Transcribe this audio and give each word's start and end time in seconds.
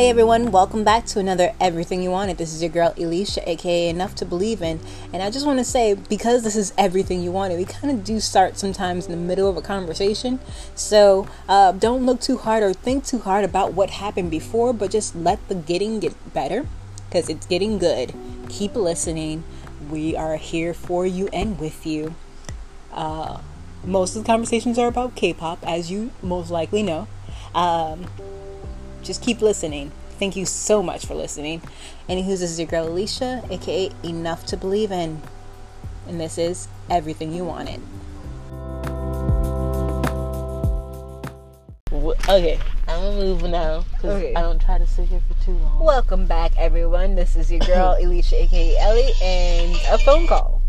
Hey 0.00 0.08
everyone, 0.08 0.50
welcome 0.50 0.82
back 0.82 1.04
to 1.08 1.18
another 1.18 1.52
Everything 1.60 2.02
You 2.02 2.10
Wanted. 2.10 2.38
This 2.38 2.54
is 2.54 2.62
your 2.62 2.70
girl 2.70 2.94
Elisha, 2.98 3.46
aka 3.46 3.86
Enough 3.86 4.14
to 4.14 4.24
Believe 4.24 4.62
in. 4.62 4.80
And 5.12 5.22
I 5.22 5.30
just 5.30 5.44
want 5.44 5.58
to 5.58 5.64
say, 5.64 5.92
because 5.92 6.42
this 6.42 6.56
is 6.56 6.72
Everything 6.78 7.22
You 7.22 7.30
Wanted, 7.30 7.58
we 7.58 7.66
kind 7.66 7.90
of 7.92 8.02
do 8.02 8.18
start 8.18 8.56
sometimes 8.56 9.04
in 9.04 9.10
the 9.10 9.18
middle 9.18 9.46
of 9.46 9.58
a 9.58 9.60
conversation. 9.60 10.40
So 10.74 11.28
uh, 11.50 11.72
don't 11.72 12.06
look 12.06 12.18
too 12.22 12.38
hard 12.38 12.62
or 12.62 12.72
think 12.72 13.04
too 13.04 13.18
hard 13.18 13.44
about 13.44 13.74
what 13.74 13.90
happened 13.90 14.30
before, 14.30 14.72
but 14.72 14.90
just 14.90 15.14
let 15.14 15.46
the 15.48 15.54
getting 15.54 16.00
get 16.00 16.32
better 16.32 16.66
because 17.10 17.28
it's 17.28 17.46
getting 17.46 17.76
good. 17.76 18.14
Keep 18.48 18.76
listening. 18.76 19.44
We 19.90 20.16
are 20.16 20.38
here 20.38 20.72
for 20.72 21.04
you 21.04 21.28
and 21.30 21.60
with 21.60 21.84
you. 21.84 22.14
Uh, 22.90 23.42
most 23.84 24.16
of 24.16 24.22
the 24.22 24.26
conversations 24.26 24.78
are 24.78 24.88
about 24.88 25.14
K 25.14 25.34
pop, 25.34 25.58
as 25.62 25.90
you 25.90 26.10
most 26.22 26.50
likely 26.50 26.82
know. 26.82 27.06
Um, 27.54 28.06
just 29.02 29.22
keep 29.22 29.40
listening. 29.40 29.92
Thank 30.18 30.36
you 30.36 30.44
so 30.44 30.82
much 30.82 31.06
for 31.06 31.14
listening. 31.14 31.62
Anywho, 32.08 32.26
this 32.26 32.42
is 32.42 32.58
your 32.58 32.68
girl 32.68 32.86
Elisha, 32.86 33.42
aka 33.50 33.90
Enough 34.02 34.44
to 34.46 34.56
Believe 34.56 34.92
in. 34.92 35.22
And 36.06 36.20
this 36.20 36.38
is 36.38 36.68
Everything 36.90 37.32
You 37.32 37.44
Wanted. 37.44 37.80
Okay, 42.28 42.58
I'm 42.86 43.00
gonna 43.00 43.16
move 43.16 43.42
now 43.44 43.84
because 43.92 44.22
Okay. 44.22 44.34
I 44.34 44.42
don't 44.42 44.60
try 44.60 44.78
to 44.78 44.86
sit 44.86 45.08
here 45.08 45.20
for 45.26 45.44
too 45.44 45.52
long. 45.52 45.80
Welcome 45.80 46.26
back, 46.26 46.52
everyone. 46.56 47.14
This 47.16 47.34
is 47.34 47.50
your 47.50 47.60
girl 47.60 47.96
Elisha, 48.00 48.42
aka 48.42 48.76
Ellie, 48.78 49.10
and 49.22 49.74
a 49.90 49.98
phone 49.98 50.26
call. 50.26 50.62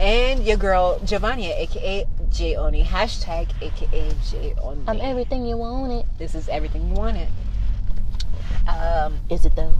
And 0.00 0.44
your 0.44 0.56
girl 0.56 0.98
Giovannia, 1.04 1.54
aka 1.56 2.06
J 2.32 2.56
Oni. 2.56 2.82
Hashtag 2.84 3.48
aka 3.60 4.10
J 4.30 4.54
Oni. 4.62 4.82
I'm 4.88 5.00
everything 5.00 5.44
you 5.46 5.56
wanted. 5.56 6.06
this 6.18 6.34
is 6.34 6.48
everything 6.48 6.88
you 6.88 6.94
wanted. 6.94 7.28
Um, 8.68 9.18
Is 9.30 9.44
it 9.44 9.54
though? 9.56 9.74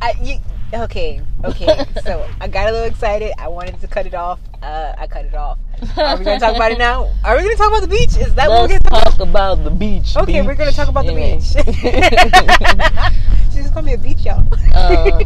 I 0.00 0.14
you 0.22 0.38
okay 0.74 1.20
okay. 1.44 1.84
so 2.04 2.26
I 2.40 2.48
got 2.48 2.68
a 2.68 2.72
little 2.72 2.86
excited. 2.86 3.32
I 3.38 3.48
wanted 3.48 3.80
to 3.80 3.86
cut 3.88 4.06
it 4.06 4.14
off. 4.14 4.40
Uh, 4.62 4.94
I 4.98 5.06
cut 5.06 5.24
it 5.26 5.34
off. 5.34 5.58
Are 5.96 6.16
we 6.18 6.24
gonna 6.24 6.40
talk 6.40 6.56
about 6.56 6.72
it 6.72 6.78
now? 6.78 7.10
Are 7.24 7.36
we 7.36 7.42
gonna 7.44 7.56
talk 7.56 7.68
about 7.68 7.82
the 7.82 7.88
beach? 7.88 8.16
Is 8.16 8.34
that 8.34 8.48
what 8.48 8.62
we're 8.62 8.68
gonna 8.78 8.80
talk? 8.80 9.04
talk 9.16 9.20
about 9.20 9.64
the 9.64 9.70
beach. 9.70 10.16
Okay, 10.16 10.42
we're 10.42 10.54
gonna 10.54 10.72
talk 10.72 10.88
about 10.88 11.04
the 11.06 11.12
Anyway. 11.12 11.36
beach. 11.36 11.52
she 13.52 13.58
just 13.62 13.72
called 13.72 13.84
me 13.86 13.94
a 13.94 13.98
beach, 13.98 14.20
y'all. 14.24 14.42
Uh, 14.74 15.22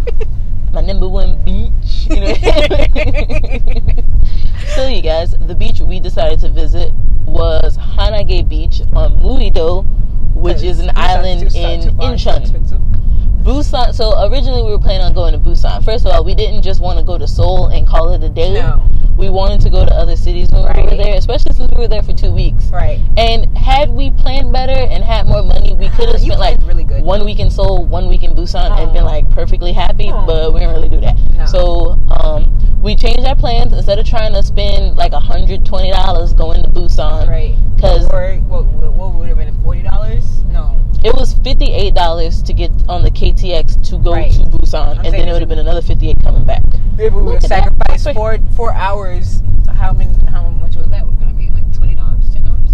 my 0.73 0.81
number 0.81 1.09
one 1.09 1.43
beach. 1.45 2.07
You 2.11 2.21
know? 2.21 2.35
so 4.75 4.89
you 4.89 5.03
guys, 5.03 5.35
the 5.47 5.55
beach 5.59 5.81
we 5.81 6.01
decided 6.01 6.41
to 6.41 6.51
visit 6.51 6.93
was 7.27 7.77
Hanage 7.77 8.49
Beach 8.49 8.81
on 8.93 9.21
Muido, 9.21 9.85
which 10.35 10.63
is 10.63 10.81
an 10.81 10.89
Busan- 10.89 10.97
island 10.97 11.43
in 11.43 11.81
Incheon. 11.99 12.87
Busan. 13.43 13.95
So 13.95 14.27
originally 14.29 14.63
we 14.63 14.71
were 14.71 14.79
planning 14.79 15.03
on 15.03 15.13
going 15.15 15.33
to 15.33 15.39
Busan. 15.39 15.85
First 15.85 16.07
of 16.07 16.13
all, 16.13 16.25
we 16.25 16.35
didn't 16.35 16.63
just 16.63 16.81
want 16.81 16.99
to 16.99 17.05
go 17.05 17.19
to 17.19 17.27
Seoul 17.27 17.69
and 17.69 17.87
call 17.87 18.13
it 18.13 18.23
a 18.23 18.29
day. 18.29 18.55
No. 18.55 18.83
We 19.21 19.29
wanted 19.29 19.61
to 19.61 19.71
go 19.71 19.85
to 19.85 19.95
other 19.95 20.17
cities 20.17 20.49
when 20.51 20.63
we 20.63 20.83
were 20.83 20.97
there, 20.97 21.15
especially 21.15 21.53
since 21.55 21.71
we 21.71 21.79
were 21.79 21.89
there 21.89 22.03
for 22.03 22.15
two 22.15 22.33
weeks. 22.33 22.65
Right. 22.69 22.99
And 23.19 23.55
had 23.55 23.91
we 23.91 24.11
planned 24.11 24.51
better 24.51 24.73
and 24.73 25.05
had 25.05 25.27
more 25.27 25.43
money, 25.43 25.75
we 25.75 25.91
could 25.91 26.09
have 26.09 26.21
spent 26.21 26.41
like 26.41 26.59
really 26.67 26.85
good. 26.85 27.03
one 27.05 27.27
week 27.27 27.39
in 27.39 27.51
Seoul, 27.51 27.85
one 27.85 28.09
week 28.09 28.23
in 28.23 28.35
Busan, 28.35 28.71
and 28.71 28.93
been 28.95 29.05
like 29.05 29.29
perfectly 29.31 29.73
happy. 29.73 30.09
Aw. 30.09 30.25
But 30.25 30.55
we 30.55 30.61
didn't 30.61 30.75
really 30.75 30.89
do 30.89 31.01
that. 31.01 31.19
No. 31.35 31.45
So 31.45 31.99
um, 32.11 32.57
we 32.83 32.97
changed 32.97 33.25
our 33.27 33.37
plans. 33.37 33.73
Instead 33.73 33.99
of 33.99 34.07
trying 34.07 34.33
to 34.35 34.43
spend 34.43 34.97
like 34.97 35.13
hundred 35.13 35.65
twenty 35.65 35.91
dollars 35.91 36.33
going 36.33 36.63
to 36.63 36.69
Busan, 36.71 37.29
Right. 37.29 37.55
because 37.77 38.07
what, 38.09 38.65
what, 38.65 38.93
what 38.95 39.15
would 39.15 39.29
have 39.29 39.37
been 39.39 39.55
forty 39.63 39.83
dollars? 39.83 40.43
No. 40.45 40.79
it 41.05 41.15
was 41.15 41.35
fifty 41.35 41.73
eight 41.73 41.95
dollars 41.95 42.43
to 42.43 42.53
get 42.53 42.71
on 42.89 43.03
the 43.03 43.11
KTX 43.11 43.89
to 43.91 43.99
go 43.99 44.13
Right. 44.13 44.33
to 44.33 44.41
Busan, 44.41 44.97
and 45.05 45.15
then 45.15 45.29
it 45.29 45.33
would 45.33 45.43
have 45.43 45.49
been 45.49 45.59
another 45.59 45.83
fifty 45.83 46.11
eight 46.11 46.21
coming 46.23 46.45
back. 46.45 46.63
If 46.99 47.15
we 47.15 47.23
would 47.23 47.35
have 47.35 47.43
Look 47.43 47.45
at 47.45 47.49
that. 47.49 47.49
sacrificed 47.89 48.15
four 48.17 48.39
four 48.57 48.75
hours, 48.75 49.43
how 49.75 49.93
many? 49.93 50.13
How 50.27 50.49
much 50.49 50.77
was 50.77 50.89
that? 50.89 51.07
Was 51.07 51.17
gonna 51.17 51.33
be 51.35 51.51
like 51.51 51.71
twenty 51.75 51.95
dollars, 51.95 52.29
ten 52.33 52.45
dollars. 52.45 52.71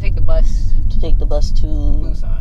Take 0.00 0.14
the 0.14 0.20
bus 0.22 0.72
To 0.90 1.00
take 1.00 1.18
the 1.18 1.26
bus 1.26 1.50
to 1.52 1.62
to 1.62 1.66
Busan. 1.66 2.33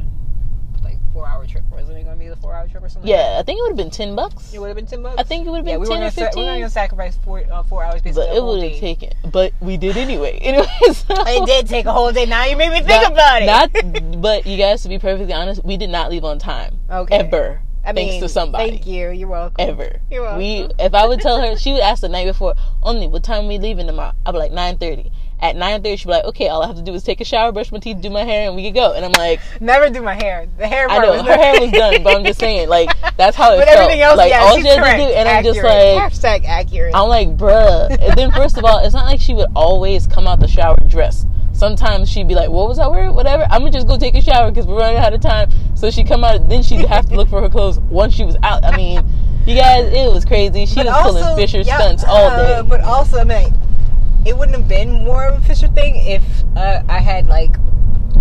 Like 1.13 1.25
four 1.25 1.27
hour 1.27 1.45
trip. 1.45 1.63
Wasn't 1.71 1.97
it 1.97 2.03
gonna 2.03 2.15
be 2.17 2.27
the 2.27 2.35
four 2.37 2.53
hour 2.53 2.67
trip 2.67 2.83
or 2.83 2.89
something? 2.89 3.09
yeah, 3.09 3.37
I 3.39 3.43
think 3.43 3.59
it 3.59 3.61
would 3.63 3.69
have 3.71 3.77
been 3.77 3.89
ten 3.91 4.15
bucks. 4.15 4.53
It 4.53 4.59
would 4.59 4.67
have 4.67 4.75
been 4.75 4.85
ten 4.85 5.03
bucks. 5.03 5.15
I 5.19 5.23
think 5.23 5.45
it 5.45 5.49
would 5.49 5.57
have 5.57 5.67
Yeah, 5.67 5.73
been 5.73 5.81
we 5.81 5.87
were 5.87 5.93
ten 5.95 5.97
gonna 5.99 6.07
or 6.07 6.11
sa- 6.11 6.21
we 6.21 6.25
were 6.25 6.31
fifteen. 6.31 6.45
gonna 6.61 6.69
sacrifice 6.69 7.17
four 7.23 7.43
uh, 7.51 7.63
four 7.63 7.83
hours 7.83 8.01
but 8.01 8.17
it 8.35 8.43
would 8.43 8.63
have 8.63 8.79
taken. 8.79 9.13
But 9.31 9.53
we 9.61 9.77
did 9.77 9.97
anyway. 9.97 10.39
Anyway, 10.43 10.65
so, 10.93 11.05
It 11.27 11.45
did 11.45 11.67
take 11.67 11.85
a 11.85 11.93
whole 11.93 12.11
day. 12.11 12.25
Now 12.25 12.45
you 12.45 12.57
made 12.57 12.69
me 12.71 12.77
think 12.81 12.89
Not- 13.03 13.11
about 13.13 13.41
it. 13.41 13.45
Not, 13.45 14.21
but 14.21 14.45
you 14.45 14.57
guys, 14.57 14.81
to 14.83 14.89
be 14.89 14.99
perfectly 14.99 15.33
honest, 15.33 15.63
we 15.63 15.77
did 15.77 15.89
not 15.89 16.09
leave 16.11 16.23
on 16.23 16.39
time. 16.39 16.79
Okay. 16.89 17.15
Ever. 17.15 17.61
I 17.85 17.91
mean, 17.91 17.95
thanks 18.07 18.11
mean, 18.13 18.21
to 18.21 18.29
somebody. 18.29 18.69
Thank 18.71 18.87
you. 18.87 19.09
You're 19.09 19.27
welcome. 19.27 19.55
Ever. 19.59 19.99
You're 20.09 20.21
welcome. 20.21 20.39
We, 20.39 20.69
if 20.79 20.93
I 20.93 21.05
would 21.05 21.19
tell 21.19 21.41
her, 21.41 21.57
she 21.57 21.73
would 21.73 21.81
ask 21.81 21.99
the 22.01 22.07
night 22.09 22.25
before, 22.25 22.55
only 22.81 23.07
what 23.09 23.23
time 23.25 23.47
we 23.47 23.57
leaving 23.59 23.87
tomorrow? 23.87 24.13
I'd 24.25 24.31
be 24.31 24.37
like 24.37 24.53
nine 24.53 24.77
thirty. 24.77 25.11
At 25.43 25.57
nine 25.57 25.83
thirty, 25.83 25.97
she'd 25.97 26.05
be 26.05 26.11
like, 26.11 26.23
okay, 26.23 26.47
all 26.47 26.63
I 26.63 26.67
have 26.67 26.77
to 26.77 26.81
do 26.81 26.93
is 26.93 27.03
take 27.03 27.19
a 27.19 27.25
shower, 27.25 27.51
brush 27.51 27.69
my 27.71 27.77
teeth, 27.79 27.99
do 28.01 28.09
my 28.09 28.23
hair, 28.23 28.47
and 28.47 28.55
we 28.55 28.63
could 28.63 28.75
go. 28.75 28.93
And 28.93 29.03
I'm 29.03 29.11
like, 29.11 29.41
Never 29.59 29.89
do 29.89 30.01
my 30.01 30.13
hair. 30.15 30.47
The 30.57 30.65
hair. 30.67 30.89
I 30.89 30.99
know 30.99 31.11
was 31.11 31.21
her 31.23 31.35
hair 31.35 31.59
was 31.59 31.71
done, 31.83 32.01
but 32.01 32.15
I'm 32.15 32.23
just 32.23 32.39
saying, 32.39 32.69
like 32.69 32.89
that's 33.17 33.35
how 33.35 33.53
it 33.53 33.57
But 33.57 33.67
felt. 33.67 33.79
everything 33.79 34.01
else, 34.01 34.17
like 34.17 34.29
yeah, 34.31 34.39
all 34.39 34.55
she's 34.55 34.63
she 34.63 34.69
had 34.69 34.79
correct. 34.79 34.99
to 35.01 35.05
do, 35.07 35.13
and 35.13 35.27
I'm 35.27 35.43
just 35.43 35.61
like, 35.61 36.11
hashtag 36.11 36.45
accurate. 36.45 36.95
I'm 36.95 37.09
like, 37.09 37.35
bruh. 37.35 37.89
And 38.01 38.17
then 38.17 38.31
first 38.31 38.57
of 38.57 38.63
all, 38.63 38.79
it's 38.85 38.93
not 38.93 39.05
like 39.05 39.19
she 39.19 39.33
would 39.33 39.49
always 39.53 40.07
come 40.07 40.27
out 40.27 40.39
the 40.39 40.47
shower 40.47 40.77
dressed. 40.87 41.27
Sometimes 41.51 42.09
she'd 42.09 42.27
be 42.27 42.33
like, 42.35 42.49
"What 42.49 42.67
was 42.67 42.79
I 42.79 42.87
wearing? 42.87 43.13
Whatever. 43.13 43.43
I'm 43.43 43.59
gonna 43.59 43.69
just 43.71 43.85
go 43.87 43.97
take 43.97 44.15
a 44.15 44.21
shower 44.21 44.49
because 44.49 44.65
we're 44.65 44.79
running 44.79 44.97
out 44.97 45.13
of 45.13 45.21
time." 45.21 45.49
So 45.75 45.91
she'd 45.91 46.07
come 46.07 46.23
out. 46.23 46.49
Then 46.49 46.63
she'd 46.63 46.85
have 46.85 47.07
to 47.09 47.15
look 47.15 47.29
for 47.29 47.41
her 47.41 47.49
clothes 47.49 47.79
once 47.79 48.13
she 48.15 48.23
was 48.23 48.35
out. 48.43 48.63
I 48.65 48.75
mean, 48.75 49.03
you 49.45 49.55
guys, 49.55 49.91
it 49.93 50.11
was 50.11 50.25
crazy. 50.25 50.65
She 50.65 50.75
But 50.77 50.85
was 50.87 51.03
pulling 51.03 51.35
Fisher 51.35 51.59
yeah, 51.59 51.77
stunts 51.77 52.03
all 52.05 52.15
uh, 52.27 52.61
day. 52.63 52.67
But 52.67 52.81
also, 52.81 53.19
I 53.19 53.23
mean, 53.23 53.53
it 54.25 54.37
wouldn't 54.37 54.57
have 54.57 54.67
been 54.67 54.91
more 55.03 55.25
of 55.25 55.37
a 55.37 55.41
Fisher 55.45 55.67
thing 55.67 55.95
if 55.97 56.23
uh, 56.55 56.81
I 56.87 56.99
had 56.99 57.27
like 57.27 57.55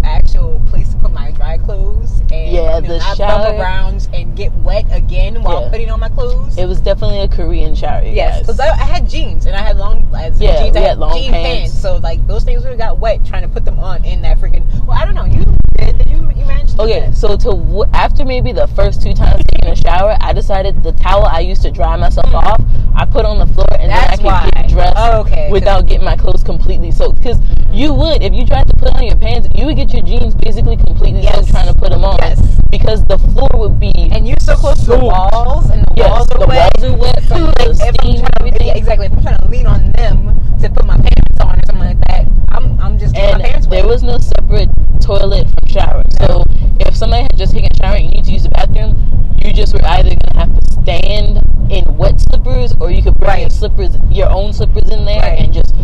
actual 0.04 0.60
place 0.66 0.88
to 0.88 0.96
put 0.96 1.12
my 1.12 1.30
dry 1.32 1.58
clothes 1.58 2.20
and 2.22 2.30
Yeah, 2.30 2.46
you 2.46 2.56
know, 2.56 2.80
the 2.80 2.98
not 2.98 3.16
shower- 3.16 3.44
bump 3.44 3.60
around 3.60 4.08
and 4.12 4.36
get 4.36 4.52
wet 4.54 4.84
again 4.90 5.42
while 5.42 5.62
Yeah. 5.62 5.70
putting 5.70 5.90
on 5.90 6.00
my 6.00 6.08
clothes. 6.08 6.56
it 6.58 6.66
was 6.66 6.80
definitely 6.80 7.20
a 7.20 7.28
Korean 7.28 7.74
shower. 7.74 8.02
You 8.02 8.12
Yes, 8.12 8.40
because 8.40 8.58
I, 8.58 8.70
I 8.70 8.84
had 8.84 9.08
jeans 9.08 9.46
and 9.46 9.54
I 9.54 9.60
had 9.60 9.76
long 9.76 10.08
as 10.16 10.40
Yeah, 10.40 10.62
jeans. 10.64 10.76
I 10.76 10.80
had, 10.80 10.88
had 10.90 10.98
long 10.98 11.14
jean 11.16 11.30
pants. 11.30 11.78
So 11.78 11.98
like 11.98 12.26
those 12.26 12.42
things 12.42 12.62
would 12.62 12.70
have 12.70 12.78
got 12.78 12.98
wet 12.98 13.24
trying 13.24 13.42
to 13.42 13.48
put 13.48 13.64
them 13.64 13.78
on 13.78 14.04
in 14.04 14.22
that 14.22 14.38
freaking. 14.38 14.64
Well, 14.84 14.98
I 14.98 15.04
don't 15.04 15.14
know. 15.14 15.24
You 15.26 15.44
did? 15.78 15.98
Did 15.98 16.10
you? 16.10 16.16
You 16.36 16.44
managed 16.46 16.80
Okay, 16.80 17.00
that? 17.00 17.16
so 17.16 17.36
to 17.36 17.50
w- 17.50 17.84
after 17.92 18.24
maybe 18.24 18.50
the 18.52 18.66
first 18.68 19.02
two 19.02 19.12
times 19.12 19.42
taking 19.52 19.70
a 19.70 19.76
shower, 19.76 20.16
I 20.20 20.32
decided 20.32 20.82
the 20.82 20.92
towel 20.92 21.24
I 21.26 21.40
used 21.40 21.62
to 21.62 21.70
dry 21.70 21.94
myself 21.96 22.32
off, 22.34 22.60
I 22.94 23.04
put 23.06 23.24
on 23.24 23.38
the 23.38 23.46
floor 23.46 23.66
and 23.80 23.90
That's 23.90 24.04
then 24.04 24.12
I 24.12 24.16
can 24.16 24.24
why. 24.24 24.50
get 24.54 24.68
dressed 24.70 24.94
Oh, 24.96 25.20
okay, 25.22 25.50
without 25.50 25.86
getting 25.86 26.04
my 26.04 26.16
clothes 26.16 26.42
completely 26.42 26.90
soaked. 26.90 27.16
Because 27.16 27.38
you 27.72 27.88
mm-hmm. 27.90 28.00
would, 28.00 28.22
if 28.22 28.32
you 28.34 28.46
tried 28.46 28.68
to 28.68 28.76
put 28.76 28.94
on 28.94 29.02
your 29.04 29.16
pants, 29.16 29.48
you 29.54 29.66
would 29.66 29.76
get 29.76 29.92
your 29.92 30.02
jeans 30.02 30.34
basically 30.34 30.76
completely 30.76 31.22
Yes. 31.22 31.34
soaked 31.36 31.50
trying 31.50 31.68
to 31.72 31.74
put 31.78 31.90
them 31.90 32.04
on. 32.04 32.16
Yes. 32.18 32.40
Because 32.70 33.04
the 33.04 33.18
floor 33.18 33.48
would 33.54 33.78
be 33.80 33.92
And 34.12 34.26
you're 34.26 34.36
so 34.40 34.56
close 34.56 34.80
to 34.84 34.90
the 34.92 34.98
walls, 34.98 35.70
and 35.70 35.82
the 35.82 35.94
yes, 35.96 36.10
walls 36.10 36.28
are 36.32 36.38
the 36.38 36.46
wet. 36.46 36.72
walls 36.78 36.92
are 36.92 36.96
wet 36.96 37.22
from 37.24 37.42
like 37.44 37.54
the 37.56 37.70
if 37.70 37.80
I'm 37.80 37.94
steam 37.94 38.16
trying 38.20 38.30
to, 38.30 38.38
everything. 38.40 38.66
yeah, 38.68 38.74
exactly. 38.76 39.06
If 39.06 39.12
I'm 39.12 39.22
trying 39.22 39.38
to 39.38 39.48
lean 39.48 39.66
on 39.66 39.90
them 39.92 40.58
to 40.60 40.68
put 40.70 40.84
my 40.86 40.96
pants 40.96 41.40
on 41.40 41.56
or 41.56 41.60
something 41.66 41.84
like 41.84 42.00
that, 42.08 42.26
I'm 42.52 42.78
I'm 42.80 42.98
just 42.98 43.16
and 43.16 43.38
my 43.42 43.48
pants 43.48 43.66
wet. 43.66 43.80
there 43.82 43.88
was 43.88 44.02
no 44.02 44.18
separate 44.18 44.68
toilet 45.00 45.48
from 45.48 45.64
shower. 45.72 46.02
So 46.20 46.42
if 46.80 46.94
somebody 46.96 47.22
had 47.22 47.36
just 47.38 47.52
taken 47.52 47.68
a 47.72 47.76
shower 47.76 47.96
and 47.96 48.04
you 48.04 48.10
need 48.10 48.24
to 48.24 48.32
use 48.32 48.42
the 48.44 48.50
bathroom, 48.50 48.96
you 49.42 49.52
just 49.52 49.72
were 49.74 49.84
either 49.84 50.14
gonna 50.14 50.38
have 50.46 50.52
to 50.60 50.72
stand 50.82 51.40
in 51.70 51.84
wet 51.96 52.20
slippers 52.20 52.74
or 52.80 52.90
you 52.90 53.02
could 53.02 53.14
bring 53.14 53.30
your 53.40 53.44
Right. 53.48 53.52
slippers, 53.52 53.96
your 54.10 54.30
own 54.30 54.52
slippers 54.52 54.88
in 54.90 55.04
there 55.04 55.20
Right. 55.20 55.38
and 55.40 55.52
just 55.52 55.74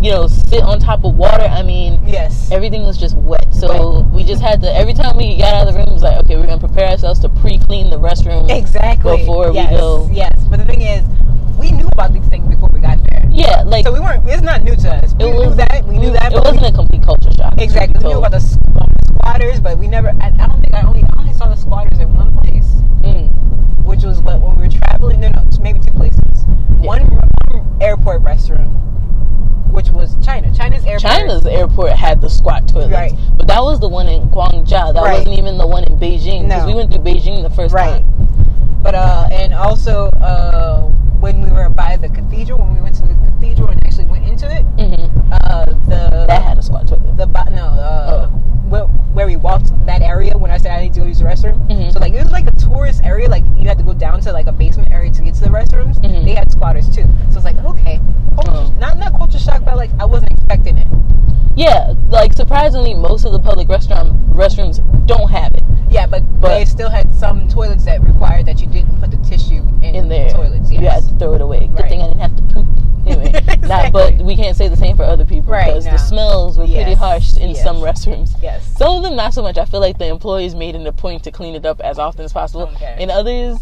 you 0.00 0.10
know 0.12 0.26
sit 0.26 0.62
on 0.62 0.78
top 0.78 1.04
of 1.04 1.16
water. 1.16 1.42
I 1.44 1.62
mean. 1.62 2.00
yes. 2.06 2.50
Everything 2.50 2.84
was 2.84 2.96
just 2.96 3.16
wet, 3.16 3.46
so 3.52 4.00
we 4.12 4.24
just 4.24 4.40
had 4.42 4.60
to. 4.62 4.74
Every 4.74 4.94
time 4.94 5.16
we 5.16 5.36
got 5.36 5.54
out 5.54 5.66
of 5.68 5.72
the 5.74 5.78
room, 5.78 5.88
it 5.88 5.92
was 5.92 6.02
like, 6.02 6.16
okay, 6.24 6.36
we're 6.36 6.46
gonna 6.46 6.58
prepare 6.58 6.88
ourselves 6.88 7.20
to 7.20 7.28
pre-clean 7.28 7.90
the 7.90 7.98
restroom 7.98 8.48
Exactly. 8.50 9.18
before 9.18 9.50
yes. 9.52 9.70
we 9.70 9.76
go. 9.76 10.08
Yes, 10.12 10.30
but 10.50 10.58
the 10.60 10.64
thing 10.64 10.80
is, 10.82 11.04
we 11.58 11.72
knew 11.72 11.88
about 11.92 12.12
these 12.12 12.24
things 12.28 12.46
before 12.48 12.70
we 12.72 12.80
got 12.80 12.98
there. 13.10 13.28
Yeah, 13.30 13.62
like 13.66 13.84
So 13.84 13.92
we 13.92 14.00
weren't. 14.00 14.26
It's 14.28 14.42
not 14.42 14.62
new 14.62 14.76
to 14.76 14.88
us. 14.94 15.14
We 15.14 15.24
it 15.26 15.32
knew 15.32 15.46
was 15.48 15.56
that. 15.56 15.84
We 15.86 15.98
knew 15.98 16.10
that. 16.12 16.32
It 16.32 16.36
wasn't 16.40 16.66
a 16.66 16.72
complete 16.72 17.02
culture 17.02 17.32
shock. 17.32 17.54
exactly. 17.58 18.02
We 18.02 18.10
knew 18.12 18.18
about 18.18 18.30
the 18.30 18.38
um, 18.80 18.88
squatters, 19.16 19.60
but 19.60 19.76
we 19.78 19.88
never. 19.88 20.08
I, 20.20 20.28
I 20.28 20.46
don't 20.46 20.60
think 20.60 20.72
I 20.74 20.82
only 20.82 21.02
I 21.16 21.20
only 21.20 21.34
saw 21.34 21.48
the 21.48 21.56
squatters 21.56 21.98
in 21.98 22.14
one 22.14 22.34
place, 22.38 22.66
Mm. 23.02 23.30
Which 23.88 24.04
was 24.04 24.20
what 24.20 24.40
when 24.40 24.56
we 24.56 24.64
were 24.66 24.72
traveling. 24.72 25.20
No, 25.20 25.28
no, 25.30 25.44
maybe 25.60 25.78
two 25.80 25.92
places. 25.92 26.20
Yeah. 26.80 26.86
One, 26.86 27.20
airport 27.80 28.22
restroom, 28.22 28.68
which 29.72 29.88
was 29.90 30.16
China. 30.24 30.54
China's 30.54 30.84
airport. 30.84 31.00
China's 31.00 31.46
airport 31.46 31.92
had 31.92 32.20
the 32.20 32.28
squat 32.28 32.68
toilets, 32.68 32.92
Right. 32.92 33.14
but 33.36 33.46
that 33.48 33.62
was 33.62 33.80
the 33.80 33.88
one 33.88 34.06
in 34.08 34.28
Guangzhou. 34.30 34.92
That 34.94 35.02
Right. 35.02 35.18
wasn't 35.18 35.38
even 35.38 35.56
the 35.58 35.66
one 35.66 35.84
in 35.84 35.98
Beijing 35.98 36.42
because 36.48 36.62
No. 36.62 36.66
we 36.66 36.74
went 36.74 36.92
through 36.92 37.02
Beijing 37.02 37.42
the 37.42 37.50
first 37.50 37.74
Right. 37.74 38.04
time. 38.04 38.78
But 38.82 38.94
uh, 38.94 39.28
and 39.32 39.54
also 39.54 40.08
uh, 40.20 40.82
when 41.20 41.40
we 41.42 41.50
were 41.50 41.68
by 41.70 41.96
the 41.96 42.08
cathedral, 42.08 42.58
when 42.58 42.74
we 42.74 42.80
went 42.80 42.94
to 42.96 43.02
the 43.02 43.14
cathedral 43.14 43.68
and 43.68 43.84
actually 43.86 44.04
went 44.04 44.28
into 44.28 44.46
it, 44.50 44.62
hmm 44.62 45.32
uh, 45.32 45.64
the 45.88 46.24
That 46.28 46.42
had 46.42 46.58
a 46.58 46.62
squat 46.62 46.86
toilet. 46.86 47.16
the 47.16 47.26
no 47.26 47.64
uh, 47.64 48.28
Oh. 48.30 48.42
Where, 48.68 48.84
where 48.84 49.26
we 49.26 49.36
walked 49.36 49.70
that 49.86 50.02
area 50.02 50.36
when 50.36 50.50
I 50.50 50.58
said 50.58 50.72
I 50.72 50.82
need 50.82 50.94
to 50.94 51.00
go 51.00 51.06
use 51.06 51.18
the 51.18 51.24
restroom. 51.24 51.66
Mhm. 51.68 51.92
So 51.92 51.98
like 52.00 52.12
it 52.12 52.22
was 52.22 52.32
like 52.32 52.46
a 52.46 52.52
tourist 52.52 53.02
area. 53.04 53.28
Like 53.28 53.44
you 53.56 53.66
had 53.68 53.78
to 53.78 53.84
go 53.84 53.94
down 53.94 54.20
to 54.22 54.32
like 54.32 54.46
a 54.46 54.52
basement 54.52 54.90
area 54.90 55.10
to 55.10 55.22
get 55.22 55.34
to 55.34 55.40
the 55.40 55.48
restrooms. 55.50 55.96
Mhm. 56.00 56.24
They 56.24 56.34
had 56.34 56.50
squatters 56.50 56.88
too. 56.88 57.04
So 57.30 57.36
it's 57.36 57.44
like 57.44 57.58
okay, 57.64 58.00
culture, 58.34 58.50
Oh. 58.54 58.74
not 58.78 58.98
not 58.98 59.12
culture 59.16 59.38
shock, 59.38 59.64
but 59.64 59.76
like 59.76 59.90
I 59.98 60.04
wasn't 60.04 60.32
expecting 60.32 60.78
it. 60.78 60.86
Yeah, 61.56 61.94
like 62.10 62.34
surprisingly, 62.34 62.94
most 62.94 63.24
of 63.24 63.32
the 63.32 63.40
public 63.40 63.68
restaurant 63.68 64.12
restrooms 64.32 64.78
don't 65.06 65.28
have 65.30 65.50
it 65.54 65.64
Yeah, 65.90 66.06
but, 66.06 66.22
But- 66.40 66.50
they 66.50 66.64
still 66.66 66.90
had 66.90 67.12
some 67.14 67.48
toilets 67.48 67.84
that 67.86 68.00
required 68.02 68.46
that 68.46 68.60
you 68.60 68.66
didn't 68.68 69.00
put 69.00 69.10
the 69.10 69.16
tissue 69.28 69.62
in, 69.82 69.94
in 69.94 70.08
there. 70.08 70.28
the 70.28 70.34
toilets. 70.34 70.70
Yes. 70.70 70.80
You 70.82 70.88
had 70.88 71.02
to 71.04 71.14
throw 71.18 71.34
it 71.34 71.40
away. 71.40 71.60
Good 71.66 71.80
Right. 71.80 71.88
thing 71.88 72.02
I 72.02 72.06
didn't 72.08 72.20
have 72.20 72.36
to 72.36 72.42
poop. 72.54 72.66
Anyway, 73.08 73.32
not, 73.62 73.90
but 73.90 74.16
we 74.16 74.36
can't 74.36 74.54
say 74.54 74.68
the 74.68 74.76
same 74.76 74.94
for 74.94 75.02
other 75.02 75.24
people 75.24 75.50
Right, 75.50 75.66
because 75.68 75.86
no. 75.86 75.92
the 75.92 75.96
smells 75.96 76.58
were 76.58 76.66
pretty 76.66 76.92
harsh 76.92 77.38
in 77.38 77.50
yes. 77.50 77.62
some 77.62 77.76
restrooms. 77.78 78.36
yes. 78.42 78.76
Some 78.76 78.96
of 78.98 79.02
them 79.02 79.16
not 79.16 79.32
so 79.32 79.40
much. 79.40 79.56
I 79.56 79.64
feel 79.64 79.80
like 79.80 79.96
the 79.96 80.08
employees 80.08 80.54
made 80.54 80.74
it 80.74 80.86
a 80.86 80.92
point 80.92 81.22
to 81.24 81.30
clean 81.30 81.54
it 81.54 81.64
up 81.64 81.80
as 81.80 81.98
often 81.98 82.26
as 82.26 82.34
possible. 82.34 82.64
Okay. 82.74 82.96
In 82.98 83.10
others, 83.10 83.56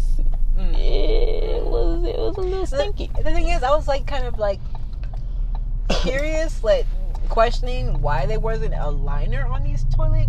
Mm. 0.59 0.75
it 0.77 1.63
was 1.63 2.03
it 2.03 2.17
was 2.17 2.35
a 2.37 2.41
little 2.41 2.65
stinky. 2.65 3.09
The, 3.15 3.23
the 3.23 3.31
thing 3.31 3.47
is, 3.49 3.63
I 3.63 3.69
was 3.69 3.87
like 3.87 4.05
kind 4.07 4.25
of 4.25 4.37
like 4.39 4.59
curious, 6.01 6.63
like 6.63 6.85
questioning 7.29 8.01
why 8.01 8.25
there 8.25 8.39
wasn't 8.39 8.73
a 8.73 8.89
liner 8.89 9.45
on 9.47 9.63
these 9.63 9.85
toilet 9.95 10.27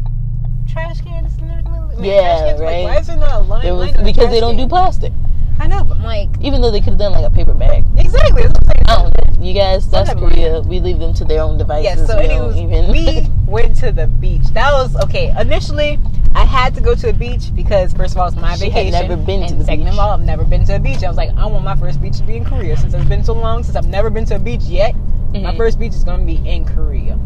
trash 0.69 1.01
cans. 1.01 1.35
and. 1.41 1.51
I 1.51 1.71
mean, 2.01 2.05
Yeah, 2.05 2.21
trash 2.21 2.41
cans, 2.51 2.61
right. 2.61 2.85
Like, 2.85 2.95
why 2.95 3.01
is 3.01 3.07
there 3.07 3.17
not 3.17 3.33
a 3.33 3.39
line? 3.45 3.65
Was 3.75 3.87
line 3.89 3.97
on 3.97 4.05
the 4.05 4.13
because 4.13 4.31
they 4.31 4.41
don't 4.41 4.57
do 4.57 4.69
plastic. 4.69 5.13
I 5.61 5.67
know, 5.67 5.85
but 5.85 5.99
like 6.01 6.29
Even 6.41 6.61
though 6.61 6.71
they 6.71 6.81
could 6.81 6.91
have 6.91 6.99
done 6.99 7.13
like 7.13 7.25
a 7.25 7.31
paper 7.31 7.55
bag. 7.55 7.85
exactly. 7.97 8.43
That's 8.43 8.55
what 8.61 8.77
I'm 8.79 8.85
I 8.87 9.03
don't 9.03 9.39
know. 9.39 9.45
You 9.45 9.55
guys, 9.55 9.89
that's 9.89 10.13
Korea. 10.15 10.61
We 10.63 10.81
leave 10.81 10.99
them 10.99 11.15
to 11.15 11.25
their 11.25 11.43
own 11.43 11.59
devices. 11.59 11.85
Yeah, 11.85 12.07
so 12.07 12.19
we 12.19 12.61
even. 12.63 12.91
we 12.91 13.29
went 13.47 13.77
to 13.77 13.93
the 13.93 14.07
beach. 14.07 14.45
That 14.55 14.73
was 14.73 14.97
okay. 15.05 15.33
Initially, 15.39 15.99
I 16.35 16.45
had 16.45 16.75
to 16.75 16.81
go 16.81 16.95
to 16.97 17.11
a 17.11 17.13
beach 17.13 17.55
because 17.55 17.93
first 17.93 18.15
of 18.15 18.19
all, 18.21 18.27
it's 18.29 18.37
my 18.37 18.57
She 18.57 18.65
had 18.71 18.73
vacation. 18.87 19.09
never 19.09 19.17
been 19.17 19.47
to 19.49 19.55
the 19.55 19.65
second 19.65 19.85
beach. 19.85 19.93
of 19.93 19.99
all, 20.01 20.11
I've 20.11 20.23
never 20.23 20.45
been 20.45 20.65
to 20.65 20.77
a 20.77 20.79
beach. 20.81 21.05
I 21.05 21.09
was 21.09 21.17
like, 21.17 21.31
I 21.37 21.47
want 21.47 21.65
my 21.65 21.77
first 21.77 22.01
beach 22.03 22.17
to 22.19 22.25
be 22.25 22.37
in 22.37 22.45
Korea 22.45 22.77
since 22.77 22.95
it's 22.95 23.05
been 23.05 23.23
so 23.25 23.33
long 23.35 23.63
since 23.63 23.77
I've 23.77 23.87
never 23.89 24.11
been 24.11 24.25
to 24.27 24.37
a 24.37 24.39
beach 24.41 24.63
yet. 24.63 24.95
My 25.33 25.39
Mhm. 25.53 25.57
first 25.57 25.79
beach 25.79 25.93
is 25.93 26.05
gonna 26.05 26.25
be 26.25 26.37
in 26.45 26.65
Korea. 26.65 27.19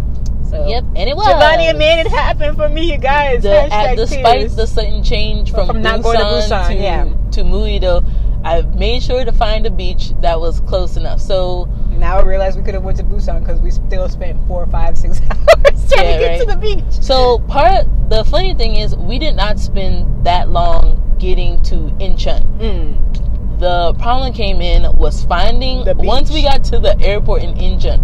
So 0.51 0.67
Yep, 0.69 0.85
and 0.97 1.09
it 1.09 1.17
was. 1.17 1.27
Giovanni 1.27 1.73
made 1.73 2.01
it 2.01 2.09
happen 2.09 2.55
for 2.57 2.69
me, 2.69 2.93
you 2.93 2.99
guys. 2.99 3.43
the, 3.43 3.73
at, 3.73 3.97
despite 3.97 4.41
tears. 4.41 4.55
the 4.57 4.67
sudden 4.67 5.03
change 5.03 5.51
from, 5.51 5.67
From 5.67 5.81
not 5.83 6.03
going 6.03 6.19
to 6.19 6.25
Busan, 6.25 6.67
to, 6.67 6.75
yeah. 6.75 7.05
to 7.31 7.43
Muido, 7.43 8.05
I 8.45 8.63
made 8.63 9.03
sure 9.03 9.25
to 9.25 9.33
find 9.33 9.67
a 9.67 9.71
beach 9.71 10.13
that 10.21 10.41
was 10.41 10.61
close 10.61 10.97
enough. 10.97 11.21
So 11.21 11.69
now 11.91 12.19
I 12.19 12.23
realize 12.23 12.57
we 12.57 12.63
could 12.63 12.75
have 12.75 12.83
went 12.83 12.99
to 12.99 13.05
Busan 13.05 13.41
because 13.41 13.61
we 13.61 13.71
still 13.71 14.09
spent 14.09 14.39
four, 14.49 14.67
five, 14.67 14.99
six 14.99 15.21
hours 15.31 15.91
trying 15.93 16.07
Yeah, 16.07 16.13
to 16.13 16.19
get 16.19 16.29
right. 16.31 16.41
to 16.41 16.47
the 16.47 16.57
beach. 16.57 16.85
so 16.91 17.39
part 17.41 17.87
the 18.09 18.25
funny 18.25 18.55
thing 18.55 18.77
is 18.77 18.97
we 18.97 19.19
did 19.19 19.37
not 19.37 19.59
spend 19.59 20.25
that 20.27 20.49
long 20.51 20.99
getting 21.19 21.63
to 21.63 21.77
Incheon. 22.01 22.43
Mm. 22.59 23.59
The 23.61 23.95
problem 23.95 24.33
came 24.33 24.61
in 24.61 24.93
was 24.97 25.25
finding 25.25 25.85
The 25.85 25.95
beach. 25.95 26.07
once 26.07 26.31
we 26.33 26.43
got 26.43 26.65
to 26.65 26.81
the 26.81 26.99
airport 27.01 27.43
in 27.45 27.55
Incheon, 27.55 28.01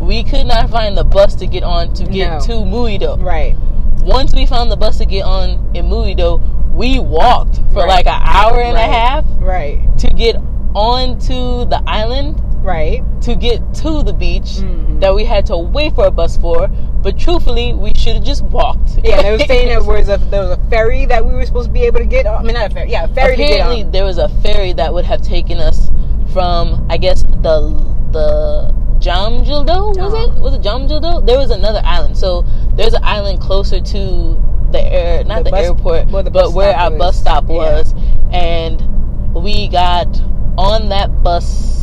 we 0.00 0.24
could 0.24 0.46
not 0.46 0.70
find 0.70 0.96
the 0.96 1.04
bus 1.04 1.34
to 1.36 1.46
get 1.46 1.62
on 1.62 1.92
to 1.94 2.04
get 2.06 2.30
No. 2.32 2.40
to 2.40 2.52
Muido. 2.64 3.22
Right. 3.22 3.54
Once 4.02 4.34
we 4.34 4.46
found 4.46 4.72
the 4.72 4.76
bus 4.76 4.98
to 4.98 5.04
get 5.06 5.22
on 5.24 5.70
in 5.74 5.84
Muido, 5.86 6.40
we 6.74 6.98
walked 6.98 7.56
for 7.72 7.80
Right. 7.84 7.88
like 7.88 8.06
an 8.06 8.20
hour 8.24 8.60
and 8.60 8.74
Right. 8.74 8.88
a 8.88 8.92
half 8.92 9.24
Right. 9.40 9.80
to 9.98 10.08
get 10.08 10.36
onto 10.74 11.64
the 11.66 11.80
island 11.86 12.40
Right. 12.62 13.02
to 13.22 13.34
get 13.34 13.60
to 13.74 14.02
the 14.02 14.12
beach 14.12 14.60
Mhm. 14.60 15.00
that 15.00 15.14
we 15.14 15.24
had 15.24 15.46
to 15.46 15.56
wait 15.56 15.94
for 15.94 16.06
a 16.06 16.10
bus 16.10 16.36
for. 16.36 16.68
But 17.02 17.18
truthfully, 17.18 17.72
we 17.72 17.92
should 17.96 18.14
have 18.14 18.24
just 18.24 18.44
walked. 18.44 18.98
Yeah, 19.02 19.20
they 19.22 19.32
were 19.32 19.38
saying 19.50 19.68
there 19.68 19.82
was 19.82 20.08
a 20.08 20.18
there 20.30 20.42
was 20.42 20.50
a 20.52 20.60
ferry 20.70 21.04
that 21.06 21.26
we 21.26 21.34
were 21.34 21.44
supposed 21.44 21.66
to 21.68 21.72
be 21.72 21.82
able 21.82 21.98
to 21.98 22.04
get. 22.06 22.26
on. 22.26 22.36
I 22.40 22.42
mean, 22.42 22.54
not 22.54 22.70
a 22.70 22.74
ferry. 22.74 22.90
Yeah, 22.90 23.04
a 23.04 23.08
ferry 23.08 23.34
Apparently, 23.34 23.76
to 23.78 23.82
get 23.82 23.86
on. 23.86 23.90
there 23.92 24.04
was 24.04 24.18
a 24.18 24.28
ferry 24.28 24.72
that 24.74 24.94
would 24.94 25.04
have 25.04 25.20
taken 25.22 25.58
us 25.58 25.90
from, 26.32 26.86
I 26.88 26.96
guess, 26.96 27.22
the 27.42 27.72
the 28.12 28.72
Jamjindo 29.00 29.88
was 29.96 30.14
Uh-huh. 30.14 30.22
it? 30.36 30.40
Was 30.40 30.54
it 30.54 30.62
Jamjindo? 30.62 31.26
There 31.26 31.38
was 31.38 31.50
another 31.50 31.80
island. 31.84 32.16
So 32.16 32.44
there's 32.76 32.94
an 32.94 33.02
island 33.02 33.40
closer 33.40 33.80
to 33.80 34.36
the 34.72 34.82
air, 34.82 35.24
not 35.24 35.38
The 35.38 35.44
the, 35.44 35.50
bus- 35.50 35.66
airport, 35.66 36.08
where 36.08 36.22
the 36.22 36.30
but 36.30 36.52
where 36.52 36.74
our 36.74 36.90
was. 36.90 36.98
bus 36.98 37.16
stop 37.20 37.44
Yeah. 37.48 37.54
was, 37.56 37.94
and 38.32 39.34
we 39.34 39.68
got 39.68 40.08
on 40.58 40.88
that 40.90 41.22
bus. 41.22 41.80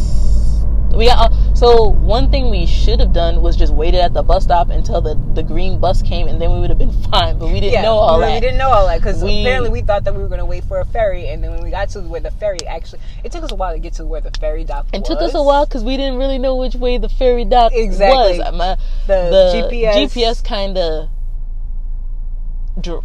We 0.94 1.06
got 1.06 1.32
uh, 1.32 1.54
so 1.56 1.84
one 1.90 2.32
thing 2.32 2.50
we 2.50 2.66
should 2.66 3.00
have 3.00 3.14
done 3.14 3.42
was 3.44 3.56
just 3.56 3.72
waited 3.74 4.00
at 4.00 4.14
the 4.16 4.24
bus 4.24 4.44
stop 4.46 4.70
until 4.72 5.02
the 5.02 5.16
the 5.36 5.44
green 5.44 5.80
bus 5.80 6.02
came, 6.02 6.28
and 6.28 6.42
then 6.42 6.52
we 6.52 6.60
would 6.60 6.70
have 6.70 6.80
been 6.80 6.92
fine. 7.12 7.38
But 7.38 7.50
we 7.50 7.60
didn't 7.60 7.74
yeah, 7.74 7.82
know 7.84 7.94
all 7.94 8.18
we, 8.18 8.26
that. 8.26 8.34
we 8.34 8.40
didn't 8.40 8.58
know 8.58 8.70
all 8.72 8.88
that 8.88 8.98
because 8.98 9.22
apparently 9.22 9.70
we 9.70 9.82
thought 9.82 10.04
that 10.06 10.16
we 10.16 10.22
were 10.22 10.28
going 10.28 10.40
to 10.40 10.46
wait 10.46 10.64
for 10.64 10.80
a 10.80 10.86
ferry, 10.86 11.28
and 11.30 11.44
then 11.44 11.52
when 11.52 11.64
we 11.64 11.70
got 11.70 11.90
to 11.90 12.02
where 12.02 12.20
the 12.22 12.32
ferry 12.32 12.58
actually, 12.68 13.02
it 13.24 13.32
took 13.32 13.44
us 13.44 13.52
a 13.52 13.56
while 13.56 13.72
to 13.74 13.80
get 13.80 13.94
to 13.94 14.06
where 14.06 14.20
the 14.22 14.32
ferry 14.40 14.64
dock 14.64 14.88
It 14.92 15.02
was. 15.02 15.08
took 15.08 15.20
us 15.22 15.36
a 15.36 15.44
while 15.44 15.66
because 15.68 15.84
we 15.84 15.96
didn't 15.96 16.18
really 16.18 16.40
know 16.40 16.56
which 16.56 16.74
way 16.76 16.98
the 16.98 17.10
ferry 17.10 17.46
dock 17.46 17.72
Exactly. 17.76 18.40
was. 18.40 18.52
My, 18.54 18.76
The, 19.06 19.30
the 19.30 19.70
GPS. 19.72 19.94
GPS 20.12 20.44
kind 20.44 20.76
of. 20.78 21.10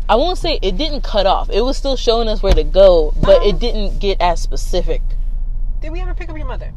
I 0.09 0.17
won't 0.17 0.38
say 0.38 0.59
it 0.62 0.76
didn't 0.76 1.03
cut 1.03 1.26
off. 1.26 1.50
It 1.50 1.62
was 1.62 1.76
still 1.76 1.97
showing 1.97 2.29
us 2.29 2.43
where 2.43 2.53
to 2.55 2.65
go, 2.65 3.12
but 3.23 3.43
Oh. 3.43 3.49
it 3.49 3.59
didn't 3.59 3.99
get 3.99 4.21
as 4.21 4.41
specific. 4.41 5.03
Did 5.81 5.93
we 5.93 6.00
ever 6.00 6.15
pick 6.15 6.29
up 6.31 6.37
your 6.37 6.47
mother? 6.47 6.73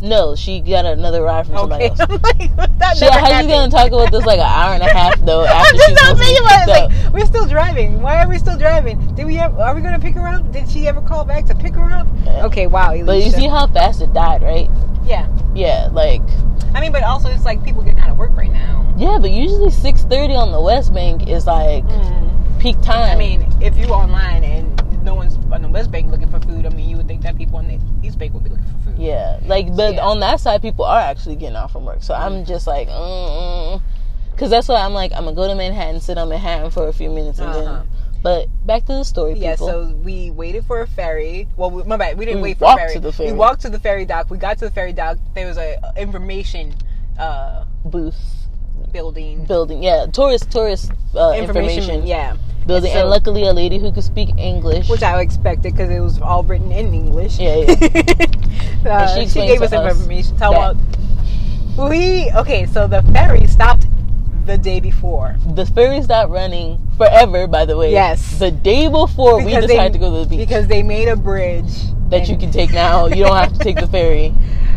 No, 0.00 0.36
she 0.36 0.60
got 0.60 0.86
another 0.86 1.22
ride 1.22 1.46
from 1.46 1.56
somebody 1.56 1.86
Okay, 1.86 1.90
else. 1.90 2.00
I'm 2.00 2.08
like, 2.56 2.78
that 2.78 2.96
She, 2.96 3.04
how 3.06 3.40
you 3.40 3.48
gonna 3.48 3.68
talk 3.70 3.88
about 3.88 4.12
this 4.12 4.24
like 4.24 4.38
an 4.38 4.46
hour 4.46 4.74
and 4.74 4.82
a 4.82 4.88
half 4.88 5.18
though 5.22 5.44
I'm 5.48 5.74
just 5.76 5.88
not 5.90 5.98
supposed 5.98 6.10
to 6.10 6.14
be 6.18 6.24
thinking 6.24 6.46
about 6.46 6.68
it. 6.68 6.70
Like, 7.04 7.12
we're 7.12 7.26
still 7.26 7.46
driving. 7.48 8.00
Why 8.00 8.22
are 8.22 8.28
we 8.28 8.38
still 8.38 8.56
driving? 8.56 9.14
Did 9.16 9.26
we? 9.26 9.38
Ever, 9.38 9.60
are 9.60 9.74
we 9.74 9.80
going 9.80 9.94
to 9.94 10.00
pick 10.00 10.14
her 10.14 10.28
up? 10.28 10.52
Did 10.52 10.70
she 10.70 10.86
ever 10.86 11.00
call 11.00 11.24
back 11.24 11.46
to 11.46 11.54
pick 11.56 11.74
her 11.74 11.90
up? 11.92 12.06
Yeah. 12.24 12.46
Okay, 12.46 12.68
wow. 12.68 12.94
But 13.04 13.24
you 13.24 13.30
see 13.32 13.48
how 13.48 13.66
fast 13.66 14.00
it 14.00 14.12
died, 14.12 14.42
right? 14.42 14.70
yeah. 15.04 15.26
Yeah, 15.54 15.88
like 15.92 16.22
I 16.74 16.80
mean, 16.80 16.92
but 16.92 17.02
also 17.02 17.28
it's 17.28 17.44
like 17.44 17.64
people 17.64 17.82
getting 17.82 18.00
out 18.00 18.10
of 18.10 18.18
work 18.18 18.36
right 18.36 18.52
now. 18.52 18.84
yeah, 18.96 19.18
but 19.20 19.30
usually 19.30 19.70
six 19.70 20.02
thirty 20.04 20.34
on 20.34 20.52
the 20.52 20.60
West 20.60 20.92
Bank 20.94 21.28
is 21.28 21.46
like 21.46 21.84
peak 22.58 22.80
time. 22.82 23.10
I 23.10 23.16
mean, 23.16 23.48
if 23.60 23.76
you're 23.76 23.92
online 23.92 24.44
and 24.44 25.04
no 25.04 25.14
one's 25.14 25.36
on 25.52 25.62
the 25.62 25.68
West 25.68 25.90
Bank 25.90 26.10
looking 26.10 26.30
for 26.30 26.40
food, 26.40 26.66
I 26.66 26.70
mean, 26.70 26.88
you 26.88 26.96
would 26.96 27.06
think 27.08 27.22
that 27.22 27.36
people 27.36 27.56
on 27.58 27.68
the 27.68 27.78
East 28.06 28.18
Bank 28.18 28.34
would 28.34 28.44
be 28.44 28.50
looking 28.50 28.64
for 28.64 28.90
food. 28.90 28.98
Yeah, 28.98 29.38
like, 29.46 29.74
but 29.76 29.94
Yeah. 29.94 30.00
on 30.06 30.20
that 30.20 30.40
side, 30.40 30.60
people 30.60 30.84
are 30.84 31.00
actually 31.00 31.36
getting 31.36 31.56
off 31.56 31.72
from 31.72 31.84
work. 31.84 32.02
So 32.02 32.14
I'm 32.14 32.44
just 32.44 32.66
like, 32.66 32.88
mm 32.88 33.80
because 34.32 34.50
that's 34.50 34.68
why 34.68 34.76
I'm 34.84 34.94
like, 34.94 35.10
I'm 35.14 35.24
gonna 35.24 35.34
go 35.34 35.48
to 35.48 35.54
Manhattan, 35.56 36.00
sit 36.00 36.16
on 36.16 36.28
Manhattan 36.28 36.70
for 36.70 36.86
a 36.86 36.92
few 36.92 37.10
minutes, 37.10 37.40
and 37.40 37.48
Uh-huh. 37.48 37.60
then. 37.62 37.88
But 38.22 38.48
back 38.66 38.84
to 38.86 38.92
the 38.94 39.04
story, 39.04 39.34
Yeah, 39.34 39.54
so 39.54 39.86
we 40.02 40.30
waited 40.30 40.64
for 40.64 40.80
a 40.80 40.86
ferry. 40.86 41.46
Well, 41.56 41.70
we, 41.70 41.82
my 41.84 41.96
bad, 41.96 42.18
we 42.18 42.24
didn't 42.24 42.40
We 42.42 42.50
wait 42.50 42.58
for 42.58 42.72
a 42.72 42.76
ferry. 42.76 42.98
the 42.98 43.12
ferry. 43.12 43.30
We 43.32 43.38
walked 43.38 43.62
to 43.62 43.70
the 43.70 43.78
ferry 43.78 44.04
dock. 44.04 44.28
We 44.30 44.38
got 44.38 44.58
to 44.58 44.64
the 44.66 44.70
ferry 44.72 44.92
dock. 44.92 45.18
There 45.34 45.46
was 45.46 45.56
a 45.56 45.78
information 45.96 46.74
uh, 47.18 47.64
Booth 47.84 48.16
building. 48.92 49.44
building, 49.44 49.82
yeah, 49.82 50.06
tourist 50.06 50.50
tourist 50.50 50.90
uh, 51.14 51.32
information, 51.36 52.06
yeah. 52.06 52.36
building, 52.66 52.92
So- 52.92 53.00
and 53.00 53.10
luckily 53.10 53.44
a 53.46 53.52
lady 53.52 53.78
who 53.78 53.92
could 53.92 54.04
speak 54.04 54.30
English. 54.36 54.88
Which 54.88 55.02
I 55.02 55.20
expected 55.20 55.72
because 55.74 55.90
it 55.90 56.00
was 56.00 56.20
all 56.20 56.42
written 56.42 56.72
in 56.72 56.92
English. 56.94 57.38
Yeah, 57.38 57.66
Uh, 58.86 59.14
she 59.14 59.26
she, 59.28 59.46
gave 59.46 59.60
us 59.60 59.72
us 59.72 59.96
information. 59.96 60.36
Tell 60.38 60.52
about 60.52 60.76
we 61.90 62.30
okay. 62.36 62.66
So 62.66 62.86
the 62.86 63.02
ferry 63.12 63.46
stopped 63.46 63.86
the 64.48 64.58
day 64.58 64.80
before. 64.80 65.36
the 65.54 65.64
ferry 65.66 66.02
stopped 66.02 66.30
running 66.30 66.78
forever. 66.96 67.46
By 67.46 67.64
the 67.64 67.76
way, 67.76 67.92
Yes. 67.92 68.38
the 68.38 68.50
day 68.50 68.88
before 68.88 69.36
we 69.44 69.52
decided 69.54 69.68
they- 69.70 69.88
to 69.90 69.98
go 69.98 70.10
to 70.10 70.20
the 70.24 70.26
beach 70.26 70.38
because 70.48 70.66
they 70.66 70.82
made 70.82 71.06
a 71.08 71.16
bridge 71.16 71.70
that 72.10 72.28
you 72.28 72.36
can 72.36 72.50
take 72.50 72.72
now. 72.72 73.06
You 73.06 73.22
don't 73.24 73.36
have 73.36 73.52
to 73.52 73.58
take 73.58 73.76
the 73.78 73.86
ferry. 73.96 74.34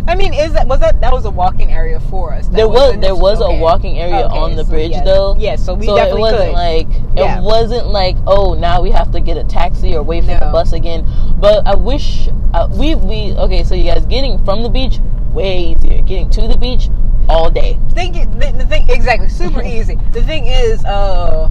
I 0.08 0.16
mean, 0.16 0.34
is 0.34 0.54
that 0.54 0.68
was 0.68 0.80
that 0.80 1.00
that 1.01 1.13
was 1.13 1.25
a 1.25 1.30
walking 1.30 1.72
area 1.72 2.00
for 2.00 2.34
us? 2.34 2.48
That 2.48 2.58
There 2.58 2.68
was 2.68 2.80
wasn't- 2.82 3.01
there 3.01 3.16
was 3.16 3.40
okay. 3.42 3.58
a 3.58 3.62
walking 3.62 4.00
area 4.00 4.25
Okay, 4.25 4.38
on 4.38 4.56
the 4.56 4.63
so 4.66 4.70
bridge 4.72 4.92
yes. 4.92 5.06
though. 5.06 5.36
Yeah, 5.40 5.56
so 5.56 5.74
we 5.75 5.86
so 5.86 5.96
it 5.96 6.18
wasn't 6.18 6.54
could. 6.54 6.54
like 6.54 6.88
Yeah. 7.16 7.38
it 7.40 7.44
wasn't 7.44 7.88
like 7.88 8.18
oh 8.28 8.54
now 8.56 8.82
we 8.82 8.90
have 8.92 9.12
to 9.12 9.20
get 9.20 9.38
a 9.38 9.44
taxi 9.44 9.96
or 9.96 10.01
wait 10.04 10.24
for 10.25 10.34
the 10.34 10.50
bus 10.51 10.74
again. 10.74 11.06
But 11.40 11.66
I 11.68 11.75
wish 11.75 12.30
uh, 12.54 12.68
we 12.72 12.96
we 12.96 13.34
okay. 13.38 13.63
So 13.63 13.75
you 13.75 13.84
guys 13.86 14.06
getting 14.08 14.44
from 14.44 14.63
the 14.63 14.70
beach 14.70 15.00
way 15.34 15.75
easier. 15.75 16.01
Getting 16.01 16.30
to 16.32 16.48
the 16.48 16.58
beach 16.58 16.90
all 17.30 17.50
day. 17.50 17.80
Think 17.92 18.16
the, 18.40 18.51
the 18.58 18.66
thing 18.66 18.90
exactly 18.90 19.30
super 19.30 19.62
easy. 19.78 19.98
The 20.13 20.24
thing 20.24 20.48
is, 20.48 20.84
uh, 20.86 21.50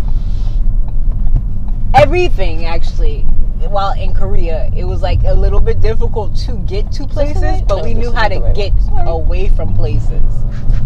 everything 1.94 2.64
actually. 2.66 3.26
While 3.68 3.92
in 3.92 4.14
Korea, 4.14 4.70
it 4.74 4.84
was 4.86 5.02
like 5.02 5.22
a 5.24 5.34
little 5.34 5.60
bit 5.60 5.80
difficult 5.82 6.34
to 6.46 6.52
get 6.60 6.90
to 6.92 7.06
places, 7.06 7.60
but 7.68 7.76
No, 7.76 7.82
we 7.84 7.92
knew 7.92 8.10
how 8.10 8.26
to 8.28 8.38
right 8.38 8.54
get 8.54 8.72
away 9.04 9.50
from 9.50 9.74
places. 9.74 10.22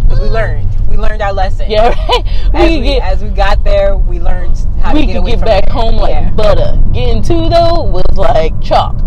'Cause 0.08 0.18
we 0.18 0.26
learned, 0.28 0.68
we 0.88 0.96
learned 0.96 1.22
our 1.22 1.32
lesson. 1.32 1.70
Yeah, 1.70 1.90
right. 1.90 2.24
We 2.52 2.58
as 2.58 2.68
could 2.68 2.80
we, 2.80 2.82
get 2.82 3.02
as 3.04 3.22
we 3.22 3.28
got 3.30 3.62
there, 3.62 3.96
we 3.96 4.18
learned 4.18 4.56
how 4.82 4.92
we 4.92 5.02
to 5.02 5.06
get 5.06 5.12
could 5.12 5.18
away 5.20 5.30
get 5.30 5.38
from 5.38 5.46
back 5.46 5.66
there. 5.66 5.72
home 5.74 5.96
like 5.98 6.10
Yeah. 6.10 6.30
butter. 6.30 6.82
Getting 6.92 7.22
to 7.22 7.48
though 7.48 7.82
was 7.84 8.04
like 8.16 8.60
chalk. 8.60 8.96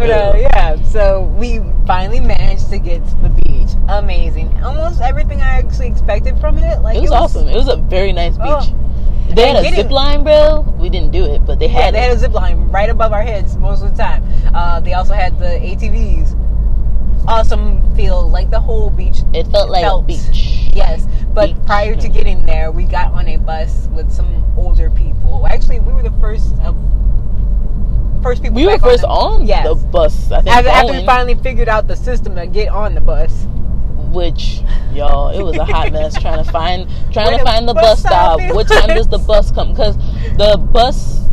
Uh, 0.00 0.36
yeah, 0.38 0.80
so 0.84 1.22
we 1.36 1.60
finally 1.86 2.20
managed 2.20 2.70
to 2.70 2.78
get 2.78 3.06
to 3.08 3.14
the 3.16 3.28
beach. 3.30 3.68
Amazing. 3.88 4.48
Almost 4.62 5.00
everything 5.00 5.40
I 5.40 5.58
actually 5.58 5.88
expected 5.88 6.38
from 6.38 6.58
it. 6.58 6.80
Like 6.82 6.96
it 6.96 7.00
was 7.00 7.10
awesome. 7.10 7.48
It 7.48 7.54
was 7.56 7.68
a 7.68 7.76
very 7.76 8.12
nice 8.12 8.36
beach. 8.36 8.46
Oh. 8.46 8.74
They 9.30 9.48
had 9.48 9.56
a 9.56 9.62
getting- 9.62 9.82
zip 9.82 9.90
line, 9.90 10.22
bro. 10.24 10.60
We 10.78 10.88
didn't 10.88 11.10
do 11.12 11.24
it, 11.24 11.44
but 11.44 11.58
they 11.58 11.66
Yeah, 11.66 11.82
had 11.82 11.94
they 11.94 11.98
it. 11.98 12.08
had 12.08 12.16
a 12.16 12.18
zip 12.18 12.32
line 12.32 12.68
right 12.70 12.88
above 12.88 13.12
our 13.12 13.22
heads 13.22 13.56
most 13.56 13.82
of 13.82 13.90
the 13.94 14.02
time. 14.02 14.22
Uh, 14.54 14.80
they 14.80 14.94
also 14.94 15.12
had 15.14 15.38
the 15.38 15.58
ATVs. 15.62 16.34
Awesome 17.26 17.94
feel, 17.94 18.26
like 18.28 18.50
the 18.50 18.60
whole 18.60 18.88
beach. 18.90 19.18
it 19.34 19.46
felt 19.48 19.68
like 19.68 19.82
felt- 19.82 20.04
a 20.04 20.06
beach. 20.06 20.70
Yes, 20.72 21.06
but 21.34 21.48
Beach. 21.48 21.56
prior 21.66 21.94
to 21.96 22.08
getting 22.08 22.46
there, 22.46 22.70
we 22.70 22.84
got 22.84 23.12
on 23.12 23.26
a 23.28 23.36
bus 23.36 23.88
with 23.92 24.10
some 24.12 24.44
older 24.56 24.90
people. 24.90 25.46
Actually, 25.46 25.80
we 25.80 25.92
were 25.92 26.02
the 26.02 26.12
first 26.20 26.54
of 26.64 26.76
first 28.22 28.42
people. 28.42 28.56
We 28.56 28.66
were 28.66 28.78
first 28.78 29.02
the, 29.02 29.08
on 29.08 29.46
Yes. 29.46 29.66
the 29.66 29.74
bus. 29.86 30.30
I 30.32 30.40
think 30.42 30.56
After, 30.56 30.68
after 30.70 30.92
we 30.92 31.04
finally 31.06 31.34
figured 31.36 31.68
out 31.68 31.86
the 31.88 31.96
system 31.96 32.34
to 32.36 32.46
get 32.46 32.68
on 32.68 32.94
the 32.94 33.00
bus. 33.00 33.46
which 34.10 34.62
y'all, 34.94 35.28
it 35.28 35.42
was 35.42 35.56
a 35.56 35.64
hot 35.64 35.92
mess 35.92 36.18
trying 36.20 36.42
to 36.42 36.50
find 36.50 36.88
trying 37.12 37.30
to 37.32 37.38
the 37.38 37.44
find 37.44 37.68
the 37.68 37.74
bus 37.74 37.84
bus 37.84 37.98
stop 38.00 38.40
stop. 38.40 38.54
What 38.54 38.66
time 38.68 38.88
does 38.88 39.06
the 39.08 39.18
bus 39.18 39.50
come? 39.50 39.70
Because 39.72 39.96
the 40.38 40.56
bus 40.72 41.28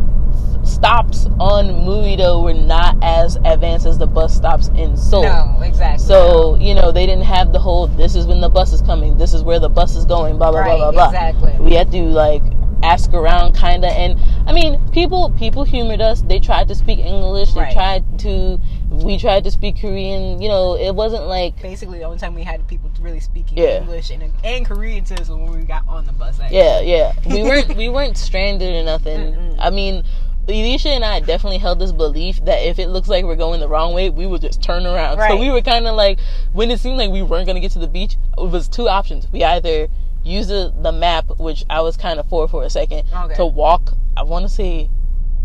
stops 0.62 1.26
on 1.38 1.66
Muido 1.86 2.42
were 2.42 2.52
not 2.52 2.96
as 3.02 3.36
advanced 3.44 3.86
as 3.86 3.96
the 3.98 4.06
bus 4.06 4.34
stops 4.36 4.68
in 4.76 4.96
Seoul. 4.96 5.22
No, 5.22 5.60
exactly. 5.62 6.04
So, 6.04 6.56
you 6.56 6.74
know, 6.74 6.90
they 6.92 7.06
didn't 7.06 7.24
have 7.24 7.52
the 7.52 7.58
whole 7.58 7.86
this 7.86 8.14
is 8.14 8.26
when 8.26 8.40
the 8.40 8.48
bus 8.48 8.72
is 8.72 8.82
coming, 8.82 9.16
this 9.16 9.32
is 9.32 9.42
where 9.42 9.58
the 9.60 9.68
bus 9.70 9.94
is 9.96 10.04
going, 10.04 10.36
blah 10.36 10.50
blah 10.50 10.60
right, 10.60 10.76
blah 10.76 10.90
blah 10.92 11.10
blah. 11.10 11.18
exactly. 11.30 11.56
We 11.60 11.72
had 11.74 11.90
to 11.92 12.02
like 12.02 12.42
ask 12.82 13.12
around 13.14 13.54
kinda 13.56 13.88
and 13.88 14.18
I 14.46 14.52
mean 14.52 14.78
people 14.90 15.30
people 15.38 15.64
humored 15.64 16.00
us. 16.00 16.20
They 16.22 16.38
tried 16.38 16.68
to 16.68 16.74
speak 16.74 16.98
English, 16.98 17.52
they 17.54 17.60
Right. 17.60 17.72
tried 17.72 18.18
to 18.20 18.60
we 18.90 19.18
tried 19.18 19.44
to 19.44 19.50
speak 19.50 19.80
Korean, 19.80 20.40
you 20.40 20.48
know, 20.48 20.74
it 20.76 20.94
wasn't 20.94 21.26
like 21.26 21.60
Basically, 21.60 21.98
the 21.98 22.04
only 22.04 22.18
time 22.18 22.34
we 22.34 22.42
had 22.44 22.66
people 22.68 22.90
really 23.00 23.20
speaking 23.20 23.58
Yeah. 23.58 23.80
English 23.80 24.10
and, 24.10 24.32
and 24.44 24.64
Korean 24.66 25.04
to 25.04 25.14
us 25.14 25.28
was 25.28 25.38
when 25.38 25.52
we 25.58 25.62
got 25.64 25.86
on 25.88 26.04
the 26.06 26.12
bus. 26.12 26.38
actually. 26.40 26.58
Yeah, 26.58 26.80
yeah. 26.80 27.12
We 27.26 27.42
weren't 27.42 27.76
we 27.76 27.88
weren't 27.88 28.16
stranded 28.16 28.74
or 28.74 28.84
nothing. 28.84 29.34
Mm-mm. 29.34 29.56
I 29.58 29.70
mean, 29.70 30.02
Elisha 30.48 30.90
and 30.90 31.04
I 31.04 31.18
definitely 31.20 31.58
held 31.58 31.78
this 31.80 31.90
belief 31.92 32.44
that 32.44 32.58
if 32.64 32.78
it 32.78 32.88
looks 32.88 33.08
like 33.08 33.24
we're 33.24 33.34
going 33.36 33.58
the 33.58 33.68
wrong 33.68 33.92
way, 33.94 34.10
we 34.10 34.26
would 34.26 34.40
just 34.42 34.62
turn 34.62 34.86
around. 34.86 35.18
So 35.28 35.36
we 35.36 35.50
were 35.50 35.60
kind 35.62 35.86
of 35.88 35.96
like 35.96 36.20
when 36.52 36.70
it 36.70 36.78
seemed 36.78 36.98
like 36.98 37.10
we 37.10 37.22
weren't 37.22 37.46
going 37.46 37.56
to 37.56 37.60
get 37.60 37.72
to 37.72 37.80
the 37.80 37.88
beach, 37.88 38.16
it 38.38 38.48
was 38.50 38.68
two 38.68 38.88
options. 38.88 39.26
We 39.32 39.42
either 39.42 39.88
use 40.26 40.48
the, 40.48 40.72
the 40.80 40.92
map, 40.92 41.38
which 41.38 41.64
I 41.70 41.80
was 41.80 41.96
kind 41.96 42.18
of 42.20 42.28
for 42.28 42.48
for 42.48 42.64
a 42.64 42.70
second, 42.70 43.04
Okay. 43.14 43.34
to 43.36 43.46
walk. 43.46 43.94
I 44.16 44.22
want 44.22 44.44
to 44.44 44.48
say 44.48 44.90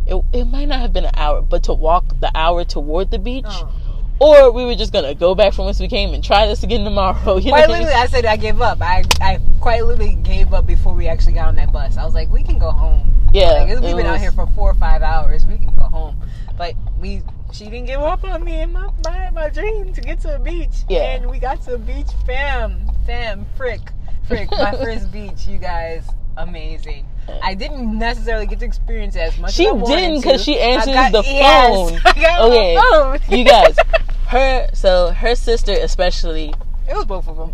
it, 0.08 0.24
it 0.34 0.46
might 0.46 0.68
not 0.68 0.80
have 0.80 0.94
been 0.94 1.06
an 1.06 1.12
hour, 1.16 1.42
but 1.42 1.64
to 1.64 1.74
walk 1.74 2.20
the 2.20 2.32
hour 2.36 2.64
toward 2.66 3.12
the 3.12 3.20
beach. 3.20 3.46
Oh. 3.48 3.72
Or 4.20 4.52
we 4.52 4.66
were 4.66 4.76
just 4.76 4.94
gonna 4.94 5.16
go 5.16 5.34
back 5.34 5.54
from 5.54 5.66
whence 5.66 5.80
we 5.80 5.88
came 5.88 6.14
and 6.14 6.24
try 6.24 6.46
this 6.46 6.62
again 6.64 6.84
tomorrow. 6.84 7.38
You 7.40 7.46
know 7.52 7.58
Quite 7.58 7.70
mean? 7.70 7.78
literally, 7.80 7.94
I 7.94 8.06
said 8.06 8.26
I 8.26 8.38
gave 8.38 8.62
up. 8.62 8.80
I, 8.82 9.04
I 9.20 9.40
quite 9.60 9.84
literally 9.86 10.14
gave 10.16 10.54
up 10.54 10.68
before 10.68 10.94
we 10.94 11.08
actually 11.08 11.34
got 11.34 11.48
on 11.48 11.56
that 11.56 11.72
bus. 11.72 11.98
I 11.98 12.06
was 12.06 12.14
like, 12.14 12.30
we 12.32 12.44
can 12.44 12.60
go 12.60 12.70
home. 12.72 13.10
Yeah, 13.34 13.64
Like, 13.64 13.82
we've 13.82 13.96
been 13.96 14.06
out 14.06 14.20
here 14.20 14.32
for 14.32 14.46
four 14.48 14.70
or 14.70 14.74
five 14.76 15.02
hours. 15.02 15.46
We 15.46 15.58
can 15.58 15.74
go 15.74 15.84
home. 15.86 16.18
But 16.58 16.76
we, 17.00 17.22
she 17.54 17.66
didn't 17.66 17.86
give 17.86 18.02
up 18.02 18.24
on 18.24 18.44
me 18.44 18.62
and 18.62 18.74
my, 18.74 18.90
my, 19.06 19.30
my 19.32 19.50
dream 19.50 19.92
to 19.94 20.02
get 20.02 20.20
to 20.22 20.36
a 20.36 20.40
beach. 20.40 20.84
Yeah. 20.90 21.16
And 21.16 21.30
we 21.30 21.40
got 21.40 21.62
to 21.64 21.76
a 21.76 21.78
beach, 21.80 22.10
fam, 22.26 22.92
fam, 23.08 23.46
frick, 23.58 23.80
frick. 24.32 24.52
my 24.52 24.72
first 24.84 25.12
beach, 25.12 25.46
you 25.48 25.58
guys, 25.58 26.08
amazing. 26.38 27.06
I 27.44 27.54
didn't 27.54 27.98
necessarily 27.98 28.46
get 28.48 28.60
to 28.60 28.66
experience 28.66 29.16
it 29.16 29.20
as 29.20 29.38
much. 29.38 29.54
She 29.54 29.68
as 29.68 29.74
I 29.76 29.86
didn't 29.86 30.22
because 30.22 30.44
she 30.44 30.60
answers 30.60 30.94
got- 30.94 31.12
the 31.12 31.24
yes, 31.24 31.70
phone. 31.70 32.00
Okay, 32.48 32.76
phone. 32.76 33.20
you 33.38 33.46
guys, 33.46 33.76
her 34.28 34.68
so 34.74 35.12
her 35.12 35.36
sister 35.36 35.74
especially, 35.74 36.54
It 36.90 36.96
was 36.96 37.06
both 37.06 37.28
of 37.28 37.38
them. 37.38 37.54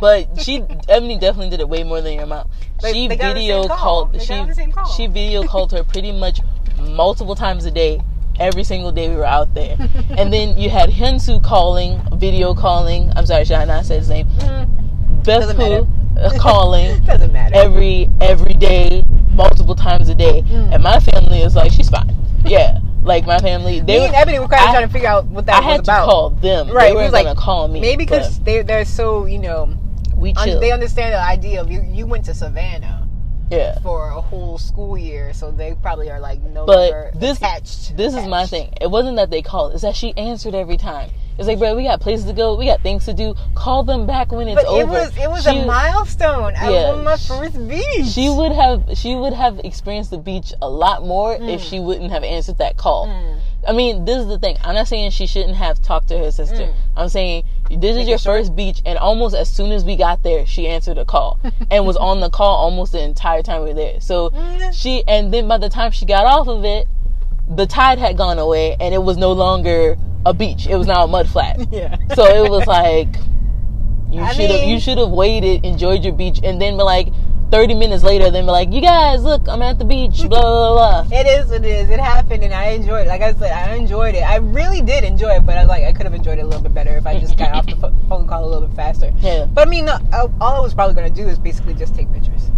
but 0.00 0.40
she 0.40 0.64
Ebony 0.88 1.18
definitely 1.18 1.50
did 1.50 1.60
it 1.60 1.68
way 1.68 1.82
more 1.84 2.00
than 2.00 2.14
your 2.14 2.26
mom. 2.26 2.48
She 2.84 3.06
they 3.08 3.16
got 3.16 3.28
the 3.34 3.40
video 3.40 3.66
call. 3.68 4.06
called 4.06 4.22
she 4.22 4.32
on 4.34 4.48
the 4.48 4.54
same 4.54 4.72
call. 4.72 4.86
she 4.86 5.06
video 5.06 5.44
called 5.44 5.70
her 5.72 5.84
pretty 5.84 6.10
much 6.12 6.40
multiple 6.80 7.34
times 7.34 7.64
a 7.66 7.70
day. 7.70 8.00
Every 8.40 8.64
single 8.64 8.90
day 8.92 9.10
we 9.10 9.16
were 9.16 9.26
out 9.26 9.52
there, 9.54 9.76
and 10.16 10.32
then 10.32 10.56
you 10.56 10.70
had 10.70 10.88
Hensu 10.88 11.44
calling, 11.44 12.00
video 12.18 12.54
calling. 12.54 13.12
I'm 13.14 13.26
sorry, 13.26 13.44
should 13.44 13.56
I 13.56 13.66
not 13.66 13.84
say 13.84 13.98
his 13.98 14.08
name? 14.08 14.26
Mm, 14.38 15.22
Beth 15.22 15.54
Pooh 15.54 15.58
matter. 15.58 15.74
uh, 15.82 15.84
calling 16.30 17.02
doesn't 17.04 17.32
matter. 17.32 17.54
every 17.56 18.08
every 18.20 18.54
day, 18.54 19.04
multiple 19.30 19.74
times 19.74 20.08
a 20.08 20.14
day, 20.14 20.42
Mm. 20.42 20.74
and 20.74 20.82
my 20.82 21.00
family 21.00 21.40
is 21.40 21.54
like, 21.56 21.72
she's 21.72 21.88
fine. 21.88 22.14
Yeah, 22.44 22.78
like 23.02 23.26
my 23.26 23.38
family, 23.38 23.80
they 23.80 23.94
me 23.94 24.00
were 24.00 24.06
and 24.06 24.14
Ebony 24.14 24.38
were 24.38 24.48
kind 24.48 24.64
of 24.64 24.70
trying 24.70 24.86
to 24.86 24.92
figure 24.92 25.08
out 25.08 25.26
what 25.26 25.46
that 25.46 25.56
I 25.62 25.66
was 25.66 25.66
had 25.66 25.84
to 25.84 25.90
about. 25.92 26.04
call 26.08 26.30
them. 26.30 26.70
Right, 26.70 26.86
They 26.86 26.90
we 26.92 26.96
weren't 26.96 27.12
was 27.12 27.20
gonna 27.22 27.34
like, 27.34 27.38
call 27.38 27.68
me. 27.68 27.80
Maybe 27.80 28.04
because 28.04 28.40
they 28.40 28.62
they're 28.62 28.84
so 28.84 29.26
you 29.26 29.38
know 29.38 29.74
we 30.16 30.32
un- 30.34 30.60
they 30.60 30.70
understand 30.72 31.14
the 31.14 31.18
idea 31.20 31.60
of 31.60 31.70
you. 31.70 31.82
You 31.82 32.06
went 32.06 32.24
to 32.26 32.34
Savannah 32.34 33.08
yeah. 33.50 33.78
for 33.80 34.08
a 34.10 34.20
whole 34.20 34.58
school 34.58 34.96
year, 34.98 35.32
so 35.32 35.50
they 35.50 35.74
probably 35.82 36.10
are 36.10 36.20
like 36.20 36.40
no 36.42 36.64
But 36.66 37.18
this- 37.18 37.38
attached. 37.38 37.96
This 37.96 38.14
is 38.14 38.26
my 38.26 38.46
thing. 38.46 38.72
It 38.80 38.90
wasn't 38.90 39.16
that 39.16 39.30
they 39.30 39.42
called. 39.42 39.72
It's 39.74 39.82
that 39.82 39.96
she 39.96 40.16
answered 40.16 40.54
every 40.54 40.76
time. 40.76 41.10
It's 41.38 41.48
like, 41.48 41.58
bro, 41.58 41.74
we 41.74 41.84
got 41.84 42.00
places 42.00 42.26
to 42.26 42.32
go. 42.32 42.54
We 42.56 42.66
got 42.66 42.82
things 42.82 43.04
to 43.06 43.14
do. 43.14 43.34
Call 43.54 43.82
them 43.84 44.06
back 44.06 44.30
when 44.32 44.48
it's 44.48 44.56
But 44.62 44.66
over. 44.66 44.80
it 44.82 44.86
was 44.86 45.16
it 45.16 45.30
was 45.30 45.42
She- 45.44 45.60
a 45.60 45.66
milestone. 45.66 46.54
I 46.56 46.70
Yeah, 46.70 46.90
was 46.90 46.98
on 46.98 47.04
my 47.04 47.16
first 47.16 47.68
beach. 47.68 48.06
She 48.06 48.28
would 48.28 48.52
have. 48.52 48.82
She 48.94 49.14
would 49.14 49.32
have 49.32 49.60
experienced 49.64 50.10
the 50.10 50.18
beach 50.18 50.52
a 50.60 50.68
lot 50.68 51.04
more 51.06 51.34
if 51.34 51.40
Mm. 51.40 51.70
she 51.70 51.80
wouldn't 51.80 52.10
have 52.12 52.22
answered 52.24 52.58
that 52.58 52.76
call. 52.76 53.06
Mm. 53.06 53.36
I 53.66 53.72
mean, 53.72 54.04
this 54.04 54.18
is 54.18 54.26
the 54.26 54.38
thing. 54.38 54.56
I'm 54.64 54.74
not 54.74 54.88
saying 54.88 55.12
she 55.12 55.26
shouldn't 55.26 55.54
have 55.56 55.80
talked 55.80 56.08
to 56.08 56.18
her 56.18 56.30
sister. 56.32 56.56
Mm. 56.56 56.72
I'm 56.96 57.08
saying 57.08 57.44
this 57.70 57.96
is 57.96 58.08
your 58.08 58.18
first 58.18 58.54
beach, 58.56 58.82
and 58.84 58.98
almost 58.98 59.34
as 59.36 59.48
soon 59.48 59.70
as 59.72 59.84
we 59.84 59.94
got 59.96 60.22
there, 60.24 60.44
she 60.46 60.66
answered 60.68 60.98
a 60.98 61.04
call 61.04 61.38
and 61.70 61.86
was 61.86 61.96
on 61.96 62.20
the 62.20 62.28
call 62.28 62.56
almost 62.56 62.92
the 62.92 63.00
entire 63.02 63.42
time 63.42 63.62
we 63.62 63.68
were 63.68 63.74
there. 63.74 64.00
So 64.00 64.30
Mm. 64.30 64.72
she, 64.74 65.02
and 65.06 65.32
then 65.32 65.46
by 65.48 65.58
the 65.58 65.68
time 65.68 65.92
she 65.92 66.04
got 66.04 66.26
off 66.26 66.48
of 66.48 66.64
it, 66.64 66.88
the 67.48 67.66
tide 67.66 67.98
had 67.98 68.16
gone 68.16 68.38
away, 68.38 68.76
and 68.80 68.92
it 68.94 69.02
was 69.02 69.16
no 69.16 69.32
longer 69.32 69.96
a 70.26 70.32
beach. 70.34 70.66
It 70.66 70.76
was 70.76 70.86
now 70.86 71.04
a 71.04 71.08
mud 71.08 71.28
flat. 71.28 71.60
yeah. 71.72 71.96
So 72.14 72.24
it 72.44 72.50
was 72.50 72.66
like 72.66 73.08
you 74.10 74.26
should 74.34 74.50
have 74.50 74.68
you 74.68 74.80
should 74.80 74.98
have 74.98 75.10
waited, 75.10 75.64
enjoyed 75.64 76.04
your 76.04 76.14
beach, 76.14 76.40
and 76.44 76.60
then 76.60 76.76
be 76.76 76.82
like 76.82 77.08
thirty 77.50 77.74
minutes 77.74 78.02
later, 78.02 78.30
then 78.30 78.44
be 78.46 78.50
like, 78.50 78.72
you 78.72 78.80
guys, 78.80 79.22
look, 79.22 79.46
I'm 79.46 79.60
at 79.60 79.78
the 79.78 79.84
beach, 79.84 80.18
blah 80.28 80.40
blah 80.40 81.04
blah. 81.04 81.18
It 81.18 81.26
is 81.26 81.50
what 81.50 81.64
it 81.64 81.68
is. 81.68 81.90
It 81.90 82.00
happened, 82.00 82.42
and 82.44 82.52
I 82.54 82.68
enjoyed 82.70 83.06
it. 83.06 83.08
Like 83.08 83.20
I 83.22 83.32
said, 83.34 83.52
I 83.52 83.74
enjoyed 83.74 84.14
it. 84.14 84.22
I 84.22 84.36
really 84.36 84.80
did 84.82 85.04
enjoy 85.04 85.36
it, 85.36 85.46
but 85.46 85.56
I 85.58 85.64
like, 85.64 85.84
I 85.84 85.92
could 85.92 86.04
have 86.04 86.14
enjoyed 86.14 86.38
it 86.38 86.42
a 86.42 86.46
little 86.46 86.62
bit 86.62 86.72
better 86.74 86.96
if 86.96 87.06
I 87.06 87.18
just 87.18 87.36
got 87.38 87.52
off 87.52 87.66
the 87.66 87.76
phone 88.08 88.26
call 88.26 88.44
a 88.44 88.48
little 88.48 88.68
bit 88.68 88.76
faster. 88.76 89.12
Yeah. 89.18 89.46
But 89.46 89.66
I 89.66 89.70
mean, 89.70 89.84
no, 89.86 89.98
I- 90.12 90.28
all 90.40 90.56
I 90.56 90.60
was 90.60 90.72
probably 90.74 90.94
gonna 90.94 91.10
do 91.10 91.26
is 91.28 91.38
basically 91.38 91.74
just 91.74 91.94
take 91.94 92.10
pictures. 92.12 92.50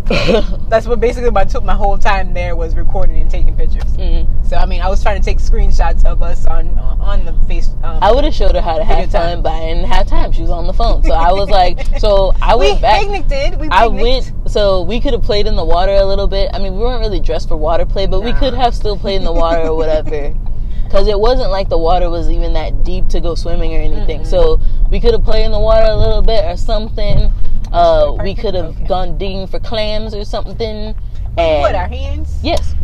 That's 0.69 0.87
what 0.87 1.01
basically 1.01 1.31
my 1.31 1.45
took 1.45 1.65
my 1.65 1.75
whole 1.75 1.99
time 1.99 2.35
there 2.35 2.55
was 2.57 2.75
recording 2.77 3.21
and 3.21 3.31
taking 3.31 3.57
pictures. 3.57 3.85
Mm. 3.97 4.44
So 4.55 4.61
I 4.61 4.67
mean, 4.67 4.81
I 4.83 4.89
was 4.89 5.03
trying 5.03 5.21
to 5.21 5.25
take 5.25 5.39
screenshots 5.39 6.05
of 6.05 6.23
us 6.23 6.47
on 6.47 6.79
on 6.79 7.25
the 7.25 7.33
face. 7.49 7.71
Um, 7.83 7.99
I 8.01 8.13
would 8.13 8.23
have 8.23 8.33
showed 8.33 8.55
her 8.55 8.61
how 8.61 8.79
to 8.79 8.85
have 8.85 9.11
time. 9.11 9.43
but 9.43 9.51
I 9.53 9.61
didn't 9.67 9.87
have 9.91 10.07
time. 10.07 10.31
She 10.31 10.43
was 10.43 10.51
on 10.51 10.69
the 10.69 10.73
phone, 10.73 11.03
so 11.03 11.13
I 11.13 11.33
was 11.33 11.49
like, 11.51 11.85
so 11.99 12.33
I 12.41 12.55
we 12.55 12.69
went 12.71 12.81
back. 12.81 13.01
picnicked. 13.01 13.59
We 13.61 13.69
I 13.71 13.89
went, 13.89 14.33
so 14.47 14.83
we 14.83 15.01
could 15.01 15.13
have 15.13 15.25
played 15.25 15.49
in 15.49 15.57
the 15.57 15.65
water 15.65 15.91
a 15.91 16.05
little 16.07 16.29
bit. 16.29 16.51
I 16.55 16.61
mean, 16.61 16.75
we 16.75 16.79
weren't 16.79 17.01
really 17.01 17.19
dressed 17.19 17.49
for 17.49 17.57
water 17.57 17.85
play, 17.85 18.07
but 18.07 18.21
we 18.21 18.33
could 18.35 18.55
have 18.55 18.77
still 18.77 18.97
played 18.97 19.17
in 19.17 19.25
the 19.25 19.33
water 19.33 19.63
or 19.63 19.77
whatever. 19.77 20.33
Because 20.85 21.09
it 21.09 21.19
wasn't 21.19 21.51
like 21.51 21.69
the 21.69 21.79
water 21.79 22.09
was 22.09 22.31
even 22.31 22.53
that 22.53 22.85
deep 22.85 23.09
to 23.09 23.21
go 23.21 23.35
swimming 23.35 23.75
or 23.75 23.81
anything. 23.81 24.21
Mm-mm. 24.21 24.27
So 24.31 24.61
we 24.91 25.01
could 25.01 25.13
have 25.13 25.25
played 25.25 25.45
in 25.45 25.51
the 25.51 25.59
water 25.59 25.87
a 25.89 25.97
little 25.97 26.23
bit 26.23 26.45
or 26.45 26.57
something. 26.57 27.33
Uh, 27.73 28.15
we 28.23 28.33
could 28.33 28.55
have 28.55 28.77
Okay. 28.77 28.87
gone 28.87 29.19
digging 29.19 29.49
for 29.49 29.59
clams 29.59 30.15
or 30.15 30.25
something. 30.25 30.95
And 31.37 31.61
What 31.63 31.75
our 31.75 31.89
hands? 31.89 32.39
yes, 32.45 32.77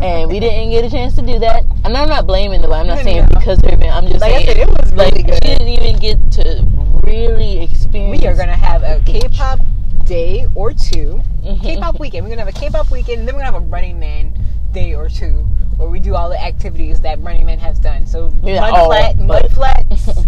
and 0.00 0.30
we 0.30 0.40
didn't 0.40 0.70
get 0.70 0.84
a 0.84 0.90
chance 0.90 1.14
to 1.16 1.22
do 1.22 1.38
that. 1.40 1.64
And 1.84 1.96
I'm 1.96 2.08
not 2.08 2.26
blaming 2.26 2.60
them. 2.62 2.72
I'm 2.72 2.86
not 2.86 2.98
saying 3.04 3.26
because 3.28 3.58
they're. 3.58 3.72
I'm 3.90 4.06
just 4.06 4.20
Like 4.20 4.32
I 4.32 4.44
saying 4.44 4.46
said, 4.46 4.56
it 4.58 4.68
was 4.68 4.92
like 4.94 5.12
really 5.14 5.22
good. 5.24 5.34
she 5.34 5.40
didn't 5.56 5.68
even 5.68 5.98
get 5.98 6.32
to 6.32 6.66
really 7.04 7.62
experience. 7.62 8.20
We 8.20 8.26
are 8.26 8.34
gonna 8.34 8.56
have 8.56 8.82
a 8.82 9.02
K-pop 9.06 9.60
day 10.04 10.46
or 10.54 10.72
2 10.72 11.20
Mhm. 11.44 11.62
K-pop 11.62 12.00
weekend. 12.00 12.24
We're 12.24 12.30
gonna 12.30 12.44
have 12.44 12.54
a 12.54 12.58
K-pop 12.58 12.90
weekend, 12.90 13.20
and 13.20 13.28
then 13.28 13.34
we're 13.34 13.42
gonna 13.42 13.52
have 13.52 13.62
a 13.62 13.66
Running 13.66 13.98
Man 13.98 14.32
day 14.72 14.94
or 14.94 15.08
two, 15.08 15.46
where 15.76 15.88
we 15.88 16.00
do 16.00 16.14
all 16.14 16.28
the 16.28 16.42
activities 16.42 17.00
that 17.00 17.20
Running 17.22 17.46
Man 17.46 17.58
has 17.58 17.78
done. 17.78 18.06
So 18.06 18.32
Yeah, 18.42 18.60
mud 18.60 18.86
flat, 18.86 19.18
mud 19.18 19.50
flats 19.52 20.10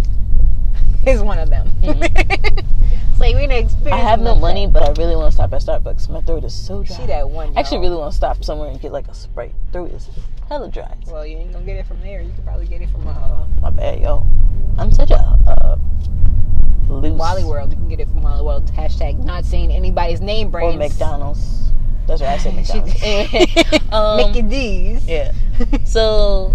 is 1.07 1.23
one 1.23 1.39
of 1.39 1.49
them. 1.51 1.73
Mhm. 1.83 2.03
it's 3.11 3.21
like 3.21 3.35
we're 3.35 3.43
gonna 3.43 3.55
experience. 3.55 3.93
I 3.93 3.97
have 3.97 4.21
no 4.21 4.35
money, 4.35 4.67
but 4.67 4.83
I 4.83 4.93
really 5.01 5.17
want 5.17 5.29
to 5.29 5.35
stop 5.35 5.53
at 5.53 5.63
Starbucks. 5.63 6.09
My 6.11 6.21
throat 6.23 6.45
is 6.45 6.55
so 6.55 6.83
dry. 6.83 6.97
See 6.97 7.07
that 7.07 7.29
one? 7.29 7.53
I 7.57 7.61
actually 7.61 7.79
y'all. 7.79 7.83
really 7.83 7.97
want 7.97 8.13
to 8.13 8.17
stop 8.17 8.45
somewhere 8.45 8.71
and 8.71 8.81
get 8.81 8.93
like 8.93 9.09
a 9.09 9.15
Sprite. 9.15 9.55
Throat 9.73 9.93
is 9.93 10.09
hella 10.49 10.69
dry. 10.69 10.97
Well, 11.07 11.25
you 11.27 11.39
ain't 11.39 11.53
gonna 11.53 11.65
get 11.65 11.77
it 11.77 11.87
from 11.87 12.01
there. 12.01 12.21
You 12.23 12.33
can 12.33 12.43
probably 12.45 12.67
get 12.67 12.83
it 12.83 12.91
from 12.91 13.07
uh, 13.07 13.47
My 13.63 13.71
bad, 13.71 14.01
yo. 14.01 14.27
I'm 14.79 14.93
such 14.93 15.11
a 15.11 15.17
uh, 15.17 15.77
loose. 16.89 17.19
Wally 17.19 17.45
World. 17.45 17.71
You 17.71 17.77
can 17.77 17.89
get 17.89 18.01
it 18.01 18.09
from 18.09 18.23
Wally 18.23 18.43
World. 18.43 18.67
Hashtag 18.73 19.25
not 19.25 19.45
saying 19.45 19.71
anybody's 19.73 20.21
name. 20.21 20.55
or 20.55 20.73
McDonald's. 20.73 21.71
That's 22.07 22.23
right. 22.23 22.31
I 22.31 22.39
said 22.39 22.55
McDonald's. 22.57 23.93
Um, 23.93 24.17
Mickey 24.17 24.43
D's. 24.43 25.07
Yeah. 25.07 25.33
So, 25.85 26.55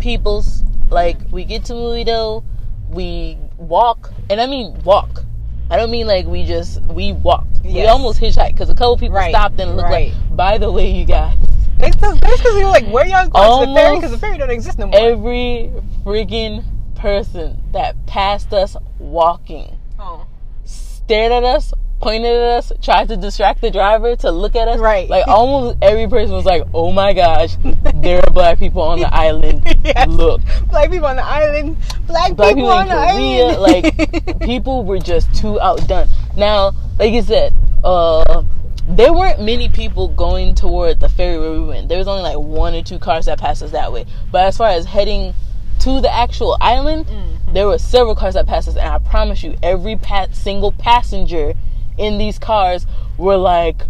peoples, 0.00 0.62
like, 0.90 1.18
we 1.30 1.44
get 1.44 1.64
to 1.66 1.74
Muido, 1.74 2.44
we 2.88 3.36
walk, 3.58 4.12
and 4.30 4.40
I 4.40 4.46
mean 4.46 4.74
walk. 4.84 5.24
I 5.70 5.76
don't 5.76 5.90
mean 5.90 6.06
like 6.06 6.26
we 6.26 6.44
just 6.44 6.80
we 6.86 7.12
walked. 7.12 7.60
We 7.62 7.86
almost 7.86 8.20
hitchhiked 8.20 8.52
because 8.52 8.70
a 8.70 8.74
couple 8.74 8.96
people 8.96 9.16
Right, 9.16 9.30
stopped 9.30 9.60
and 9.60 9.76
looked 9.76 9.90
right. 9.90 10.12
like. 10.14 10.36
By 10.36 10.56
the 10.58 10.72
way, 10.72 10.90
you 10.90 11.04
guys, 11.04 11.36
That's 11.78 11.94
because 11.96 12.54
we 12.54 12.64
were 12.64 12.70
like, 12.70 12.86
where 12.86 13.06
y'all 13.06 13.28
going 13.28 13.66
to 13.66 13.66
the 13.66 13.74
ferry? 13.74 13.96
Because 13.96 14.10
the 14.12 14.18
ferry 14.18 14.38
don't 14.38 14.50
exist 14.50 14.78
no 14.78 14.86
more. 14.86 14.98
every 14.98 15.70
freaking 16.04 16.64
person 16.94 17.62
that 17.72 17.94
passed 18.06 18.52
us 18.52 18.76
walking 18.98 19.76
oh. 19.98 20.26
stared 20.64 21.32
at 21.32 21.44
us, 21.44 21.74
pointed 22.00 22.30
at 22.32 22.42
us, 22.58 22.72
tried 22.82 23.08
to 23.08 23.16
distract 23.16 23.60
the 23.60 23.70
driver 23.70 24.14
to 24.16 24.30
look 24.30 24.54
at 24.56 24.68
us. 24.68 24.78
Right. 24.78 25.08
Like 25.08 25.26
almost 25.28 25.78
every 25.82 26.08
person 26.08 26.32
was 26.34 26.44
like, 26.44 26.62
"Oh 26.74 26.92
my 26.92 27.12
gosh, 27.12 27.56
there 27.94 28.18
are 28.24 28.30
black 28.32 28.58
people 28.58 28.82
on 28.82 29.00
the 29.00 29.12
island. 29.14 29.62
Yes. 29.84 30.08
Look." 30.08 30.40
Black 30.70 30.90
people 30.90 31.06
on 31.06 31.16
the 31.16 31.24
island. 31.24 31.76
Black, 32.06 32.34
Black 32.36 32.54
people, 32.54 32.70
people 32.70 32.70
on 32.70 32.82
in 32.82 32.88
the 32.88 32.94
island. 32.94 33.60
like 33.60 34.40
people 34.40 34.84
were 34.84 34.98
just 34.98 35.32
too 35.34 35.60
outdone. 35.60 36.08
Now, 36.36 36.72
like 36.98 37.12
you 37.12 37.22
said, 37.22 37.52
uh, 37.84 38.42
there 38.88 39.12
weren't 39.12 39.40
many 39.42 39.68
people 39.68 40.08
going 40.08 40.54
toward 40.54 41.00
the 41.00 41.08
ferry 41.08 41.38
where 41.38 41.52
we 41.52 41.60
went. 41.64 41.88
There 41.88 41.98
was 41.98 42.08
only 42.08 42.22
like 42.22 42.38
one 42.38 42.74
or 42.74 42.82
two 42.82 42.98
cars 42.98 43.26
that 43.26 43.38
passed 43.38 43.62
us 43.62 43.72
that 43.72 43.92
way. 43.92 44.06
But 44.32 44.46
as 44.46 44.56
far 44.56 44.68
as 44.68 44.86
heading 44.86 45.34
to 45.80 46.00
the 46.00 46.12
actual 46.12 46.56
island, 46.60 47.06
Mm-hmm. 47.06 47.54
there 47.54 47.66
were 47.66 47.78
several 47.78 48.14
cars 48.14 48.34
that 48.34 48.46
passed 48.46 48.68
us, 48.68 48.76
and 48.76 48.88
I 48.88 48.98
promise 48.98 49.42
you, 49.42 49.56
every 49.62 49.96
pa- 49.96 50.26
single 50.32 50.72
passenger 50.72 51.54
in 51.98 52.18
these 52.18 52.38
cars 52.38 52.86
were 53.16 53.36
like, 53.36 53.82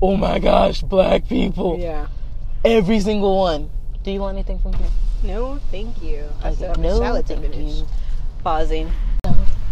"Oh 0.00 0.16
my 0.16 0.38
gosh, 0.38 0.82
black 0.82 1.28
people!" 1.28 1.78
yeah. 1.78 2.06
Every 2.64 3.00
single 3.00 3.36
one. 3.38 3.70
Do 4.04 4.10
you 4.12 4.20
want 4.20 4.36
anything 4.36 4.58
from 4.60 4.72
here? 4.74 4.88
No, 5.24 5.58
thank 5.70 6.00
you. 6.02 6.24
I 6.42 6.48
Okay, 6.48 6.54
still 6.56 6.68
have 6.68 6.78
no, 6.78 6.88
a 6.88 6.96
salad 6.98 7.26
to 7.26 7.36
thank 7.36 7.52
finish. 7.52 7.74
you. 7.78 7.86
Pausing. 8.44 8.90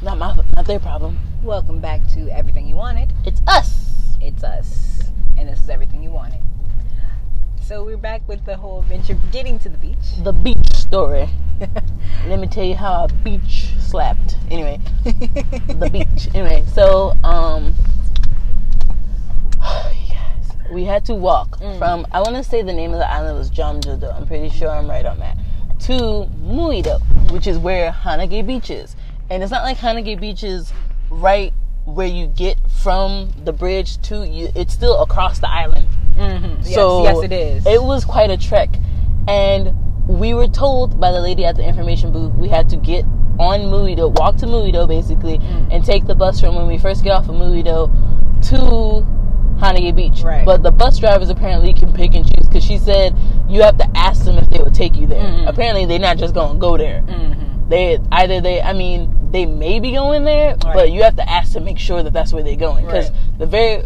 Not 0.03 0.19
my, 0.19 0.35
not 0.57 0.67
their 0.67 0.79
problem. 0.81 1.19
Welcome 1.43 1.81
back 1.81 2.07
to 2.15 2.29
Everything 2.31 2.67
You 2.67 2.77
Wanted. 2.77 3.13
It's 3.25 3.41
us. 3.47 4.17
It's 4.21 4.43
us. 4.43 5.11
And 5.39 5.49
this 5.49 5.61
is 5.61 5.69
Everything 5.71 6.03
You 6.03 6.11
Wanted. 6.11 6.41
So 7.71 7.85
we're 7.85 7.97
back 7.97 8.27
with 8.27 8.45
the 8.47 8.57
whole 8.57 8.81
adventure 8.81 9.17
getting 9.31 9.57
to 9.61 9.69
the 9.69 9.79
beach. 9.79 10.17
the 10.25 10.33
beach 10.33 10.75
story. 10.75 11.29
Let 12.27 12.41
me 12.41 12.49
tell 12.49 12.65
you 12.65 12.75
how 12.75 13.05
a 13.05 13.09
beach 13.23 13.69
slapped. 13.79 14.37
Anyway, 14.51 14.81
the 15.05 15.89
beach. 15.89 16.35
Anyway, 16.35 16.65
so 16.75 17.17
um, 17.23 17.73
yes, 20.09 20.51
we 20.73 20.85
had 20.85 21.05
to 21.05 21.15
walk 21.15 21.61
Mm. 21.61 21.79
from. 21.79 22.07
I 22.11 22.19
want 22.23 22.35
to 22.35 22.43
say 22.43 22.61
the 22.63 22.73
name 22.73 22.93
of 22.93 22.99
the 22.99 23.09
island 23.09 23.39
was 23.39 23.53
Jamjindo. 23.53 24.13
I'm 24.17 24.27
pretty 24.27 24.49
sure 24.49 24.69
I'm 24.69 24.91
right 24.91 25.07
on 25.07 25.21
that. 25.21 25.39
To 25.83 26.29
Muido, 26.43 26.99
which 27.31 27.47
is 27.47 27.57
where 27.57 27.93
Hanage 27.93 28.45
Beach 28.49 28.71
is, 28.71 28.97
and 29.31 29.45
it's 29.45 29.53
not 29.53 29.63
like 29.63 29.77
Hanage 29.77 30.19
Beach 30.21 30.43
is 30.43 30.73
right 31.09 31.53
where 31.85 32.09
you 32.09 32.27
get 32.27 32.59
from 32.83 33.31
the 33.45 33.53
bridge 33.53 34.03
to 34.09 34.27
you. 34.27 34.49
It's 34.57 34.75
still 34.75 35.01
across 35.01 35.39
the 35.39 35.49
island. 35.49 35.87
Mm-hmm. 36.17 36.57
Yes, 36.63 36.75
So 36.75 37.03
yes, 37.05 37.23
it 37.25 37.33
is. 37.33 37.67
It 37.67 37.83
was 37.83 38.05
quite 38.05 38.31
a 38.31 38.37
trek, 38.37 38.71
and 39.29 39.75
we 40.09 40.35
were 40.35 40.49
told 40.49 40.99
by 41.01 41.13
the 41.13 41.21
lady 41.21 41.45
at 41.45 41.57
the 41.57 41.65
information 41.67 42.13
booth 42.13 42.35
we 42.35 42.49
had 42.49 42.69
to 42.71 42.77
get 42.77 43.05
on 43.39 43.61
Muido, 43.61 44.11
walk 44.19 44.37
to 44.39 44.47
Muido 44.47 44.87
basically, 44.87 45.39
Mm. 45.39 45.69
and 45.71 45.85
take 45.85 46.07
the 46.07 46.15
bus 46.15 46.41
from 46.41 46.57
when 46.57 46.67
we 46.67 46.77
first 46.79 47.03
get 47.05 47.13
off 47.13 47.29
of 47.29 47.37
Muido 47.37 47.91
to 48.49 49.07
Hanage 49.61 49.95
Beach. 49.95 50.23
Right. 50.23 50.45
But 50.45 50.63
the 50.63 50.71
bus 50.73 50.99
drivers 50.99 51.31
apparently 51.31 51.73
can 51.73 51.93
pick 51.93 52.15
and 52.15 52.25
choose 52.25 52.47
because 52.49 52.65
she 52.65 52.77
said 52.79 53.15
you 53.49 53.63
have 53.63 53.77
to 53.79 53.89
ask 53.97 54.25
them 54.25 54.37
if 54.39 54.49
they 54.51 54.59
will 54.59 54.71
take 54.71 54.97
you 54.97 55.07
there. 55.07 55.23
Mhm. 55.23 55.47
Apparently 55.49 55.87
they're 55.87 55.99
not 55.99 56.19
just 56.19 56.35
gonna 56.35 56.59
go 56.59 56.77
there. 56.77 57.03
mm-hmm. 57.07 57.69
They 57.69 57.99
either 58.11 58.41
they, 58.41 58.61
I 58.61 58.73
mean, 58.73 59.15
they 59.31 59.47
may 59.47 59.79
be 59.79 59.93
going 59.93 60.25
there, 60.25 60.57
Right. 60.65 60.75
but 60.75 60.91
you 60.93 61.03
have 61.05 61.15
to 61.17 61.31
ask 61.31 61.53
to 61.53 61.61
make 61.61 61.79
sure 61.79 62.03
that 62.03 62.13
that's 62.13 62.33
where 62.33 62.43
they're 62.43 62.57
going. 62.57 62.85
Because 62.85 63.11
Right. 63.11 63.39
the 63.39 63.47
very 63.47 63.85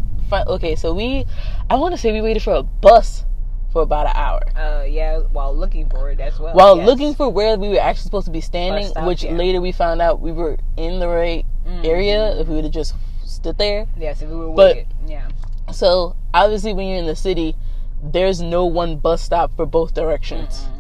okay, 0.49 0.75
so 0.75 0.93
we, 0.93 1.27
I 1.71 1.77
want 1.77 1.95
to 1.95 1.99
say 1.99 2.13
we 2.13 2.21
waited 2.21 2.43
for 2.43 2.55
a 2.55 2.63
bus 2.63 3.25
for 3.73 3.83
about 3.83 4.07
an 4.07 4.13
hour 4.15 4.43
Uh, 4.57 4.85
yeah, 4.85 5.19
while 5.33 5.55
looking 5.55 5.89
for 5.89 6.11
it 6.11 6.21
as 6.21 6.39
well. 6.39 6.55
while 6.55 6.77
yes. 6.77 6.87
looking 6.87 7.15
for 7.15 7.29
where 7.29 7.57
we 7.59 7.69
were 7.71 7.81
actually 7.81 8.03
supposed 8.05 8.27
to 8.27 8.31
be 8.31 8.41
standing. 8.41 8.87
Stop, 8.89 9.07
which 9.07 9.25
yeah. 9.25 9.33
later 9.33 9.61
we 9.61 9.73
found 9.73 10.01
out 10.01 10.21
we 10.21 10.31
were 10.33 10.57
in 10.77 11.01
the 11.01 11.09
right 11.09 11.45
Mhm. 11.67 11.85
area 11.85 12.37
if 12.39 12.47
we 12.49 12.55
would 12.57 12.65
have 12.65 12.73
just 12.73 12.95
stood 13.25 13.59
there. 13.59 13.87
Yes, 13.99 14.23
if 14.23 14.29
we 14.29 14.37
were 14.37 14.51
But-. 14.55 14.85
Yeah. 15.07 15.29
So 15.73 16.15
obviously, 16.33 16.73
when 16.73 16.87
you're 16.87 16.99
in 16.99 17.07
the 17.07 17.17
city, 17.17 17.57
there's 18.03 18.41
no 18.41 18.65
one 18.67 18.97
bus 18.97 19.23
stop 19.23 19.51
for 19.57 19.67
both 19.67 19.95
directions. 19.95 20.61
Mm-mm. 20.67 20.71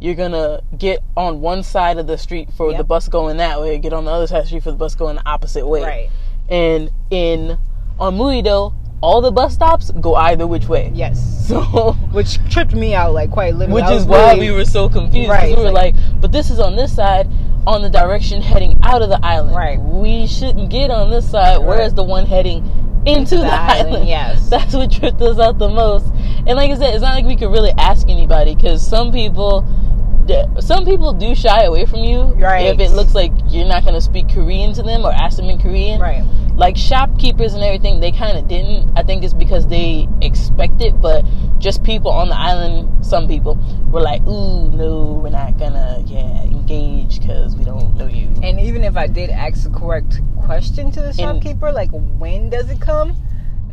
you're 0.00 0.16
gonna 0.16 0.60
get 0.76 0.98
on 1.16 1.40
one 1.40 1.62
side 1.62 1.96
of 1.96 2.08
the 2.08 2.18
street 2.18 2.48
for 2.56 2.70
Yep. 2.70 2.78
the 2.78 2.82
bus 2.82 3.06
going 3.06 3.36
that 3.36 3.60
way, 3.60 3.78
get 3.78 3.92
on 3.92 4.04
the 4.04 4.10
other 4.10 4.26
side 4.26 4.38
of 4.38 4.42
the 4.42 4.48
street 4.48 4.64
for 4.64 4.72
the 4.72 4.76
bus 4.76 4.96
going 4.96 5.14
the 5.14 5.22
opposite 5.24 5.64
way. 5.64 5.80
Right. 5.80 6.10
And 6.48 6.90
in 7.08 7.56
on 8.00 8.18
Muido, 8.18 8.72
all 9.02 9.20
the 9.20 9.30
bus 9.32 9.52
stops 9.54 9.90
go 10.00 10.14
either 10.14 10.46
which 10.46 10.68
way. 10.68 10.90
Yes. 10.94 11.28
So 11.42 11.60
Which 12.12 12.38
tripped 12.50 12.72
me 12.72 12.94
out, 12.94 13.12
like 13.14 13.30
quite 13.32 13.54
literally. 13.56 13.82
which 13.82 13.90
is 13.90 14.04
why 14.06 14.34
really- 14.34 14.50
we 14.50 14.56
were 14.56 14.64
so 14.64 14.88
confused. 14.88 15.28
Right, 15.28 15.56
We 15.56 15.62
were 15.64 15.70
like- 15.72 15.94
like, 15.96 16.20
but 16.20 16.30
this 16.30 16.50
is 16.50 16.60
on 16.60 16.76
this 16.76 16.94
side, 16.94 17.28
on 17.66 17.82
the 17.82 17.90
direction 17.90 18.40
heading 18.40 18.78
out 18.84 19.02
of 19.02 19.08
the 19.08 19.18
island. 19.24 19.54
Right. 19.56 19.78
We 19.80 20.26
shouldn't 20.28 20.70
get 20.70 20.90
on 20.92 21.10
this 21.10 21.28
side. 21.28 21.58
Right. 21.58 21.66
Where's 21.66 21.94
the 21.94 22.04
one 22.04 22.26
heading 22.26 22.62
into, 23.06 23.36
the, 23.38 23.46
island? 23.52 24.06
yes. 24.06 24.48
That's 24.54 24.72
what 24.72 24.92
tripped 24.92 25.20
us 25.20 25.38
out 25.40 25.58
the 25.58 25.68
most. 25.68 26.06
And 26.46 26.50
like 26.56 26.70
I 26.70 26.76
said, 26.76 26.94
it's 26.94 27.02
not 27.02 27.14
like 27.16 27.24
we 27.26 27.36
could 27.36 27.50
really 27.50 27.72
ask 27.76 28.08
anybody 28.08 28.54
because 28.54 28.86
some 28.86 29.10
people, 29.12 29.64
some 30.60 30.84
people 30.84 31.12
do 31.12 31.34
shy 31.34 31.62
away 31.64 31.84
from 31.86 32.00
you 32.00 32.22
Right. 32.22 32.66
if 32.66 32.78
it 32.80 32.92
looks 32.92 33.14
like 33.14 33.32
you're 33.48 33.66
not 33.66 33.82
going 33.82 33.94
to 33.94 34.00
speak 34.00 34.28
Korean 34.28 34.72
to 34.74 34.82
them 34.82 35.04
or 35.04 35.12
ask 35.12 35.36
them 35.36 35.50
in 35.50 35.58
Korean. 35.60 36.00
Right. 36.00 36.24
Like 36.54 36.76
shopkeepers 36.76 37.54
and 37.54 37.62
everything, 37.62 38.00
they 38.00 38.12
kind 38.12 38.36
of 38.36 38.46
didn't. 38.46 38.92
I 38.96 39.02
think 39.02 39.24
it's 39.24 39.32
because 39.34 39.66
they 39.66 40.06
expect 40.20 40.82
it, 40.82 41.00
but 41.00 41.24
just 41.58 41.82
people 41.82 42.10
on 42.10 42.28
the 42.28 42.38
island, 42.38 43.04
some 43.04 43.26
people 43.26 43.58
were 43.90 44.00
like, 44.02 44.20
"Ooh, 44.26 44.70
no, 44.70 45.20
we're 45.22 45.30
not 45.30 45.58
gonna, 45.58 46.02
yeah, 46.06 46.42
engage 46.42 47.20
because 47.20 47.56
we 47.56 47.64
don't 47.64 47.96
know 47.96 48.06
you." 48.06 48.28
And 48.42 48.60
even 48.60 48.84
if 48.84 48.96
I 48.96 49.06
did 49.06 49.30
ask 49.30 49.64
the 49.64 49.70
correct 49.70 50.20
question 50.44 50.90
to 50.90 51.00
the 51.00 51.12
shopkeeper, 51.14 51.72
like 51.72 51.90
when 51.90 52.50
does 52.50 52.68
it 52.70 52.80
come? 52.80 53.16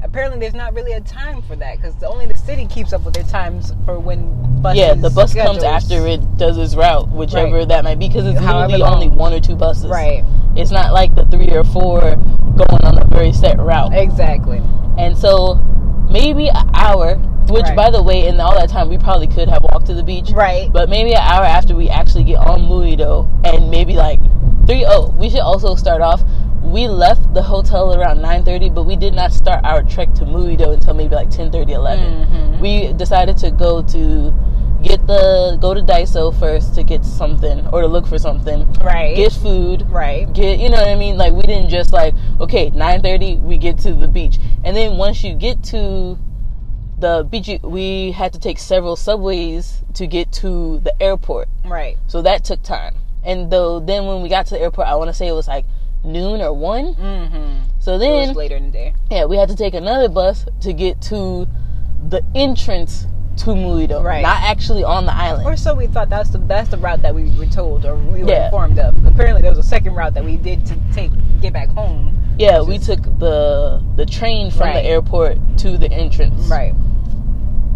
Apparently, 0.04 0.40
there's 0.40 0.54
not 0.54 0.74
really 0.74 0.94
a 0.94 1.02
time 1.02 1.42
for 1.42 1.56
that 1.58 1.78
because 1.78 2.02
only 2.04 2.26
the 2.26 2.38
city 2.38 2.66
keeps 2.68 2.94
up 2.94 3.04
with 3.04 3.14
their 3.14 3.24
times 3.26 3.74
for 3.86 4.00
when 4.00 4.62
buses. 4.62 4.80
yeah, 4.80 4.94
the 4.94 5.10
bus 5.10 5.34
comes 5.34 5.64
after 5.64 6.08
it 6.08 6.38
does 6.38 6.58
its 6.58 6.76
route, 6.76 7.10
whichever 7.10 7.58
Right. 7.58 7.68
that 7.68 7.84
might 7.84 8.00
be, 8.00 8.08
because 8.08 8.26
it's 8.26 8.40
However 8.40 8.74
literally 8.74 8.80
long. 8.80 8.94
only 9.04 9.10
one 9.10 9.34
or 9.34 9.40
two 9.40 9.56
buses. 9.56 9.88
Right. 9.90 10.24
It's 10.56 10.72
not 10.72 10.94
like 10.94 11.14
the 11.16 11.26
three 11.26 11.50
or 11.52 11.64
four 11.64 12.00
going 12.02 12.84
on 12.84 12.98
a 12.98 13.06
very 13.06 13.32
set 13.34 13.60
route. 13.60 13.94
Exactly. 13.94 14.62
And 14.98 15.18
so 15.18 15.56
maybe 16.10 16.50
an 16.50 16.70
hour, 16.74 17.16
which 17.50 17.64
Right. 17.64 17.76
by 17.76 17.90
the 17.90 18.02
way, 18.02 18.28
in 18.28 18.40
all 18.40 18.56
that 18.56 18.70
time 18.70 18.90
we 18.90 18.98
probably 18.98 19.28
could 19.28 19.50
have 19.50 19.64
walked 19.64 19.86
to 19.88 19.94
the 19.94 20.04
beach. 20.04 20.32
Right. 20.32 20.72
But 20.72 20.90
maybe 20.90 21.12
an 21.14 21.22
hour 21.22 21.44
after 21.46 21.76
we 21.76 21.90
actually 21.90 22.24
get 22.24 22.38
on 22.38 22.62
Muido 22.64 23.28
and 23.44 23.70
maybe 23.70 23.94
like 23.94 24.20
three 24.66 24.86
oh, 24.86 25.14
we 25.18 25.30
should 25.30 25.40
also 25.42 25.76
start 25.76 26.02
off. 26.02 26.24
We 26.64 26.88
left 26.88 27.34
the 27.34 27.42
hotel 27.42 27.96
around 28.00 28.22
nine 28.22 28.44
thirty, 28.44 28.70
but 28.70 28.84
we 28.84 28.96
did 28.96 29.14
not 29.14 29.34
start 29.34 29.64
our 29.64 29.82
trek 29.84 30.14
to 30.16 30.26
Muido 30.26 30.74
until 30.74 30.94
maybe 30.94 31.16
like 31.16 31.30
10 31.30 31.54
11. 31.54 32.28
Mhm. 32.28 32.60
We 32.60 32.94
decided 32.94 33.38
to 33.38 33.52
go 33.52 33.82
to 33.82 34.34
get 34.84 35.06
the 35.08 35.58
go 35.60 35.74
to 35.74 35.82
Daiso 35.82 36.34
first 36.40 36.76
to 36.76 36.84
get 36.84 37.04
something 37.04 37.66
or 37.74 37.82
to 37.82 37.88
look 37.88 38.06
for 38.08 38.18
something. 38.18 38.66
Right. 38.82 39.16
Get 39.16 39.34
food 39.34 39.90
right. 39.90 40.32
get 40.34 40.60
you 40.60 40.70
know 40.70 40.78
what 40.78 40.88
I 40.88 40.96
mean? 40.96 41.18
Like 41.18 41.34
we 41.34 41.42
didn't 41.42 41.70
just 41.70 41.92
like 41.92 42.14
okay, 42.40 42.70
nine 42.72 43.02
thirty 43.02 43.36
we 43.38 43.58
get 43.58 43.78
to 43.80 43.94
the 43.94 44.08
beach, 44.08 44.38
and 44.64 44.76
then 44.78 44.98
once 44.98 45.24
you 45.24 45.34
get 45.36 45.64
to 45.66 46.18
the 47.00 47.26
beach, 47.30 47.50
we 47.64 48.12
had 48.12 48.34
to 48.34 48.40
take 48.40 48.60
several 48.60 48.96
subways 48.98 49.84
to 49.94 50.06
get 50.06 50.32
to 50.34 50.80
the 50.80 50.94
airport, 51.02 51.48
Right. 51.66 51.98
so 52.08 52.22
that 52.22 52.44
took 52.44 52.62
time. 52.62 52.94
And 53.24 53.50
though 53.52 53.80
then 53.80 54.06
when 54.06 54.22
we 54.22 54.28
got 54.30 54.46
to 54.48 54.56
the 54.56 54.62
airport, 54.62 54.88
I 54.88 54.96
want 54.96 55.08
to 55.10 55.14
say 55.14 55.28
it 55.28 55.32
was 55.34 55.48
like 55.48 55.66
noon 56.04 56.42
or 56.42 56.54
one. 56.54 56.96
Mm-hmm. 56.96 57.54
So 57.80 57.96
It 57.96 58.00
then 58.00 58.28
was 58.30 58.38
later 58.38 58.56
in 58.56 58.66
the 58.68 58.72
day. 58.72 58.94
yeah, 59.12 59.26
we 59.26 59.38
had 59.38 59.50
to 59.50 59.56
take 59.56 59.74
another 59.74 60.10
bus 60.10 60.46
to 60.62 60.74
get 60.74 61.02
to 61.04 61.48
the 62.08 62.24
entrance 62.36 63.06
to 63.38 63.52
Muido, 63.52 64.04
Right. 64.04 64.22
not 64.22 64.42
actually 64.42 64.84
on 64.84 65.06
the 65.06 65.14
island. 65.14 65.46
Or 65.48 65.56
so 65.56 65.74
we 65.74 65.88
thought 65.88 66.10
that's 66.10 66.30
the 66.30 66.40
that's 66.40 66.70
the 66.70 66.78
route 66.78 67.02
that 67.04 67.16
we 67.16 67.30
were 67.38 67.46
told 67.46 67.86
or 67.86 67.96
we 67.96 68.24
were 68.24 68.30
Yeah. 68.30 68.46
informed 68.46 68.80
of. 68.80 68.94
Apparently, 69.06 69.42
there 69.42 69.52
was 69.52 69.60
a 69.60 69.64
second 69.70 69.96
route 69.96 70.14
that 70.16 70.26
we 70.26 70.36
did 70.38 70.66
to 70.66 70.76
take 70.94 71.12
get 71.42 71.54
back 71.54 71.70
home. 71.70 72.18
yeah, 72.38 72.62
we 72.62 72.76
is- 72.76 72.86
took 72.86 73.02
the 73.20 73.82
the 73.96 74.06
train 74.06 74.52
from 74.52 74.68
Right. 74.68 74.74
the 74.84 74.86
airport 74.86 75.38
to 75.60 75.78
the 75.78 75.92
entrance. 75.92 76.48
Right. 76.50 76.74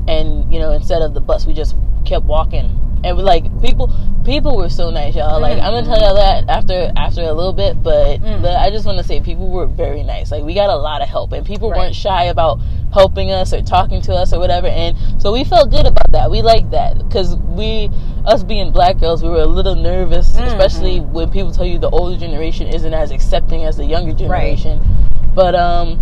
and 0.07 0.51
you 0.53 0.59
know 0.59 0.71
instead 0.71 1.01
of 1.01 1.13
the 1.13 1.21
bus 1.21 1.45
we 1.47 1.53
just 1.53 1.75
kept 2.03 2.25
walking 2.25 2.67
and 3.03 3.17
like 3.17 3.43
people 3.61 3.89
people 4.25 4.55
were 4.55 4.69
so 4.69 4.89
nice 4.89 5.15
y'all 5.15 5.39
like 5.41 5.57
i'm 5.59 5.73
gonna 5.73 5.85
tell 5.85 5.99
y'all 5.99 6.15
that 6.15 6.47
after 6.49 6.91
after 6.95 7.21
a 7.21 7.33
little 7.33 7.51
bit 7.53 7.81
but 7.83 8.21
Mm. 8.21 8.41
the, 8.41 8.57
i 8.59 8.69
just 8.69 8.85
want 8.85 8.97
to 8.97 9.03
say 9.03 9.19
people 9.19 9.49
were 9.49 9.65
very 9.67 10.01
nice 10.03 10.31
like 10.31 10.43
we 10.43 10.53
got 10.53 10.69
a 10.69 10.75
lot 10.75 11.01
of 11.01 11.09
help 11.09 11.33
and 11.33 11.45
people 11.45 11.69
Right. 11.69 11.79
weren't 11.79 11.95
shy 11.95 12.25
about 12.25 12.59
helping 12.93 13.31
us 13.31 13.51
or 13.53 13.61
talking 13.61 14.01
to 14.03 14.13
us 14.13 14.31
or 14.33 14.39
whatever 14.39 14.67
and 14.67 14.95
so 15.21 15.33
we 15.33 15.43
felt 15.43 15.69
good 15.71 15.85
about 15.85 16.11
that 16.11 16.31
we 16.31 16.41
liked 16.41 16.71
that 16.71 16.97
because 16.99 17.35
we 17.35 17.89
us 18.25 18.41
being 18.41 18.71
black 18.71 18.97
girls, 18.99 19.21
we 19.21 19.27
were 19.29 19.41
a 19.41 19.45
little 19.45 19.75
nervous, 19.75 20.31
Mm-hmm. 20.31 20.45
especially 20.45 21.01
when 21.01 21.29
people 21.29 21.51
tell 21.51 21.65
you 21.65 21.77
the 21.77 21.89
older 21.89 22.17
generation 22.17 22.67
isn't 22.67 22.93
as 22.93 23.11
accepting 23.11 23.65
as 23.65 23.75
the 23.75 23.83
younger 23.83 24.13
generation. 24.13 24.79
right. 24.79 25.35
But 25.35 25.55
um, 25.55 25.99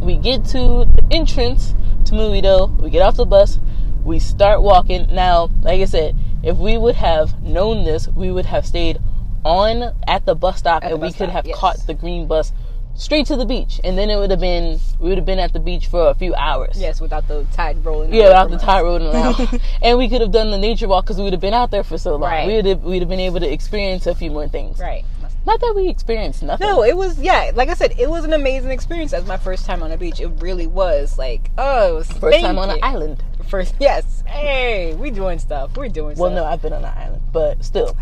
we 0.00 0.16
get 0.16 0.46
to 0.46 0.86
the 0.86 1.04
entrance 1.10 1.74
to 2.06 2.12
Muido, 2.12 2.74
we 2.80 2.88
get 2.88 3.02
off 3.02 3.16
the 3.16 3.26
bus, 3.26 3.58
we 4.06 4.18
start 4.20 4.62
walking. 4.62 5.06
Now, 5.10 5.50
like 5.62 5.80
I 5.80 5.84
said, 5.84 6.16
if 6.42 6.56
we 6.56 6.78
would 6.78 6.94
have 6.94 7.42
known 7.42 7.84
this, 7.84 8.08
we 8.08 8.30
would 8.30 8.46
have 8.46 8.64
stayed 8.64 9.00
on 9.44 9.94
at 10.06 10.24
the 10.26 10.34
bus 10.34 10.58
stop 10.58 10.84
At 10.84 10.92
and 10.92 11.00
we 11.00 11.08
could 11.08 11.16
stop, 11.16 11.30
have 11.30 11.46
yes. 11.46 11.58
caught 11.58 11.86
the 11.86 11.94
green 11.94 12.26
bus 12.26 12.52
straight 12.94 13.26
to 13.26 13.36
the 13.36 13.44
beach, 13.44 13.80
and 13.84 13.98
then 13.98 14.08
it 14.08 14.16
would 14.16 14.30
have 14.30 14.40
been 14.40 14.80
we 15.00 15.08
would 15.08 15.18
have 15.18 15.26
been 15.26 15.38
at 15.38 15.52
the 15.52 15.60
beach 15.60 15.86
for 15.88 16.08
a 16.08 16.14
few 16.14 16.34
hours. 16.34 16.80
Yes, 16.80 17.00
without 17.00 17.28
the 17.28 17.44
tide 17.52 17.84
rolling. 17.84 18.14
Yeah, 18.14 18.24
without 18.24 18.50
the 18.50 18.56
us. 18.56 18.62
tide 18.62 18.82
rolling 18.82 19.06
around, 19.06 19.60
and 19.82 19.98
we 19.98 20.08
could 20.08 20.20
have 20.20 20.32
done 20.32 20.50
the 20.50 20.58
nature 20.58 20.88
walk 20.88 21.04
because 21.04 21.18
we 21.18 21.24
would 21.24 21.32
have 21.32 21.40
been 21.40 21.54
out 21.54 21.70
there 21.70 21.84
for 21.84 21.98
so 21.98 22.12
long. 22.12 22.30
Right. 22.30 22.46
We 22.46 22.56
would 22.56 22.66
have 22.66 22.82
we'd 22.82 23.02
have 23.02 23.08
been 23.08 23.20
able 23.20 23.40
to 23.40 23.52
experience 23.52 24.06
a 24.06 24.14
few 24.14 24.30
more 24.30 24.48
things. 24.48 24.78
Right. 24.78 25.04
Not 25.44 25.60
that 25.60 25.74
we 25.76 25.88
experienced 25.88 26.42
nothing. 26.42 26.66
No, 26.66 26.82
it 26.82 26.96
was 26.96 27.20
yeah. 27.20 27.52
Like 27.54 27.68
I 27.68 27.74
said, 27.74 27.94
it 27.98 28.10
was 28.10 28.24
an 28.24 28.32
amazing 28.32 28.72
experience. 28.72 29.12
As 29.12 29.24
my 29.26 29.36
first 29.36 29.64
time 29.64 29.82
on 29.82 29.92
a 29.92 29.96
beach, 29.96 30.20
it 30.20 30.28
really 30.40 30.66
was. 30.66 31.18
Like 31.18 31.50
oh, 31.56 32.02
first 32.02 32.40
time 32.40 32.58
on 32.58 32.70
an 32.70 32.80
island. 32.82 33.22
First, 33.48 33.74
yes. 33.80 34.22
Hey, 34.26 34.94
we 34.94 35.10
doing 35.10 35.38
stuff. 35.38 35.76
We're 35.76 35.88
doing 35.88 36.16
Well, 36.16 36.30
no. 36.30 36.44
I've 36.44 36.62
been 36.62 36.72
on 36.72 36.84
an 36.84 36.92
island, 36.96 37.22
but 37.32 37.64
still. 37.64 37.96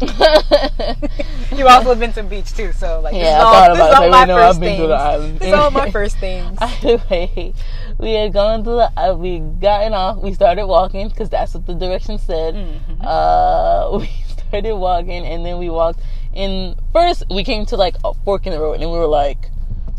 You 1.54 1.68
also 1.68 1.94
been 1.94 2.12
to 2.14 2.22
the 2.22 2.28
beach 2.28 2.52
too, 2.54 2.72
so 2.72 3.00
like 3.00 3.12
this 3.12 3.22
Yeah, 3.22 3.38
is 3.38 3.44
I 3.44 3.46
all, 3.46 3.52
thought 3.52 3.70
about 3.72 3.88
it. 4.04 4.10
Like, 4.10 4.10
my 4.10 4.24
no, 4.24 4.36
first 4.36 4.54
I've 4.56 4.60
been 4.60 4.70
to 4.70 4.76
things. 4.78 4.88
the 4.88 4.94
island. 4.94 5.38
This 5.38 5.48
is 5.48 5.54
all 5.54 5.70
my 5.70 5.90
first 5.98 6.18
things. 6.18 6.58
Anyway, 6.60 7.54
we 7.98 8.12
had 8.14 8.32
gone 8.32 8.64
to 8.64 8.70
the, 8.70 8.92
uh, 9.00 9.14
we 9.14 9.38
gotten 9.40 9.92
off, 9.92 10.16
we 10.18 10.32
started 10.32 10.66
walking 10.66 11.08
because 11.08 11.28
that's 11.28 11.54
what 11.54 11.66
the 11.66 11.74
directions 11.74 12.22
said. 12.22 12.54
Mm-hmm. 12.54 13.02
Uh, 13.02 13.98
we 13.98 14.08
started 14.48 14.74
walking 14.76 15.24
and 15.26 15.44
then 15.44 15.58
we 15.58 15.68
walked 15.70 16.00
in. 16.34 16.74
First, 16.92 17.24
we 17.30 17.44
came 17.44 17.66
to 17.66 17.76
like 17.76 17.96
a 18.02 18.14
fork 18.24 18.46
in 18.46 18.52
the 18.52 18.60
road 18.60 18.80
and 18.80 18.90
we 18.90 18.98
were 18.98 19.06
like, 19.06 19.50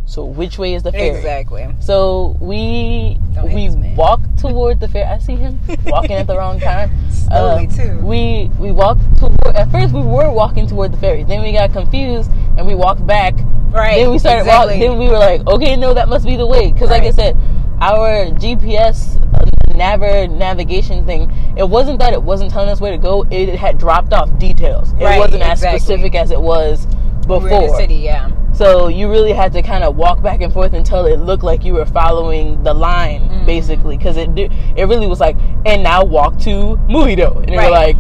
so 0.06 0.26
which 0.26 0.58
way 0.58 0.74
is 0.74 0.84
the 0.84 0.92
ferry? 0.92 1.18
Exactly. 1.18 1.68
So 1.80 2.38
we 2.40 3.18
Don't 3.34 3.54
we 3.54 3.70
walked 3.96 4.38
toward 4.38 4.80
the 4.80 4.88
fair. 4.88 5.08
I 5.08 5.18
see 5.20 5.36
him 5.36 5.60
walking 5.86 6.14
at 6.14 6.28
the 6.28 6.38
wrong 6.38 6.60
time. 6.60 6.92
Slowly, 7.12 7.68
too. 7.68 8.00
We 8.00 8.52
we 8.60 8.72
walked 8.72 9.02
toward. 9.18 9.56
At 9.56 9.72
first, 9.72 9.94
we 9.94 10.02
were 10.02 10.32
walking 10.32 10.68
toward 10.68 10.92
the 10.92 10.98
ferry. 10.98 11.24
Then 11.24 11.42
we 11.42 11.54
got 11.54 11.72
confused 11.72 12.30
and 12.58 12.68
we 12.68 12.76
walked 12.76 13.06
back. 13.08 13.34
Right. 13.72 13.96
Then 13.96 14.12
we 14.12 14.20
started 14.20 14.42
exactly. 14.42 14.76
walking. 14.76 14.80
Then 14.82 15.00
we 15.00 15.08
were 15.08 15.20
like, 15.20 15.48
okay, 15.48 15.76
no, 15.76 15.94
that 15.94 16.10
must 16.10 16.26
be 16.26 16.36
the 16.36 16.46
way. 16.46 16.72
Because 16.72 16.90
like 16.90 17.04
I 17.04 17.12
said, 17.12 17.36
our 17.80 18.28
GPS 18.32 19.20
uh, 19.34 19.46
Naver 19.76 20.28
navigation 20.28 21.06
thing, 21.06 21.32
it 21.58 21.68
wasn't 21.68 22.00
that 22.00 22.14
it 22.14 22.22
wasn't 22.22 22.52
telling 22.52 22.70
us 22.70 22.80
where 22.80 22.92
to 22.92 22.98
go. 22.98 23.24
It 23.32 23.56
had 23.56 23.78
dropped 23.80 24.14
off 24.14 24.38
details. 24.38 24.92
It 24.94 25.04
Right, 25.04 25.18
wasn't 25.18 25.44
as 25.44 25.60
specific 25.60 26.14
as 26.14 26.30
it 26.30 26.40
was 26.40 26.86
before. 27.22 27.40
We 27.40 27.50
were 27.50 27.62
in 27.64 27.68
the 27.68 27.78
city, 27.78 27.96
yeah. 27.96 28.30
So 28.54 28.88
you 28.88 29.10
really 29.10 29.34
had 29.34 29.52
to 29.54 29.62
kind 29.64 29.84
of 29.84 29.96
walk 29.96 30.22
back 30.22 30.42
and 30.42 30.54
forth 30.54 30.74
until 30.74 31.06
it 31.08 31.18
looked 31.20 31.44
like 31.44 31.66
you 31.66 31.74
were 31.74 31.86
following 31.86 32.62
the 32.64 32.74
line, 32.74 33.22
Mm. 33.30 33.46
basically, 33.48 33.98
because 33.98 34.16
it 34.18 34.34
did, 34.36 34.52
it 34.76 34.86
really 34.86 35.08
was 35.08 35.20
like, 35.20 35.36
and 35.66 35.82
now 35.84 36.04
walk 36.06 36.38
to 36.42 36.80
Muido, 36.88 37.38
and 37.44 37.56
Right. 37.56 37.64
you're 37.64 37.72
like, 37.72 37.98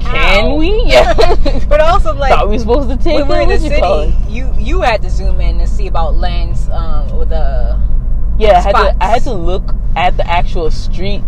can 0.00 0.56
we? 0.56 0.82
Yeah. 0.86 1.12
But 1.68 1.80
also 1.80 2.14
like 2.14 2.32
Thought 2.32 2.48
we 2.48 2.58
supposed 2.58 2.88
to 2.90 2.96
take 2.96 3.18
when 3.20 3.28
we're 3.28 3.40
in 3.42 3.48
the 3.48 3.54
what 3.54 3.62
you 3.62 4.12
city, 4.16 4.32
you 4.32 4.54
you 4.58 4.80
had 4.80 5.02
to 5.02 5.10
zoom 5.10 5.40
in 5.40 5.60
and 5.60 5.68
see 5.68 5.86
about 5.86 6.16
lands 6.16 6.68
um, 6.70 7.16
with 7.16 7.28
the 7.30 7.78
Yeah, 8.38 8.58
I 8.58 8.60
had 8.60 8.72
to 8.72 8.96
I 9.00 9.06
had 9.06 9.22
to 9.24 9.32
look 9.34 9.74
at 9.96 10.16
the 10.16 10.26
actual 10.28 10.70
street, 10.70 11.22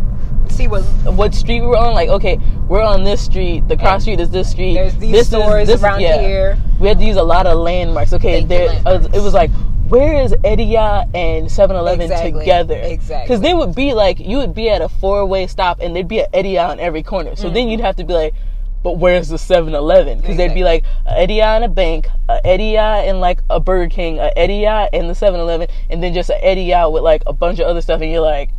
see 0.56 0.68
what 0.68 0.82
what 1.14 1.34
street 1.34 1.60
we 1.60 1.66
were 1.66 1.76
on. 1.76 1.94
Like, 1.94 2.08
okay, 2.08 2.38
we're 2.68 2.82
on 2.82 3.04
this 3.04 3.24
street. 3.24 3.68
The 3.68 3.76
cross 3.76 4.02
street 4.02 4.20
is 4.20 4.30
this 4.30 4.50
street. 4.50 4.74
there's 4.74 4.96
these 4.96 5.12
this 5.12 5.28
stores 5.28 5.62
is, 5.62 5.68
this, 5.68 5.82
around 5.82 6.00
yeah. 6.00 6.20
here. 6.20 6.58
We 6.80 6.88
had 6.88 6.98
to 6.98 7.04
use 7.04 7.16
a 7.16 7.22
lot 7.22 7.46
of 7.46 7.58
landmarks. 7.58 8.12
Okay, 8.12 8.44
Thank 8.44 8.48
there 8.48 8.82
uh, 8.86 9.08
it 9.12 9.20
was 9.20 9.34
like 9.34 9.50
where 9.88 10.20
is 10.20 10.32
Ediya 10.44 11.08
and 11.14 11.46
7-Eleven 11.46 12.00
Exactly, 12.00 12.40
together? 12.40 12.74
exactly. 12.74 13.24
Because 13.24 13.40
they 13.40 13.54
would 13.54 13.74
be 13.74 13.94
like 13.94 14.18
you 14.18 14.38
would 14.38 14.52
be 14.52 14.68
at 14.68 14.82
a 14.82 14.88
four-way 14.88 15.46
stop 15.46 15.78
and 15.80 15.94
there'd 15.94 16.08
be 16.08 16.20
an 16.20 16.26
Ediya 16.32 16.70
on 16.70 16.80
every 16.80 17.04
corner. 17.04 17.36
So 17.36 17.50
then 17.50 17.68
you'd 17.68 17.80
have 17.80 17.94
to 17.96 18.04
be 18.04 18.12
like, 18.12 18.34
but 18.82 18.98
where's 18.98 19.28
the 19.28 19.36
7-Eleven? 19.36 20.20
Because 20.20 20.36
they'd 20.36 20.54
be 20.54 20.64
like 20.64 20.84
a 21.06 21.12
Ediya 21.12 21.56
and 21.56 21.64
a 21.64 21.68
bank, 21.68 22.08
a 22.28 22.40
Ediya 22.44 23.08
and 23.08 23.20
like 23.20 23.40
a 23.48 23.60
Burger 23.60 23.88
King, 23.88 24.18
a 24.18 24.32
Ediya 24.36 24.88
and 24.92 25.08
the 25.08 25.14
7-Eleven, 25.14 25.68
and 25.88 26.02
then 26.02 26.12
just 26.12 26.30
a 26.30 26.38
Ediya 26.44 26.92
with 26.92 27.02
like 27.02 27.22
a 27.26 27.32
bunch 27.32 27.60
of 27.60 27.66
other 27.66 27.80
stuff, 27.80 28.00
and 28.00 28.10
you're 28.10 28.20
like, 28.20 28.50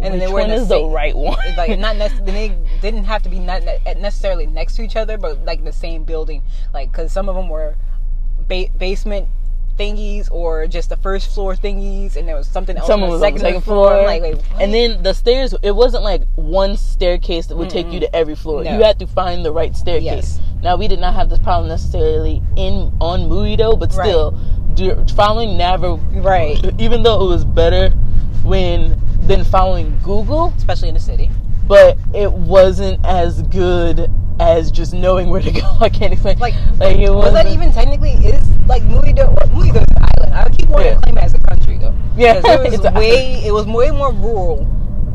And 0.00 0.12
then 0.12 0.18
they 0.18 0.26
were 0.26 0.40
one 0.40 0.48
the 0.50 0.56
is 0.56 0.68
same- 0.68 0.82
the 0.82 0.88
right 0.94 1.16
one? 1.16 1.38
Like 1.56 1.78
not 1.78 1.96
nec- 1.96 2.24
they 2.24 2.56
didn't 2.82 3.04
have 3.04 3.22
to 3.22 3.28
be 3.28 3.38
not 3.38 3.62
necessarily 3.98 4.46
next 4.46 4.76
to 4.76 4.82
each 4.82 4.96
other, 4.96 5.16
but 5.18 5.44
like 5.44 5.64
the 5.64 5.72
same 5.72 6.04
building. 6.04 6.42
Like 6.74 6.90
because 6.92 7.12
some 7.12 7.28
of 7.28 7.36
them 7.36 7.48
were 7.48 7.76
ba- 8.48 8.68
basement 8.76 9.28
thingies 9.78 10.30
or 10.32 10.66
just 10.66 10.88
the 10.88 10.96
first 10.96 11.32
floor 11.34 11.54
thingies, 11.54 12.16
and 12.16 12.26
there 12.26 12.34
was 12.36 12.46
something 12.48 12.76
else 12.78 12.86
Someone 12.86 13.10
on 13.10 13.12
was 13.12 13.20
the 13.20 13.26
on 13.26 13.32
the 13.34 13.38
second, 13.40 13.48
second 13.54 13.62
floor. 13.62 13.88
floor. 13.90 14.06
Like, 14.06 14.22
wait, 14.22 14.42
and 14.60 14.72
then 14.72 15.02
the 15.02 15.12
stairs, 15.12 15.54
it 15.62 15.76
wasn't 15.76 16.02
like 16.02 16.22
one 16.34 16.76
staircase 16.78 17.46
that 17.48 17.56
would 17.56 17.68
take 17.70 17.92
you 17.92 18.00
to 18.00 18.16
every 18.16 18.34
floor. 18.34 18.64
No. 18.64 18.72
You 18.76 18.82
had 18.82 18.98
to 19.00 19.06
find 19.06 19.44
the 19.44 19.52
right 19.52 19.76
staircase. 19.76 20.04
Yes. 20.04 20.40
Now, 20.62 20.76
we 20.76 20.88
did 20.88 20.98
not 20.98 21.14
have 21.14 21.28
this 21.28 21.38
problem 21.38 21.68
necessarily 21.68 22.42
in 22.56 22.90
on 23.00 23.28
Muido, 23.28 23.78
but 23.78 23.92
Right. 23.94 24.06
still, 24.08 24.30
do, 24.74 25.04
following 25.14 25.58
Naver, 25.58 25.94
right, 26.22 26.58
even 26.78 27.02
though 27.02 27.26
it 27.26 27.28
was 27.28 27.44
better 27.44 27.90
when 28.44 28.98
than 29.26 29.44
following 29.44 29.98
Google, 30.02 30.52
especially 30.56 30.88
in 30.88 30.94
the 30.94 31.00
city. 31.00 31.30
but 31.66 31.98
it 32.14 32.32
wasn't 32.32 33.04
as 33.04 33.42
good 33.42 34.10
as 34.38 34.70
just 34.70 34.92
knowing 34.92 35.30
where 35.30 35.40
to 35.40 35.50
go. 35.50 35.76
I 35.80 35.88
can't 35.88 36.12
explain. 36.12 36.38
Like, 36.38 36.54
like 36.78 36.96
it 36.98 37.10
Was 37.10 37.32
that 37.32 37.46
even 37.46 37.72
technically 37.72 38.10
is 38.12 38.48
like 38.66 38.82
Muido? 38.82 39.34
Muido 39.48 39.76
is 39.82 39.86
an 39.96 40.04
island. 40.18 40.34
I 40.34 40.48
keep 40.50 40.68
wanting 40.68 40.88
Yeah. 40.88 40.94
to 40.94 41.00
claim 41.00 41.18
it 41.18 41.24
as 41.24 41.34
a 41.34 41.40
country 41.40 41.78
though. 41.78 41.94
Yeah, 42.16 42.40
it 42.44 42.70
was 42.82 42.92
way 42.94 43.42
it 43.44 43.52
was 43.52 43.66
way 43.66 43.90
more 43.90 44.12
rural 44.12 44.64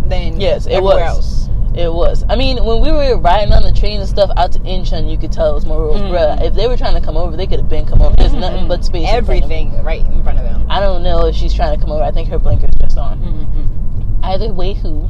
than 0.07 0.39
Yes, 0.41 0.65
it 0.67 0.81
was. 0.81 0.99
else. 1.01 1.47
It 1.73 1.93
was. 1.93 2.25
I 2.27 2.35
mean, 2.35 2.61
when 2.65 2.81
we 2.81 2.91
were 2.91 3.17
riding 3.17 3.53
on 3.53 3.63
the 3.63 3.71
train 3.71 4.01
and 4.01 4.09
stuff 4.09 4.29
out 4.35 4.51
to 4.53 4.59
Incheon, 4.59 5.09
you 5.09 5.17
could 5.17 5.31
tell 5.31 5.51
it 5.51 5.55
was 5.55 5.65
more 5.65 5.79
rural. 5.79 5.99
Mm. 5.99 6.11
Bruh, 6.11 6.41
if 6.43 6.53
they 6.53 6.67
were 6.67 6.75
trying 6.75 6.95
to 6.95 7.01
come 7.01 7.15
over, 7.15 7.37
they 7.37 7.47
could 7.47 7.59
have 7.61 7.69
been 7.69 7.85
come 7.85 8.01
over. 8.01 8.13
There's 8.17 8.33
nothing 8.33 8.67
but 8.67 8.83
space. 8.83 9.07
in 9.09 9.23
front 9.23 9.43
of 9.43 9.49
them. 9.49 9.51
Everything 9.51 9.83
right 9.85 10.01
in 10.05 10.21
front 10.21 10.37
of 10.39 10.43
them. 10.43 10.65
I 10.69 10.81
don't 10.81 11.01
know 11.01 11.27
if 11.27 11.35
she's 11.35 11.53
trying 11.53 11.73
to 11.73 11.79
come 11.81 11.93
over. 11.93 12.03
I 12.03 12.11
think 12.11 12.27
her 12.27 12.39
blinker's 12.39 12.75
just 12.81 12.97
on. 12.97 13.19
Mm-hmm. 13.19 13.80
Either 14.23 14.53
way, 14.53 14.73
who 14.73 15.09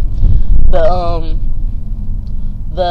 the 0.69 0.81
um 0.83 1.39
the 2.73 2.81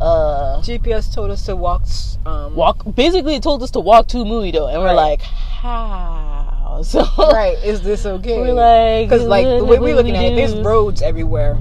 uh 0.00 0.60
GPS 0.62 1.12
told 1.12 1.30
us 1.30 1.44
to 1.46 1.56
walk. 1.56 1.82
Um, 2.26 2.54
walk 2.54 2.82
basically 2.94 3.34
it 3.34 3.42
told 3.42 3.62
us 3.62 3.70
to 3.72 3.80
walk 3.80 4.06
to 4.08 4.18
Muido 4.18 4.72
and 4.72 4.80
we're 4.80 4.86
Right. 4.86 4.94
like, 4.94 5.22
how? 5.22 6.40
So 6.82 7.04
Right? 7.18 7.56
Is 7.62 7.82
this 7.82 8.04
okay? 8.04 8.40
We're 8.40 8.52
like, 8.52 9.08
because 9.08 9.26
like 9.26 9.46
the 9.46 9.64
way 9.64 9.78
we're 9.78 9.94
looking 9.94 10.16
at 10.16 10.24
it, 10.24 10.34
there's 10.36 10.54
roads 10.56 11.02
everywhere. 11.02 11.56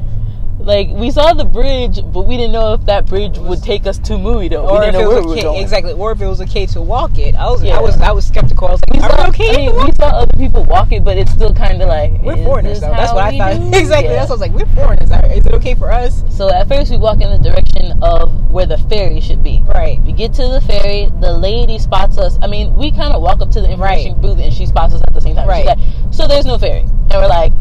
Like 0.63 0.89
we 0.89 1.11
saw 1.11 1.33
the 1.33 1.45
bridge, 1.45 1.99
but 2.13 2.21
we 2.21 2.37
didn't 2.37 2.53
know 2.53 2.73
if 2.73 2.85
that 2.85 3.05
bridge 3.05 3.37
would 3.37 3.61
take 3.61 3.85
us 3.85 3.97
to 3.99 4.13
Muido. 4.13 4.63
Or 4.63 4.79
we 4.79 4.87
if 4.87 4.93
didn't 4.93 4.95
it 4.95 5.03
know 5.03 5.09
where 5.09 5.17
was 5.17 5.25
we 5.25 5.31
were 5.31 5.33
okay, 5.33 5.41
going. 5.43 5.61
exactly, 5.61 5.93
or 5.93 6.11
if 6.11 6.21
it 6.21 6.27
was 6.27 6.41
okay 6.41 6.65
to 6.67 6.81
walk 6.81 7.17
it. 7.17 7.35
I 7.35 7.49
was, 7.49 7.63
Yeah. 7.63 7.77
I 7.77 7.81
was, 7.81 7.97
I 7.99 8.11
was 8.11 8.25
skeptical. 8.25 8.67
I 8.67 8.71
was 8.71 8.81
We 8.91 8.99
saw, 8.99 9.27
okay? 9.29 9.49
I 9.53 9.57
mean, 9.57 9.75
we 9.85 9.91
saw 9.99 10.07
other 10.07 10.37
people 10.37 10.63
walk 10.65 10.91
it, 10.91 11.03
but 11.03 11.17
it's 11.17 11.31
still 11.31 11.53
kind 11.53 11.81
of 11.81 11.89
like 11.89 12.13
We're 12.21 12.37
foreigners, 12.37 12.79
though. 12.81 12.91
That's 12.91 13.13
what 13.13 13.23
I 13.33 13.37
thought. 13.37 13.71
do? 13.71 13.77
exactly. 13.77 14.09
Yeah. 14.09 14.15
That's 14.25 14.29
what 14.29 14.39
I 14.41 14.41
was 14.41 14.41
like. 14.41 14.51
We're 14.53 14.75
foreigners. 14.75 15.09
Is 15.37 15.45
it 15.45 15.53
okay 15.53 15.75
for 15.75 15.91
us? 15.91 16.23
So 16.29 16.49
at 16.49 16.67
first 16.67 16.91
we 16.91 16.97
walk 16.97 17.21
in 17.21 17.29
the 17.29 17.37
direction 17.49 18.01
of 18.03 18.49
where 18.51 18.65
the 18.65 18.77
ferry 18.77 19.19
should 19.19 19.43
be. 19.43 19.61
Right. 19.65 19.99
We 20.03 20.13
get 20.13 20.33
to 20.35 20.47
the 20.47 20.61
ferry. 20.61 21.09
The 21.19 21.33
lady 21.33 21.77
spots 21.79 22.17
us. 22.17 22.37
I 22.41 22.47
mean, 22.47 22.75
we 22.75 22.91
kind 22.91 23.13
of 23.13 23.21
walk 23.21 23.41
up 23.41 23.51
to 23.51 23.61
the 23.61 23.69
information 23.69 24.13
Right. 24.13 24.21
booth, 24.21 24.39
and 24.39 24.53
she 24.53 24.65
spots 24.65 24.93
us 24.93 25.01
at 25.01 25.13
the 25.13 25.21
same 25.21 25.35
time. 25.35 25.47
Right. 25.47 25.65
like, 25.65 25.79
"So 26.11 26.25
there's 26.27 26.45
no 26.45 26.57
ferry," 26.57 26.81
and 26.81 27.11
we're 27.13 27.27
like, 27.27 27.51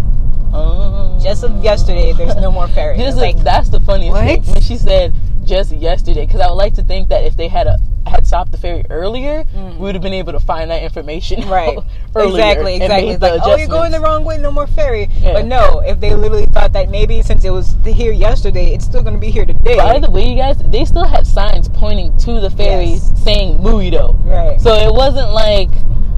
um, 0.52 1.18
Just 1.20 1.44
of 1.44 1.62
yesterday, 1.62 2.12
there's 2.12 2.36
no 2.36 2.50
more 2.52 2.68
ferry. 2.68 2.96
This 2.96 3.14
is, 3.14 3.20
like, 3.20 3.38
that's 3.38 3.68
the 3.68 3.80
funniest 3.80 4.16
thing 4.18 4.42
when 4.44 4.60
she 4.62 4.76
said 4.76 5.14
just 5.44 5.72
yesterday. 5.72 6.26
Because 6.26 6.40
I 6.40 6.48
would 6.48 6.56
like 6.56 6.74
to 6.74 6.82
think 6.82 7.08
that 7.08 7.24
if 7.24 7.36
they 7.36 7.48
had 7.48 7.66
a 7.66 7.78
had 8.04 8.26
stopped 8.26 8.50
the 8.52 8.58
ferry 8.58 8.84
earlier, 8.90 9.44
we 9.54 9.76
would 9.78 9.94
have 9.94 10.02
been 10.02 10.12
able 10.12 10.32
to 10.32 10.40
find 10.40 10.70
that 10.70 10.82
information 10.82 11.40
Mm. 11.40 11.48
Right. 11.50 11.78
earlier 12.16 12.28
exactly, 12.34 12.74
exactly. 12.76 13.08
It's 13.10 13.22
like, 13.22 13.40
oh, 13.44 13.56
you're 13.56 13.68
going 13.68 13.92
the 13.92 14.00
wrong 14.00 14.24
way, 14.24 14.36
no 14.38 14.50
more 14.50 14.66
ferry. 14.66 15.08
Yeah. 15.20 15.34
But 15.34 15.46
no, 15.46 15.80
if 15.80 15.98
they 16.00 16.12
literally 16.14 16.46
thought 16.46 16.72
that 16.74 16.90
maybe 16.90 17.22
since 17.22 17.44
it 17.44 17.50
was 17.50 17.76
here 17.86 18.12
yesterday, 18.12 18.74
it's 18.74 18.84
still 18.84 19.02
going 19.02 19.14
to 19.14 19.20
be 19.20 19.30
here 19.30 19.46
today. 19.46 19.76
By 19.76 19.98
the 20.00 20.10
way, 20.10 20.28
you 20.28 20.36
guys, 20.36 20.58
they 20.66 20.84
still 20.84 21.04
had 21.04 21.26
signs 21.26 21.68
pointing 21.68 22.14
to 22.18 22.40
the 22.40 22.50
ferry 22.50 22.90
Yes. 22.90 23.12
saying 23.22 23.58
Muido. 23.58 24.14
right. 24.26 24.60
So 24.60 24.74
it 24.74 24.92
wasn't 24.92 25.32
like 25.32 25.70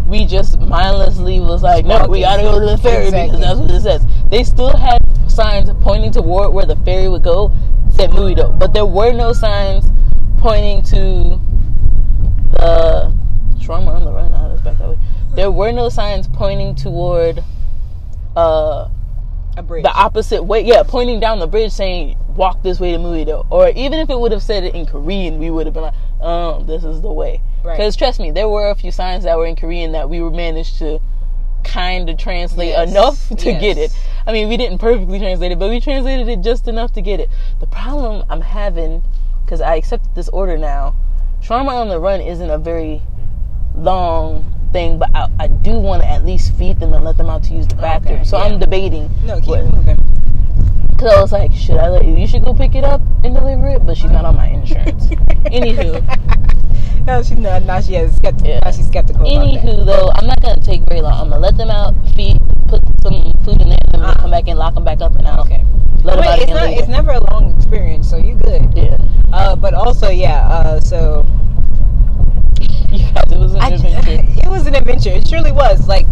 we 0.06 0.26
just 0.26 0.58
mindlessly 0.60 1.40
was 1.40 1.62
like, 1.62 1.84
no, 1.86 2.06
we 2.06 2.20
gotta 2.20 2.42
go 2.42 2.60
to 2.60 2.66
the 2.66 2.78
ferry 2.78 3.06
Exactly. 3.06 3.38
because 3.38 3.40
that's 3.40 3.60
what 3.60 3.70
it 3.70 3.80
says. 3.80 4.06
They 4.28 4.44
still 4.44 4.76
had 4.76 4.98
signs 5.30 5.70
pointing 5.80 6.12
toward 6.12 6.52
where 6.52 6.66
the 6.66 6.76
ferry 6.76 7.08
would 7.08 7.22
go, 7.22 7.52
said 7.94 8.10
Muido, 8.10 8.58
but 8.58 8.74
there 8.74 8.86
were 8.86 9.12
no 9.12 9.32
signs 9.32 9.86
pointing 10.38 10.82
to 10.82 11.40
the 12.52 13.14
Shawarma 13.58 13.88
on 13.96 14.04
the 14.04 14.12
right. 14.12 14.30
Now 14.30 14.48
let's 14.48 14.60
back 14.60 14.78
that 14.78 14.88
way. 14.90 14.98
There 15.34 15.50
were 15.50 15.72
no 15.72 15.88
signs 15.88 16.28
pointing 16.28 16.74
toward 16.74 17.42
uh 18.36 18.88
a 19.56 19.62
bridge. 19.62 19.84
the 19.84 19.92
opposite 19.92 20.42
way. 20.42 20.60
Yeah, 20.62 20.82
pointing 20.82 21.20
down 21.20 21.38
the 21.38 21.46
bridge 21.46 21.72
saying 21.72 22.18
walk 22.36 22.62
this 22.62 22.80
way 22.80 22.92
to 22.92 22.98
Muido. 22.98 23.46
Or 23.50 23.68
even 23.70 24.00
if 24.00 24.10
it 24.10 24.18
would 24.18 24.32
have 24.32 24.42
said 24.42 24.64
it 24.64 24.74
in 24.74 24.84
Korean, 24.86 25.38
we 25.38 25.50
would 25.50 25.66
have 25.66 25.74
been 25.74 25.84
like, 25.84 25.94
um, 26.20 26.66
this 26.66 26.84
is 26.84 27.00
the 27.00 27.12
way. 27.12 27.40
Right. 27.64 27.76
Because 27.76 27.96
trust 27.96 28.20
me, 28.20 28.30
there 28.30 28.48
were 28.48 28.68
a 28.68 28.74
few 28.74 28.90
signs 28.92 29.24
that 29.24 29.38
were 29.38 29.46
in 29.46 29.56
Korean 29.56 29.92
that 29.92 30.10
we 30.10 30.20
were 30.20 30.30
managed 30.30 30.78
to 30.78 31.00
kind 31.64 32.10
of 32.10 32.18
translate 32.18 32.68
Yes. 32.70 32.90
enough 32.90 33.28
to 33.38 33.50
Yes. 33.50 33.60
get 33.60 33.78
it. 33.78 33.90
I 34.26 34.32
mean, 34.32 34.48
we 34.48 34.56
didn't 34.58 34.78
perfectly 34.78 35.18
translate 35.18 35.50
it, 35.52 35.58
but 35.58 35.70
we 35.70 35.80
translated 35.80 36.28
it 36.28 36.42
just 36.42 36.68
enough 36.68 36.92
to 36.92 37.00
get 37.00 37.20
it. 37.20 37.30
The 37.60 37.66
problem 37.66 38.24
I'm 38.28 38.42
having, 38.42 39.02
because 39.44 39.60
I 39.62 39.76
accepted 39.76 40.14
this 40.14 40.28
order 40.28 40.58
now, 40.58 40.94
Trauma 41.42 41.72
on 41.74 41.88
the 41.88 41.98
run 41.98 42.20
isn't 42.20 42.50
a 42.50 42.58
very 42.58 43.00
long 43.74 44.44
thing, 44.72 44.98
but 44.98 45.10
I, 45.14 45.28
I 45.38 45.48
do 45.48 45.72
want 45.72 46.02
to 46.02 46.08
at 46.08 46.24
least 46.24 46.54
feed 46.56 46.80
them 46.80 46.92
and 46.94 47.04
let 47.04 47.16
them 47.16 47.28
out 47.28 47.44
to 47.44 47.54
use 47.54 47.66
the 47.66 47.76
bathroom. 47.76 48.16
Okay, 48.16 48.24
so 48.24 48.36
yeah. 48.38 48.44
I'm 48.44 48.58
debating. 48.58 49.10
No, 49.24 49.38
keep 49.40 49.48
what- 49.48 49.64
moving. 49.74 49.98
Cause 50.98 51.12
I 51.12 51.20
was 51.20 51.32
like, 51.32 51.52
should 51.52 51.76
I 51.76 51.88
let 51.88 52.04
you 52.06 52.26
should 52.26 52.44
go 52.44 52.54
pick 52.54 52.74
it 52.74 52.84
up 52.84 53.00
and 53.24 53.34
deliver 53.34 53.66
it? 53.68 53.84
But 53.84 53.96
she's 53.96 54.10
not 54.10 54.24
on 54.24 54.36
my 54.36 54.46
insurance. 54.48 55.06
Anywho, 55.50 56.00
No, 57.04 57.22
she 57.22 57.34
no, 57.34 57.58
now 57.58 57.80
she 57.80 57.94
has 57.94 58.14
skeptical. 58.16 58.48
Yeah. 58.48 58.60
Now 58.64 58.70
she's 58.70 58.86
skeptical 58.86 59.22
anywho 59.26 59.84
though, 59.84 60.10
I'm 60.14 60.26
not 60.26 60.40
gonna 60.40 60.60
take 60.60 60.82
very 60.88 61.00
long. 61.02 61.12
I'm 61.20 61.28
gonna 61.28 61.40
let 61.42 61.56
them 61.56 61.70
out, 61.70 61.94
feed, 62.14 62.38
put 62.68 62.80
some 63.02 63.32
food 63.44 63.60
in 63.60 63.68
there, 63.68 63.78
and 63.84 63.94
then 63.94 64.00
Uh-huh. 64.02 64.14
come 64.22 64.30
back 64.30 64.48
and 64.48 64.58
lock 64.58 64.74
them 64.74 64.84
back 64.84 65.00
up, 65.02 65.14
and 65.16 65.26
I'll 65.28 65.40
Okay. 65.40 65.64
let 66.04 66.18
out 66.20 66.38
it's 66.38 66.50
not. 66.50 66.62
later. 66.62 66.78
It's 66.80 66.88
never 66.88 67.10
a 67.12 67.20
long 67.32 67.52
experience, 67.56 68.08
so 68.08 68.16
you 68.16 68.34
good. 68.36 68.72
yeah, 68.76 68.96
Uh, 69.32 69.56
but 69.56 69.74
also, 69.74 70.08
yeah. 70.08 70.46
Uh, 70.48 70.80
so 70.80 71.26
guys, 72.60 73.32
it 73.32 73.38
was 73.38 73.52
an 73.54 73.60
I, 73.60 73.68
adventure. 73.70 74.24
it 74.46 74.48
was 74.48 74.66
an 74.66 74.74
adventure. 74.76 75.10
It 75.10 75.26
surely 75.28 75.52
was. 75.52 75.88
Like, 75.88 76.06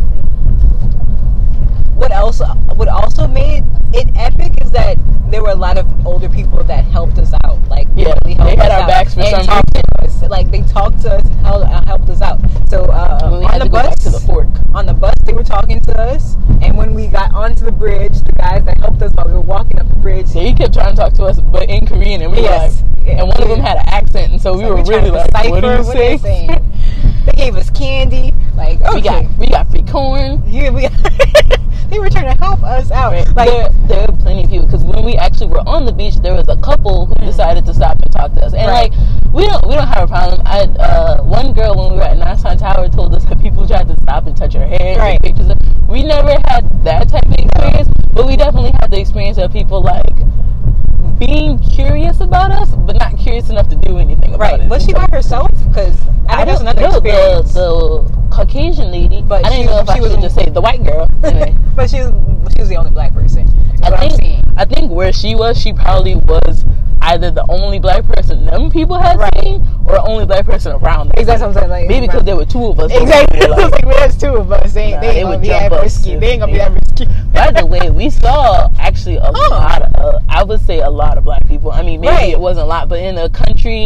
what 1.95 2.11
else? 2.13 2.43
What 2.75 2.89
also 2.89 3.27
made 3.29 3.65
it 3.95 4.09
epic 4.17 4.53
is 4.65 4.71
that 4.73 4.97
there 5.31 5.43
were 5.43 5.51
a 5.51 5.55
lot 5.55 5.79
of 5.79 6.07
older 6.07 6.29
people 6.29 6.63
that 6.65 6.85
helped 6.85 7.19
us 7.19 7.33
out. 7.45 7.59
Like, 7.69 7.89
Yeah, 7.97 8.15
really 8.25 8.35
helped 8.35 8.51
they 8.51 8.57
had 8.63 8.71
our 8.71 8.81
out 8.83 8.89
backs 8.89 9.15
for 9.15 9.21
and 9.21 9.31
some 9.31 9.47
talked 9.47 9.75
to 9.75 9.83
us. 10.05 10.23
Like, 10.29 10.51
they 10.51 10.61
talked 10.63 11.01
to 11.03 11.15
us, 11.15 11.29
hel- 11.43 11.63
uh, 11.65 11.83
helped 11.87 12.09
us 12.11 12.21
out. 12.21 12.41
So 12.69 12.85
uh, 12.85 13.29
we 13.39 13.45
on 13.45 13.51
had 13.51 13.61
the 13.61 13.65
to 13.65 13.71
go 13.71 13.83
bus, 13.83 13.95
to 14.05 14.11
the 14.11 14.21
fork. 14.21 14.49
on 14.75 14.87
the 14.87 14.93
bus, 14.95 15.15
they 15.25 15.33
were 15.33 15.43
talking 15.45 15.81
to 15.81 15.99
us, 15.99 16.37
and 16.63 16.77
when 16.77 16.93
we 16.95 17.07
got 17.07 17.33
onto 17.35 17.65
the 17.65 17.73
bridge, 17.73 18.21
the 18.21 18.33
guys 18.39 18.65
that 18.65 18.79
helped 18.79 19.01
us 19.03 19.13
while 19.15 19.27
we 19.27 19.33
were 19.33 19.41
walking 19.41 19.79
up 19.81 19.89
the 19.89 19.97
bridge, 19.97 20.27
So 20.29 20.41
he 20.41 20.53
kept 20.55 20.75
trying 20.75 20.91
to 20.91 20.97
talk 20.97 21.13
to 21.15 21.25
us, 21.25 21.41
but 21.41 21.65
in 21.69 21.87
Korean, 21.87 22.21
and 22.23 22.31
we 22.33 22.41
Yes. 22.43 22.83
like, 22.83 23.07
Yeah. 23.07 23.19
and 23.21 23.29
one 23.29 23.43
of 23.43 23.49
them 23.49 23.61
had 23.61 23.79
an 23.79 23.85
accent, 23.89 24.33
and 24.33 24.41
so, 24.41 24.57
we 24.57 24.65
were 24.65 24.83
really 24.85 25.11
like, 25.11 25.31
what 25.51 25.65
are 25.65 25.79
you 25.79 26.19
saying? 26.19 26.72
They 27.27 27.33
gave 27.33 27.57
us 27.57 27.71
candy. 27.71 28.33
Like, 28.57 28.81
okay. 28.83 28.95
We 28.95 29.01
got 29.03 29.39
we 29.39 29.47
got 29.49 29.71
free 29.71 29.83
corn. 29.83 30.43
Yeah, 30.47 30.71
we, 30.71 30.89
they 31.89 31.99
were 31.99 32.11
trying 32.11 32.37
to 32.37 32.43
help 32.43 32.63
us 32.63 32.91
out. 32.91 33.13
Right. 33.13 33.27
Like, 33.35 33.49
there, 33.49 33.69
there 33.89 34.01
are 34.09 34.17
plenty 34.19 34.45
of 34.45 34.51
people 34.51 34.67
because 34.67 34.85
when 34.85 35.05
we 35.05 35.15
actually 35.15 35.49
were 35.49 35.67
on 35.67 35.85
the 35.87 35.93
beach, 35.93 36.17
there 36.17 36.35
was 36.35 36.49
a 36.49 36.57
couple 36.57 37.07
who 37.07 37.15
decided 37.25 37.65
to 37.67 37.75
stop 37.75 38.01
and 38.03 38.13
talk 38.13 38.33
to 38.35 38.45
us, 38.45 38.53
and 38.55 38.63
Mm. 38.63 38.67
Right. 38.69 38.91
like 38.93 39.33
we 39.35 39.47
don't 39.47 39.67
we 39.67 39.75
don't 39.75 39.87
have 39.89 40.05
a 40.05 40.07
problem. 40.07 40.43
I 40.47 40.61
uh, 40.83 41.23
one 41.23 41.53
girl 41.53 41.75
when 41.77 41.93
we 41.93 41.99
were 41.99 42.05
at 42.05 42.19
Namsan 42.19 42.59
Tower 42.59 42.89
told 42.89 43.15
us 43.15 43.25
that 43.27 43.41
people 43.41 43.67
tried 43.67 43.89
to 43.89 43.97
stop 44.03 44.27
and 44.27 44.37
touch 44.37 44.55
her 44.55 44.67
hair, 44.67 44.99
Right. 44.99 45.19
take 45.23 45.35
pictures. 45.37 45.51
Of, 45.51 45.59
we 45.89 46.03
never 46.03 46.37
had 46.47 46.85
that 46.85 47.09
type 47.09 47.27
of 47.27 47.35
experience, 47.39 47.89
but 48.13 48.27
we 48.27 48.37
definitely 48.37 48.73
had 48.81 48.91
the 48.91 49.01
experience 49.01 49.39
of 49.39 49.53
people 49.53 49.83
like 49.83 50.07
being 51.19 51.59
curious 51.59 52.21
about 52.21 52.51
us, 52.51 52.71
but 52.71 52.99
not 52.99 53.17
curious 53.17 53.49
enough 53.51 53.69
to 53.69 53.77
do 53.77 53.99
anything 53.99 54.35
about 54.35 54.41
right. 54.53 54.61
it. 54.61 54.69
Was 54.69 54.85
she 54.85 54.93
by 54.93 55.07
herself? 55.13 55.51
Because 55.69 55.97
I, 56.33 56.43
I 56.43 56.45
know 56.45 56.47
there's 56.47 56.59
don't 56.61 56.69
another 56.79 57.01
know 57.03 57.43
the 57.43 58.03
the 58.05 58.29
Caucasian 58.31 58.91
lady, 58.91 59.23
But 59.23 59.45
I 59.45 59.51
didn't 59.51 59.65
she- 59.65 59.67
know 59.67 59.81
if 59.81 59.87
she 59.89 59.93
I 59.93 60.01
was- 60.01 60.17
just 60.17 60.35
say 60.35 60.49
the 60.49 60.61
white 60.61 60.83
girl. 60.85 61.07
Anyway. 61.23 61.55
but 61.77 61.89
she 61.91 61.99
was 62.01 62.13
she 62.57 62.63
was 62.63 62.69
the 62.69 62.77
only 62.77 62.91
black 62.91 63.13
person. 63.15 63.47
I 63.83 64.09
think. 64.09 64.45
I 64.57 64.65
think 64.65 64.91
where 64.93 65.13
she 65.13 65.35
was, 65.35 65.61
she 65.61 65.73
probably 65.73 66.15
was 66.15 66.65
either 67.03 67.31
the 67.33 67.45
only 67.51 67.79
black 67.81 68.05
person 68.07 68.45
them 68.45 68.71
people 68.71 68.97
had 68.99 69.19
Right. 69.19 69.31
seen, 69.43 69.61
or 69.87 69.95
the 69.97 70.03
only 70.03 70.25
black 70.25 70.45
person 70.47 70.73
around 70.73 71.09
them. 71.09 71.15
Exactly 71.19 71.47
what 71.49 71.57
I'm 71.57 71.61
saying. 71.61 71.71
Like, 71.71 71.89
Maybe 71.89 72.07
because 72.07 72.23
there 72.25 72.37
were 72.37 72.45
two 72.45 72.67
of 72.67 72.79
us. 72.79 72.93
exactly. 72.93 73.41
was 73.49 73.49
like- 73.59 73.73
like, 73.73 73.85
well, 73.87 73.99
there's 73.99 74.17
two 74.17 74.35
of 74.37 74.53
us. 74.53 74.73
They, 74.73 74.93
Nah, 74.93 75.01
they 75.01 75.09
ain't 75.19 75.25
gonna 75.27 75.39
be 75.39 75.49
that 75.49 75.73
risky. 75.73 76.17
They 76.17 76.29
ain't 76.33 76.41
gonna 76.41 76.53
be 76.53 76.59
that 76.59 76.73
risky. 76.73 77.07
By 77.33 77.51
the 77.51 77.67
way, 77.67 77.91
we 77.91 78.09
saw 78.11 78.69
actually 78.79 79.17
a 79.17 79.31
lot 79.31 79.83
of, 79.83 79.95
uh, 79.97 80.21
I 80.29 80.45
would 80.45 80.61
say 80.61 80.81
a 80.81 80.91
lot 80.91 81.19
of 81.19 81.25
black 81.25 81.45
people. 81.47 81.73
I 81.73 81.83
mean, 81.83 82.01
maybe 82.01 82.13
Right. 82.15 82.31
it 82.31 82.39
wasn't 82.41 82.65
a 82.65 82.69
lot, 82.69 82.89
but 82.89 83.01
in 83.01 83.19
a 83.19 83.29
country 83.29 83.85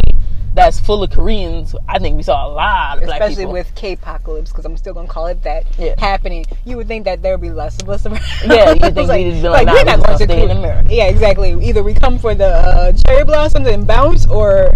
that's 0.57 0.79
full 0.79 1.03
of 1.03 1.11
Koreans, 1.11 1.75
I 1.87 1.99
think 1.99 2.17
we 2.17 2.23
saw 2.23 2.47
a 2.47 2.49
lot 2.49 2.97
of 2.97 3.03
black 3.05 3.21
Especially 3.21 3.45
with 3.45 3.73
K-apocalypse, 3.75 4.49
because 4.51 4.65
I'm 4.65 4.75
still 4.75 4.93
gonna 4.93 5.07
call 5.07 5.27
it 5.27 5.43
that 5.43 5.65
Yeah. 5.77 5.93
happening. 5.99 6.45
You 6.65 6.77
would 6.77 6.87
think 6.87 7.05
that 7.05 7.21
there 7.21 7.33
would 7.33 7.41
be 7.41 7.51
less 7.51 7.79
of 7.81 7.89
us 7.89 8.05
around. 8.07 8.19
Yeah, 8.45 8.73
you 8.73 8.79
think 8.79 8.97
It's 8.97 9.09
we'd 9.09 9.41
be 9.41 9.49
like, 9.49 9.67
nah, 9.67 9.73
we're 9.73 9.83
not 9.83 9.97
going 9.97 10.17
gonna 10.17 10.17
stay 10.25 10.41
in 10.43 10.49
America. 10.51 10.87
Yeah, 10.89 11.05
exactly. 11.05 11.51
Either 11.63 11.83
we 11.83 11.93
come 11.93 12.17
for 12.17 12.33
the 12.33 12.47
uh, 12.47 12.91
cherry 13.05 13.23
blossoms 13.23 13.67
and 13.67 13.85
bounce, 13.85 14.25
or 14.25 14.73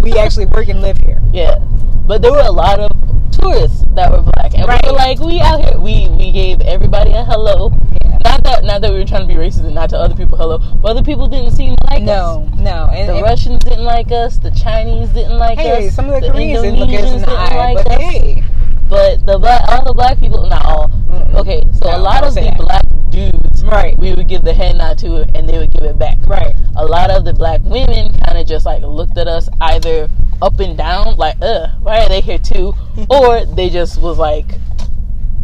we 0.00 0.12
actually 0.18 0.46
work 0.46 0.68
and 0.68 0.82
live 0.82 0.98
here. 0.98 1.22
Yeah, 1.32 1.58
but 2.06 2.20
there 2.20 2.30
were 2.32 2.40
a 2.40 2.52
lot 2.52 2.78
of 2.78 2.90
tourists 3.32 3.84
that 3.94 4.10
were 4.10 4.22
black, 4.22 4.54
and 4.54 4.66
Right. 4.68 4.80
we 4.84 4.90
were 4.90 4.96
like, 4.96 5.18
we 5.20 5.40
out 5.40 5.64
here. 5.64 5.78
We 5.78 6.08
we 6.10 6.30
gave 6.32 6.60
everybody 6.60 7.10
a 7.12 7.24
hello. 7.24 7.72
Yeah. 8.04 8.18
Not 8.24 8.44
that 8.44 8.64
not 8.64 8.80
that 8.82 8.92
we 8.92 8.98
were 8.98 9.04
trying 9.04 9.26
to 9.26 9.34
be 9.34 9.34
racist 9.40 9.64
and 9.64 9.74
not 9.74 9.90
to 9.90 9.98
other 9.98 10.14
people 10.14 10.36
hello, 10.38 10.58
but 10.58 10.90
other 10.92 11.02
people 11.02 11.26
didn't 11.26 11.52
seem 11.52 11.74
like 11.90 12.02
us. 12.02 12.06
No, 12.06 12.48
no. 12.58 12.88
And, 12.92 13.08
The 13.08 13.14
and- 13.16 13.22
Russians 13.22 13.58
didn't 13.64 13.84
like 13.84 14.12
us. 14.12 14.36
The 14.38 14.50
Chinese 14.50 15.08
didn't 15.10 15.38
like 15.38 15.58
hey, 15.58 15.88
us. 15.88 15.94
some 15.94 16.08
of 16.10 16.20
the, 16.22 16.30
Koreans 16.30 16.62
didn't 16.62 16.78
look 16.78 16.88
us 16.90 16.94
in 16.94 17.00
Indonesians 17.04 17.20
the 17.20 17.26
didn't 17.26 17.38
eye, 17.52 17.72
like 17.74 17.84
but 17.84 17.92
us. 17.92 18.00
hey, 18.00 18.44
But 18.88 19.26
the 19.26 19.38
black, 19.38 19.62
all 19.68 19.84
the 19.84 19.94
black 19.94 20.18
people, 20.20 20.46
not 20.48 20.64
all. 20.66 20.88
Mm-mm. 21.08 21.34
Okay, 21.36 21.62
so 21.72 21.90
No, 21.90 21.96
a 21.96 21.98
lot 21.98 22.24
of 22.24 22.34
the 22.34 22.42
that. 22.42 22.58
black 22.58 22.82
dudes, 23.10 23.64
Right. 23.64 23.98
we 23.98 24.12
would 24.14 24.28
give 24.28 24.42
the 24.42 24.52
head 24.52 24.76
nod 24.76 24.98
to, 24.98 25.24
and 25.34 25.48
they 25.48 25.58
would 25.58 25.70
give 25.72 25.84
it 25.84 25.98
back. 25.98 26.18
right. 26.26 26.54
A 26.76 26.84
lot 26.84 27.10
of 27.10 27.24
the 27.24 27.32
black 27.32 27.60
women 27.64 28.12
kind 28.24 28.38
of 28.38 28.46
just 28.46 28.64
like 28.66 28.82
looked 28.82 29.16
at 29.18 29.28
us 29.28 29.48
either 29.60 30.08
up 30.42 30.60
and 30.60 30.76
down, 30.76 31.16
like, 31.16 31.36
"Uh, 31.40 31.68
why 31.80 32.00
are 32.04 32.08
they 32.08 32.20
here 32.20 32.38
too?" 32.38 32.74
or 33.10 33.44
they 33.46 33.70
just 33.70 34.00
was 34.02 34.18
like, 34.18 34.46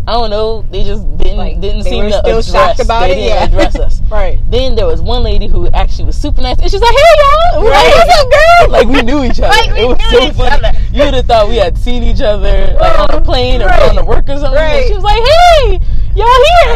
I 0.07 0.13
don't 0.13 0.31
know, 0.31 0.63
they 0.71 0.85
just 0.85 1.05
didn't 1.19 1.37
Like, 1.37 1.61
didn't 1.61 1.83
seem 1.85 2.05
to 2.05 2.13
still 2.13 2.39
address. 2.39 2.51
shocked 2.51 2.81
about 2.81 3.01
they 3.01 3.13
it, 3.13 3.15
didn't 3.17 3.29
yeah. 3.29 3.45
address 3.45 3.77
us. 3.77 4.01
Right. 4.11 4.39
Then 4.51 4.75
there 4.75 4.87
was 4.87 5.03
one 5.03 5.23
lady 5.23 5.47
who 5.49 5.69
actually 5.69 6.07
was 6.07 6.17
super 6.17 6.41
nice, 6.41 6.59
and 6.61 6.71
she's 6.71 6.81
like, 6.81 6.95
"Hey 6.95 7.23
y'all, 7.53 7.63
We're 7.63 7.71
like, 7.71 7.95
what's 7.95 8.21
up, 8.21 8.31
girl?" 8.31 8.71
Like 8.71 8.89
we 8.89 9.03
knew 9.03 9.23
each 9.25 9.39
other. 9.39 9.49
Like, 9.49 9.71
we 9.73 9.81
it 9.81 9.87
was 9.89 9.99
knew 9.99 10.19
so 10.19 10.25
each 10.27 10.33
funny. 10.35 10.65
other. 10.67 10.79
You 10.93 11.05
would 11.05 11.15
have 11.15 11.27
thought 11.27 11.49
we 11.49 11.57
had 11.57 11.77
seen 11.77 12.03
each 12.03 12.23
other 12.23 12.75
like 12.81 12.99
on 13.01 13.11
a 13.11 13.21
plane 13.21 13.61
or 13.63 13.67
Right. 13.67 13.83
on 13.91 13.97
the 13.97 14.05
work 14.05 14.29
or 14.31 14.37
something. 14.39 14.55
Right. 14.55 14.87
she 14.89 14.95
was 14.95 15.05
like, 15.05 15.21
"Hey, 15.23 15.81
y'all 16.17 16.27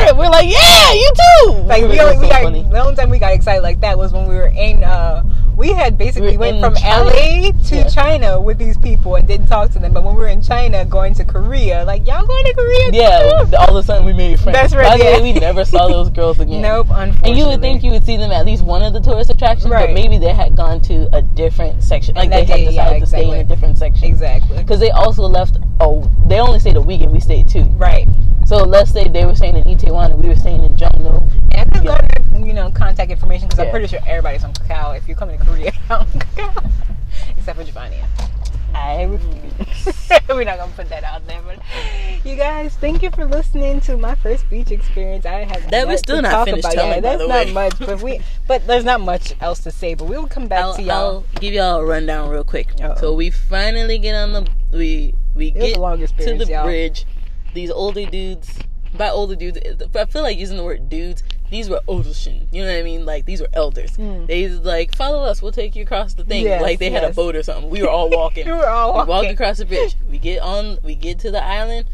here?" 0.05 0.15
We're 0.15 0.29
like, 0.29 0.47
"Yeah, 0.51 0.93
you 0.93 1.11
too." 1.17 1.53
Like 1.65 1.83
we, 1.83 1.89
was 1.89 1.99
only, 2.01 2.17
we 2.19 2.23
so 2.25 2.29
got 2.29 2.43
funny. 2.43 2.63
the 2.65 2.81
only 2.83 2.97
time 2.97 3.09
we 3.09 3.19
got 3.19 3.33
excited 3.33 3.63
like 3.63 3.81
that 3.81 3.97
was 3.97 4.13
when 4.13 4.29
we 4.29 4.35
were 4.35 4.49
in. 4.55 4.85
Uh, 4.85 5.25
we 5.63 5.69
had 5.73 5.97
basically 5.97 6.33
We 6.33 6.39
were 6.39 6.47
went 6.59 6.61
from 6.61 6.75
China. 6.75 7.05
LA 7.05 7.53
to 7.69 7.77
Yeah. 7.77 7.85
China 7.89 8.41
with 8.41 8.59
these 8.59 8.77
people 8.77 9.15
and 9.15 9.29
didn't 9.29 9.47
talk 9.47 9.71
to 9.73 9.79
them. 9.79 9.93
But 9.93 10.03
when 10.03 10.17
we 10.17 10.21
were 10.23 10.27
in 10.39 10.43
China, 10.43 10.85
going 10.85 11.15
to 11.15 11.25
Korea, 11.25 11.85
like 11.85 12.05
y'all 12.05 12.27
going 12.27 12.45
to 12.47 12.55
Korea? 12.55 12.91
Yeah, 12.93 13.45
too?" 13.45 13.57
all 13.57 13.71
of 13.71 13.77
a 13.77 13.83
sudden 13.85 14.05
we 14.05 14.13
made 14.13 14.41
friends. 14.41 14.59
That's 14.59 14.75
right, 14.75 14.89
By 14.91 14.97
the 14.99 15.05
yeah. 15.05 15.17
way, 15.19 15.33
we 15.33 15.39
never 15.39 15.65
saw 15.65 15.87
those 15.87 16.11
girls 16.19 16.41
again. 16.41 16.63
Nope. 16.63 16.89
Unfortunately. 16.91 17.31
And 17.31 17.39
you 17.39 17.47
would 17.47 17.61
think 17.61 17.85
you 17.85 17.93
would 17.93 18.05
see 18.05 18.17
them 18.17 18.33
at 18.33 18.45
least 18.45 18.65
one 18.65 18.83
of 18.83 18.93
the 18.93 19.01
tourist 19.01 19.31
attractions, 19.31 19.71
Right. 19.71 19.87
but 19.87 19.95
maybe 19.95 20.19
they 20.19 20.33
had 20.35 20.57
gone 20.57 20.81
to 20.83 21.09
a 21.17 21.23
different 21.23 21.83
section. 21.85 22.17
Like 22.17 22.31
they 22.31 22.45
had 22.45 22.47
day, 22.49 22.65
yeah, 22.65 22.71
decided 22.71 23.01
to 23.01 23.07
stay 23.07 23.25
in 23.31 23.35
a 23.39 23.45
different 23.45 23.79
section. 23.79 24.05
exactly 24.09 24.57
Because 24.59 24.81
they 24.81 24.91
also 24.91 25.23
left. 25.29 25.59
Oh, 25.79 26.11
they 26.27 26.41
only 26.41 26.59
stayed 26.59 26.77
a 26.77 26.81
week, 26.81 27.03
and 27.03 27.13
we 27.13 27.21
stayed 27.21 27.49
two. 27.49 27.63
right. 27.79 28.09
So 28.47 28.59
let's 28.65 28.91
say 28.91 29.09
they 29.09 29.25
were 29.25 29.35
staying 29.35 29.57
in 29.57 29.65
Itaewon 29.65 30.13
and 30.13 30.23
we 30.23 30.29
were 30.29 30.37
staying 30.37 30.63
in 30.65 30.75
Jongno. 30.77 31.23
And 31.53 31.71
I 31.73 31.79
could 31.79 31.85
Yeah. 31.85 31.93
have 31.93 32.09
gotten 32.27 32.47
you 32.47 32.53
know 32.53 32.71
contact 32.71 33.11
information 33.11 33.49
because 33.49 33.61
I'm 33.61 33.71
pretty 33.71 33.87
sure 33.87 34.01
everybody's 34.07 34.45
on 34.45 34.53
Kakao 34.53 34.97
if 34.97 35.07
you're 35.09 35.17
coming 35.17 35.39
to 35.39 35.45
Korea. 35.45 35.73
on 35.91 36.07
Kakao. 36.07 36.71
Except 37.37 37.59
for 37.59 37.65
Giovanni. 37.65 37.97
I 38.75 39.05
mm. 39.07 39.13
refuse. 39.13 40.21
We're 40.29 40.45
not 40.45 40.59
gonna 40.59 40.73
put 40.73 40.89
that 40.89 41.05
out 41.05 41.27
there, 41.27 41.41
but 41.45 41.59
you 42.25 42.37
guys, 42.37 42.75
thank 42.77 43.03
you 43.03 43.11
for 43.11 43.27
listening 43.27 43.81
to 43.83 43.97
my 43.97 44.15
first 44.15 44.49
beach 44.49 44.71
experience. 44.71 45.27
I 45.27 45.45
have 45.45 45.71
That 45.71 45.87
we're 45.87 45.97
still 45.99 46.17
to 46.17 46.23
not 46.23 46.45
finished 46.47 46.65
about. 46.65 46.75
telling, 46.75 46.93
Yeah, 46.95 47.01
that's 47.01 47.29
not 47.29 47.47
way. 47.47 47.53
much, 47.53 47.79
but 47.79 48.01
we, 48.03 48.21
but 48.49 48.67
there's 48.67 48.85
not 48.85 49.01
much 49.01 49.35
else 49.41 49.61
to 49.61 49.71
say. 49.71 49.95
But 49.95 50.07
we 50.09 50.17
will 50.17 50.29
come 50.29 50.47
back 50.47 50.65
I'll, 50.65 50.75
to 50.75 50.83
y'all. 50.83 50.95
I'll 50.95 51.25
give 51.41 51.53
y'all 51.55 51.81
a 51.81 51.85
rundown 51.85 52.31
real 52.31 52.45
quick. 52.45 52.73
Uh-oh. 52.81 52.97
So 53.01 53.15
we 53.15 53.31
finally 53.31 53.99
get 53.99 54.15
on 54.15 54.33
the 54.33 54.49
we 54.73 55.15
we 55.35 55.49
It 55.49 55.55
get 55.55 55.75
to 55.75 56.35
the 56.39 56.47
y'all. 56.47 56.65
bridge. 56.65 57.05
These 57.55 57.71
older 57.71 58.07
dudes, 58.07 58.59
by 58.95 59.09
older 59.09 59.37
dudes, 59.37 59.59
I 59.95 60.05
feel 60.07 60.23
like 60.23 60.39
using 60.39 60.57
the 60.57 60.65
word 60.65 60.89
dudes. 60.89 61.23
These 61.51 61.69
were 61.69 61.81
Odelshin. 61.87 62.47
You 62.51 62.63
know 62.65 62.73
what 62.73 62.79
I 62.79 62.83
mean? 62.83 63.05
Like 63.05 63.27
these 63.27 63.43
were 63.43 63.49
elders. 63.53 63.99
Mm. 63.99 64.27
They 64.27 64.49
like 64.49 64.97
follow 64.97 65.23
us. 65.23 65.43
We'll 65.43 65.53
take 65.53 65.77
you 65.77 65.83
across 65.83 66.15
the 66.15 66.25
thing. 66.25 66.45
Yes, 66.45 66.63
like 66.63 66.79
they 66.79 66.89
had 66.91 67.05
a 67.05 67.13
boat 67.13 67.37
or 67.37 67.43
something. 67.43 67.69
We 67.69 67.83
were 67.83 67.91
all 67.91 68.09
walking. 68.19 68.47
we 68.47 68.53
were 68.53 68.67
all 68.67 68.95
walking. 68.95 69.07
We 69.07 69.09
walk 69.09 69.09
walking. 69.09 69.31
across 69.33 69.59
the 69.59 69.67
bridge. 69.67 69.97
We 70.09 70.17
get 70.19 70.41
on. 70.41 70.79
We 70.83 70.95
get 70.95 71.19
to 71.21 71.31
the 71.31 71.45
island. 71.45 71.89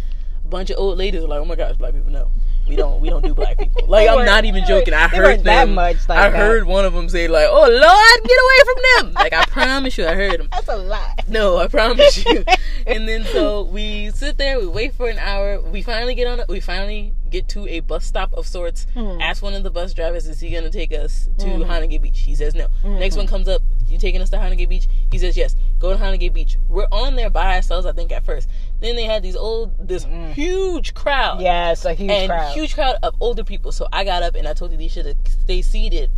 A 0.45 0.49
bunch 0.49 0.71
of 0.71 0.79
old 0.79 0.97
ladies 0.97 1.25
are 1.25 1.29
like, 1.29 1.41
"Oh 1.41 1.45
my 1.45 1.57
gosh, 1.57 1.77
black 1.77 1.93
people 1.93 2.13
no." 2.13 2.31
We 2.69 2.77
don't 2.77 3.01
we 3.01 3.09
don't 3.11 3.25
do 3.25 3.35
black 3.35 3.59
people. 3.59 3.83
Like 3.89 4.09
I'm 4.09 4.17
weren't- 4.17 4.45
even 4.47 4.65
joking. 4.67 4.95
I 4.95 5.09
heard 5.09 5.25
weren't 5.25 5.45
that 5.45 5.69
much 5.69 6.09
like 6.09 6.19
I 6.19 6.31
that. 6.31 6.37
heard 6.37 6.65
one 6.65 6.85
of 6.85 6.93
them 6.93 7.09
say 7.09 7.27
like, 7.29 7.47
"Oh 7.49 7.61
Lord, 7.69 8.29
get 8.29 8.39
away 8.45 8.59
from 8.65 9.07
them!" 9.07 9.15
Like 9.15 9.33
I 9.33 9.45
promise 9.47 9.97
you, 9.99 10.07
I 10.07 10.15
heard 10.15 10.39
them. 10.41 10.49
That's 10.53 10.69
a 10.69 10.77
lot. 10.77 11.25
No, 11.29 11.57
I 11.59 11.69
promise 11.69 12.25
you. 12.25 12.45
and 12.87 13.09
then 13.09 13.25
so 13.25 13.63
we 13.63 14.11
sit 14.11 14.37
there, 14.39 14.59
we 14.61 14.67
wait 14.67 14.95
for 14.95 15.09
an 15.09 15.19
hour. 15.19 15.61
We 15.61 15.83
finally 15.83 16.15
get 16.15 16.27
on. 16.27 16.41
A, 16.41 16.45
we 16.49 16.61
finally 16.61 17.13
get 17.31 17.49
to 17.49 17.67
a 17.69 17.81
bus 17.81 18.05
stop 18.07 18.33
of 18.35 18.47
sorts. 18.47 18.87
Hmm. 18.95 19.21
Ask 19.21 19.43
one 19.43 19.55
of 19.55 19.63
the 19.63 19.71
bus 19.71 19.93
drivers, 19.95 20.27
"Is 20.27 20.41
he 20.41 20.51
gonna 20.51 20.71
take 20.71 20.93
us 20.93 21.29
to 21.39 21.47
Mhm. 21.47 21.67
Hanage 21.67 22.01
Beach?" 22.03 22.21
He 22.21 22.35
says 22.35 22.55
no. 22.55 22.69
Next 22.85 23.15
Hmm. 23.15 23.21
one 23.21 23.27
comes 23.29 23.49
up. 23.49 23.63
You 23.89 23.97
taking 23.99 24.21
us 24.21 24.29
to 24.31 24.37
Hanage 24.37 24.69
Beach? 24.69 24.87
He 25.11 25.17
says 25.19 25.35
yes. 25.37 25.57
Go 25.79 25.97
to 25.97 26.03
Hanage 26.03 26.31
Beach. 26.35 26.59
We're 26.69 26.87
on 26.93 27.17
there 27.17 27.31
by 27.31 27.57
ourselves, 27.57 27.87
I 27.87 27.93
think, 27.93 28.13
at 28.13 28.23
first. 28.25 28.47
Then 28.81 28.95
they 28.97 29.05
had 29.05 29.23
these 29.23 29.35
old, 29.37 29.73
this 29.89 30.05
Mm. 30.05 30.33
huge 30.35 30.95
crowd 30.95 31.41
Yes, 31.41 31.85
a 31.85 31.95
huge 31.95 32.11
and 32.11 32.31
crowd. 32.31 32.53
huge 32.55 32.75
crowd 32.75 32.97
of 33.03 33.15
older 33.21 33.43
people. 33.45 33.73
So 33.73 33.89
I 33.93 34.05
got 34.05 34.23
up 34.23 34.35
and 34.37 34.47
I 34.47 34.53
told 34.55 34.73
Elisha 34.73 35.03
to 35.03 35.15
stay 35.45 35.63
seated 35.63 36.11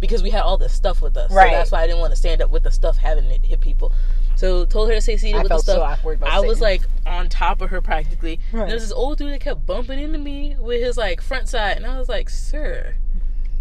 because 0.00 0.22
we 0.22 0.30
had 0.30 0.42
all 0.42 0.56
this 0.56 0.72
stuff 0.72 1.02
with 1.02 1.16
us. 1.16 1.30
Right. 1.30 1.50
So 1.50 1.56
that's 1.56 1.72
why 1.72 1.82
I 1.82 1.86
didn't 1.86 2.00
want 2.00 2.12
to 2.12 2.16
stand 2.16 2.40
up 2.42 2.50
with 2.50 2.62
the 2.62 2.70
stuff 2.70 2.96
having 2.98 3.26
it 3.26 3.44
hit 3.44 3.60
people. 3.60 3.92
So 4.34 4.64
told 4.66 4.88
her 4.88 4.94
to 4.94 5.00
stay 5.00 5.16
seated 5.16 5.38
I 5.38 5.42
with 5.42 5.48
the 5.50 5.58
so 5.58 5.72
stuff. 5.74 5.98
awkward 5.98 6.18
about 6.18 6.30
I 6.32 6.40
was 6.40 6.60
like 6.60 6.82
on 7.06 7.28
top 7.28 7.60
of 7.62 7.70
her 7.70 7.80
practically. 7.80 8.38
Right. 8.52 8.62
And 8.62 8.70
there 8.70 8.76
was 8.76 8.82
this 8.84 8.92
old 8.92 9.18
dude 9.18 9.32
that 9.32 9.40
kept 9.40 9.64
bumping 9.66 9.98
into 9.98 10.18
me 10.18 10.56
with 10.58 10.82
his 10.82 10.96
like 10.98 11.20
front 11.22 11.48
side, 11.48 11.76
and 11.78 11.86
I 11.86 11.98
was 11.98 12.08
like, 12.08 12.28
"Sir, 12.28 12.96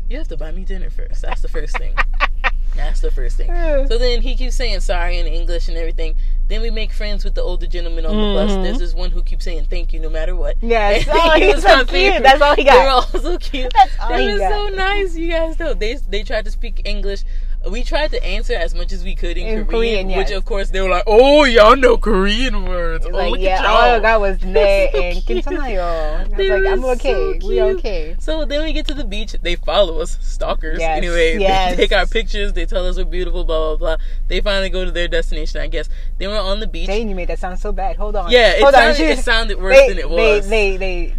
you 0.09 0.17
have 0.17 0.27
to 0.29 0.37
buy 0.37 0.51
me 0.51 0.63
dinner 0.65 0.89
first. 0.89 1.21
That's 1.21 1.41
the 1.41 1.47
first 1.47 1.77
thing. 1.77 1.93
That's 2.75 2.99
the 3.01 3.11
first 3.11 3.38
thing." 3.38 3.47
Yeah. 3.47 3.85
So 3.88 3.97
then 3.97 4.21
he 4.21 4.35
keeps 4.35 4.55
saying 4.55 4.79
sorry 4.81 5.17
in 5.19 5.25
English 5.25 5.67
and 5.67 5.77
everything. 5.77 6.15
Then 6.47 6.61
we 6.61 6.69
make 6.69 6.91
friends 6.93 7.23
with 7.23 7.33
the 7.33 7.41
older 7.41 7.65
gentleman 7.65 8.05
on 8.05 8.15
the 8.15 8.33
bus. 8.39 8.51
Mhm. 8.51 8.63
There's 8.63 8.77
this 8.79 8.93
one 8.93 9.09
who 9.11 9.23
keeps 9.23 9.45
saying 9.45 9.65
thank 9.69 9.93
you 9.93 9.99
no 9.99 10.09
matter 10.09 10.35
what. 10.35 10.55
Yes. 10.61 11.07
Oh, 11.11 11.31
he 11.39 11.47
was 11.47 11.63
so 11.63 11.69
my 11.69 11.75
cute. 11.77 11.89
favorite. 11.89 12.23
That's 12.23 12.41
all 12.41 12.55
he 12.55 12.63
got. 12.63 12.73
They 12.77 12.83
were 12.85 12.89
all 12.89 13.21
so 13.23 13.38
cute. 13.39 13.73
That's 13.73 13.91
all 13.99 14.09
They 14.09 14.25
he 14.27 14.31
were 14.33 14.39
got. 14.39 14.51
so 14.51 14.75
nice, 14.75 15.15
you 15.15 15.31
guys. 15.31 15.55
Though 15.57 15.73
they 15.73 15.95
they 16.09 16.23
tried 16.23 16.45
to 16.45 16.51
speak 16.51 16.81
English 16.85 17.21
We 17.70 17.83
tried 17.85 18.11
to 18.12 18.24
answer 18.24 18.54
as 18.54 18.74
much 18.74 18.90
as 18.90 19.04
we 19.04 19.14
could 19.14 19.37
in, 19.37 19.46
In 19.46 19.66
Korean, 19.66 20.06
Korean, 20.06 20.06
which 20.09 20.30
yes. 20.30 20.38
of 20.38 20.46
course 20.46 20.70
they 20.70 20.80
were 20.80 20.88
like, 20.88 21.04
"Oh, 21.06 21.44
y'all 21.44 21.76
know 21.76 21.98
Korean 21.98 22.64
words. 22.64 23.04
Oh, 23.04 23.11
like, 23.11 23.30
look 23.33 23.40
yeah, 23.40 23.59
at 23.61 23.66
all 23.66 23.76
I 23.83 23.90
y'all." 23.92 24.00
got 24.00 24.20
was 24.20 24.42
ne 24.42 24.88
so 24.90 24.98
and 24.98 25.24
cute. 25.26 25.44
괜찮아요. 25.44 25.85
I 25.85 26.22
was 26.24 26.33
They 26.38 26.48
like, 26.48 26.61
were 26.62 26.66
I'm 26.68 26.80
so 26.80 26.90
okay. 26.92 27.26
we 27.35 27.38
cute. 27.40 27.59
okay. 27.76 28.16
So 28.18 28.46
then 28.46 28.64
we 28.64 28.72
get 28.72 28.87
to 28.88 28.94
the 28.94 29.04
beach. 29.04 29.37
They 29.42 29.56
follow 29.56 30.00
us, 30.00 30.16
stalkers. 30.22 30.78
Yes, 30.80 30.96
Anyway, 30.96 31.37
yes. 31.38 31.76
they 31.76 31.83
take 31.87 31.92
our 31.92 32.06
pictures. 32.06 32.54
They 32.54 32.64
tell 32.64 32.87
us 32.87 32.96
we're 32.96 33.04
beautiful. 33.04 33.44
Blah 33.44 33.76
blah 33.76 33.76
blah. 33.76 33.96
They 34.28 34.40
finally 34.40 34.70
go 34.70 34.87
to 34.87 34.90
their 34.90 35.09
destination. 35.09 35.61
I 35.61 35.66
guess 35.66 35.90
they 36.16 36.28
were 36.28 36.38
on 36.40 36.61
the 36.61 36.66
beach. 36.66 36.87
Dang, 36.87 37.11
you 37.11 37.14
made 37.14 37.28
that 37.28 37.40
sound 37.40 37.59
so 37.59 37.72
bad. 37.72 37.96
Hold 37.96 38.16
on. 38.16 38.30
yeah, 38.30 38.52
it 38.56 38.62
Hold 38.62 38.74
on. 38.74 38.94
sounded, 38.94 39.11
it 39.11 39.18
sounded 39.20 39.61
worse 39.61 39.76
they, 39.76 39.88
than 39.90 39.98
it 39.98 40.09
they, 40.09 40.14
was. 40.38 40.48
they, 40.48 40.76
they 40.78 41.14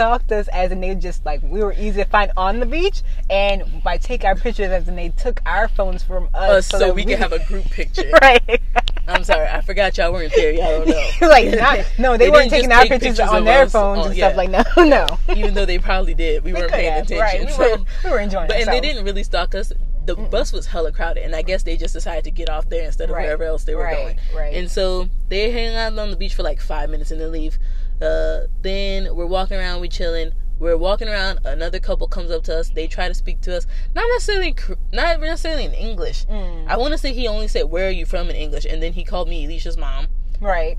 stalked 0.00 0.32
us 0.32 0.48
as 0.48 0.72
in 0.72 0.80
they 0.80 0.94
just 0.94 1.26
like 1.26 1.42
we 1.42 1.62
were 1.62 1.74
easy 1.74 2.02
to 2.02 2.06
find 2.06 2.32
on 2.34 2.58
the 2.58 2.64
beach, 2.64 3.02
and 3.28 3.82
by 3.84 3.98
take 3.98 4.24
our 4.24 4.34
pictures 4.34 4.70
as 4.70 4.88
in 4.88 4.96
they 4.96 5.10
took 5.10 5.42
our 5.44 5.68
phones 5.68 6.02
from 6.02 6.26
us, 6.32 6.50
us 6.50 6.66
so, 6.68 6.78
that 6.78 6.94
we, 6.94 7.04
can 7.04 7.18
have 7.18 7.34
a 7.34 7.44
group 7.44 7.66
picture. 7.66 8.08
right. 8.22 8.62
I'm 9.06 9.24
sorry, 9.24 9.46
I 9.46 9.60
forgot 9.60 9.98
y'all 9.98 10.10
weren't 10.10 10.32
there. 10.34 10.52
Y'all 10.52 10.84
don't 10.84 10.88
know. 10.88 11.10
like 11.28 11.48
not, 11.48 11.84
no, 11.98 12.16
they, 12.16 12.26
They 12.26 12.30
weren't 12.30 12.48
taking 12.48 12.72
our 12.72 12.86
pictures, 12.86 13.18
pictures 13.18 13.28
on 13.28 13.44
their 13.44 13.64
us 13.64 13.72
phones 13.72 14.00
on- 14.00 14.06
and 14.06 14.16
yeah. 14.16 14.28
stuff 14.28 14.36
like 14.38 14.48
no, 14.48 14.84
no. 14.84 15.18
Even 15.36 15.52
though 15.52 15.66
they 15.66 15.78
probably 15.78 16.14
did, 16.14 16.44
we 16.44 16.54
weren't 16.54 16.72
paying 16.72 16.92
have, 16.94 17.04
attention. 17.04 17.18
right? 17.18 17.58
We 17.58 17.70
were, 17.70 17.84
we 18.04 18.10
were 18.10 18.20
enjoying 18.20 18.46
but 18.48 18.56
and 18.56 18.68
they 18.68 18.80
didn't 18.80 19.04
really 19.04 19.22
stalk 19.22 19.54
us. 19.54 19.70
The 20.06 20.16
bus 20.16 20.50
was 20.50 20.66
hella 20.66 20.92
crowded, 20.92 21.24
and 21.24 21.36
I 21.36 21.42
guess 21.42 21.62
they 21.62 21.76
just 21.76 21.92
decided 21.92 22.24
to 22.24 22.30
get 22.30 22.48
off 22.48 22.70
there 22.70 22.86
instead 22.86 23.10
of 23.10 23.16
Right, 23.16 23.24
wherever 23.24 23.44
else 23.44 23.64
they 23.64 23.74
were 23.74 23.82
right, 23.82 23.96
going. 23.96 24.18
right. 24.34 24.54
And 24.54 24.70
so 24.70 25.10
they 25.28 25.50
hang 25.50 25.76
out 25.76 25.98
on 25.98 26.10
the 26.10 26.16
beach 26.16 26.34
for 26.34 26.42
like 26.42 26.58
five 26.58 26.88
minutes 26.88 27.10
and 27.10 27.20
then 27.20 27.30
leave. 27.30 27.58
Uh, 28.00 28.46
then 28.62 29.14
we're 29.14 29.26
walking 29.26 29.56
around, 29.58 29.80
we 29.80 29.88
chilling. 29.88 30.32
We're 30.58 30.76
walking 30.76 31.08
around. 31.08 31.40
Another 31.44 31.78
couple 31.78 32.06
comes 32.06 32.30
up 32.30 32.42
to 32.44 32.56
us. 32.58 32.68
They 32.70 32.86
try 32.86 33.08
to 33.08 33.14
speak 33.14 33.40
to 33.42 33.56
us, 33.56 33.66
not 33.94 34.04
necessarily, 34.12 34.48
in 34.48 34.76
not 34.92 35.18
necessarily 35.20 35.64
in 35.64 35.72
English. 35.72 36.26
Mm. 36.26 36.66
I 36.68 36.76
want 36.76 36.92
to 36.92 36.98
say 36.98 37.12
he 37.14 37.26
only 37.28 37.48
said, 37.48 37.64
"Where 37.70 37.88
are 37.88 37.90
you 37.90 38.04
from?" 38.04 38.28
in 38.28 38.36
English, 38.36 38.66
and 38.66 38.82
then 38.82 38.92
he 38.92 39.02
called 39.04 39.26
me 39.28 39.44
Elisha's 39.46 39.78
mom, 39.78 40.08
Right. 40.38 40.76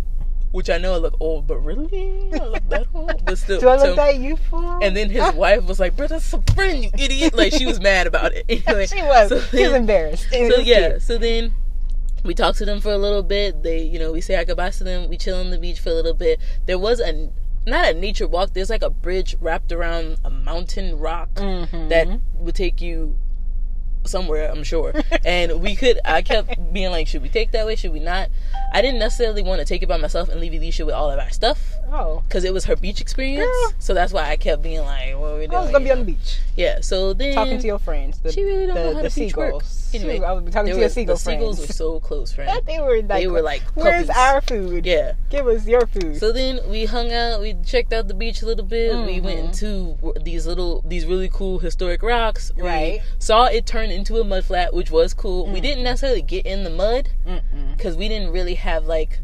which 0.51 0.69
I 0.69 0.77
know 0.77 0.93
I 0.93 0.97
look 0.97 1.15
old, 1.19 1.47
but 1.47 1.57
really, 1.59 2.29
I 2.33 2.45
look 2.45 2.69
that 2.69 2.87
old, 2.93 3.25
but 3.25 3.37
still. 3.39 3.59
Do 3.59 3.69
I 3.69 3.75
look 3.77 3.85
so- 3.85 3.95
that 3.95 4.17
youthful? 4.17 4.79
and 4.83 4.95
then 4.95 5.09
his 5.09 5.33
wife 5.35 5.63
was 5.65 5.79
like, 5.79 5.95
"Bro, 5.95 6.07
that's 6.07 6.31
a 6.31 6.41
friend, 6.53 6.83
you 6.83 6.91
idiot!" 6.99 7.33
Like 7.33 7.51
she 7.53 7.65
was 7.65 7.79
mad 7.81 8.05
about 8.05 8.33
it. 8.33 8.45
Anyway, 8.67 8.85
she 8.85 9.01
was. 9.01 9.29
so 9.29 9.39
she 9.39 9.63
was 9.63 9.73
embarrassed. 9.73 10.27
It 10.31 10.51
so 10.51 10.57
was 10.59 10.67
yeah, 10.67 10.89
cute. 10.91 11.01
so 11.01 11.17
then 11.17 11.53
we 12.23 12.33
talk 12.33 12.55
to 12.57 12.65
them 12.65 12.79
for 12.79 12.91
a 12.91 12.97
little 12.97 13.23
bit. 13.23 13.63
They, 13.63 13.81
you 13.83 13.99
know, 13.99 14.11
we 14.11 14.21
say 14.21 14.35
our 14.35 14.45
goodbyes 14.45 14.77
to 14.79 14.83
them. 14.83 15.09
We 15.09 15.17
chill 15.17 15.37
on 15.37 15.49
the 15.49 15.57
beach 15.57 15.79
for 15.79 15.89
a 15.89 15.93
little 15.93 16.13
bit. 16.13 16.39
There 16.65 16.77
was 16.79 16.99
a 16.99 17.29
not 17.65 17.89
a 17.89 17.93
nature 17.93 18.27
walk. 18.27 18.53
There's 18.53 18.69
like 18.69 18.81
a 18.83 18.89
bridge 18.89 19.35
wrapped 19.39 19.71
around 19.71 20.17
a 20.23 20.29
mountain 20.29 20.97
rock 20.97 21.29
Mhm. 21.35 21.89
that 21.89 22.07
would 22.39 22.55
take 22.55 22.81
you 22.81 23.17
somewhere. 24.03 24.49
I'm 24.51 24.63
sure. 24.63 24.93
and 25.25 25.61
we 25.61 25.75
could. 25.75 25.99
I 26.03 26.21
kept 26.21 26.73
being 26.73 26.89
like, 26.91 27.07
should 27.07 27.21
we 27.21 27.29
take 27.29 27.51
that 27.51 27.65
way? 27.65 27.75
Should 27.75 27.91
we 27.93 27.99
not? 27.99 28.29
I 28.73 28.81
didn't 28.81 28.99
necessarily 28.99 29.43
want 29.43 29.59
to 29.59 29.65
take 29.65 29.83
it 29.83 29.89
by 29.89 29.97
myself 29.97 30.29
and 30.29 30.39
leave 30.39 30.53
Elisha 30.53 30.85
with 30.85 30.95
all 30.95 31.11
of 31.11 31.19
our 31.19 31.29
stuff 31.29 31.75
Oh, 31.91 32.23
because 32.27 32.43
it 32.43 32.53
was 32.53 32.65
her 32.65 32.75
beach 32.75 33.01
experience. 33.01 33.45
Girl. 33.45 33.73
So 33.79 33.93
that's 33.93 34.13
why 34.13 34.29
I 34.29 34.37
kept 34.37 34.61
being 34.63 34.81
like, 34.81 35.17
what 35.17 35.31
are 35.33 35.39
we 35.39 35.47
doing? 35.47 35.55
I 35.57 35.61
was 35.61 35.71
gonna 35.71 35.83
be 35.83 35.91
on 35.91 35.99
the 35.99 36.05
beach 36.05 36.39
Yeah. 36.55 36.79
So 36.81 37.13
then 37.13 37.33
talking 37.35 37.59
to 37.59 37.67
your 37.67 37.79
friends. 37.79 38.19
The, 38.19 38.31
she 38.31 38.43
really 38.43 38.65
don't 38.67 38.75
the, 38.75 38.83
know 38.83 38.95
how 38.95 39.01
the 39.01 39.09
to 39.09 39.15
beach 39.19 39.35
work. 39.35 39.63
seagulls. 39.63 39.91
Anyway, 39.93 40.19
I 40.25 40.31
was 40.31 40.53
talking 40.53 40.71
to 40.73 40.79
your 40.79 40.87
seagull 40.89 41.15
the 41.15 41.19
seagulls 41.19 41.57
friends. 41.57 41.67
were 41.69 41.73
so 41.73 41.99
close, 41.99 42.31
friends. 42.35 42.61
they 42.65 42.79
were 42.79 42.97
like, 43.01 43.07
They 43.07 43.27
were 43.27 43.41
like 43.41 43.61
"Where's 43.75 44.09
our 44.09 44.39
food? 44.41 44.85
Yeah. 44.85 45.13
give 45.29 45.45
us 45.47 45.65
your 45.67 45.85
food." 45.85 46.17
So 46.17 46.31
then 46.31 46.59
we 46.69 46.85
hung 46.85 47.11
out. 47.11 47.41
We 47.41 47.55
checked 47.65 47.91
out 47.91 48.07
the 48.07 48.13
beach 48.13 48.41
a 48.41 48.45
little 48.45 48.65
bit. 48.65 48.95
We 49.05 49.19
Mhm. 49.19 49.23
went 49.23 49.53
to 49.55 49.97
these 50.23 50.47
little, 50.47 50.81
these 50.87 51.05
really 51.05 51.29
cool 51.29 51.59
historic 51.59 52.01
rocks. 52.03 52.53
We 52.55 52.63
Right. 52.63 53.01
Saw 53.19 53.45
it 53.45 53.65
turn 53.65 53.89
into 53.91 54.19
a 54.19 54.23
mud 54.23 54.45
flat, 54.45 54.73
which 54.73 54.91
was 54.91 55.13
cool. 55.13 55.45
We 55.47 55.59
Mm. 55.59 55.63
didn't 55.63 55.83
necessarily 55.83 56.21
get 56.21 56.45
in 56.45 56.63
the 56.63 56.69
mud 56.69 57.09
because 57.75 57.97
we 57.97 58.07
didn't 58.07 58.31
really 58.31 58.55
have 58.55 58.85
like 58.85 59.19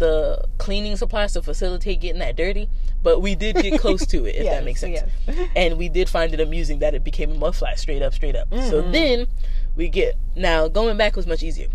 the 0.00 0.44
cleaning 0.58 0.96
supplies 0.96 1.32
to 1.34 1.42
facilitate 1.42 2.00
getting 2.00 2.18
that 2.18 2.34
dirty. 2.36 2.68
But 3.02 3.20
we 3.20 3.34
did 3.34 3.56
get 3.56 3.80
close 3.80 4.04
to 4.08 4.26
it, 4.26 4.34
if 4.36 4.44
Yes, 4.44 4.54
that 4.56 4.64
makes 4.64 4.80
sense. 4.80 5.00
yes. 5.28 5.48
and 5.56 5.78
we 5.78 5.88
did 5.88 6.08
find 6.08 6.34
it 6.34 6.40
amusing 6.40 6.80
that 6.80 6.94
it 6.94 7.04
became 7.04 7.30
a 7.30 7.34
mud 7.34 7.54
flat 7.56 7.78
straight 7.78 8.02
up 8.02 8.12
straight 8.12 8.34
up 8.36 8.48
so 8.52 8.82
Mhm. 8.82 8.92
then 8.92 9.26
we 9.76 9.88
get 9.88 10.16
now 10.34 10.66
going 10.68 10.96
back 10.98 11.14
was 11.16 11.26
much 11.26 11.42
easier 11.42 11.68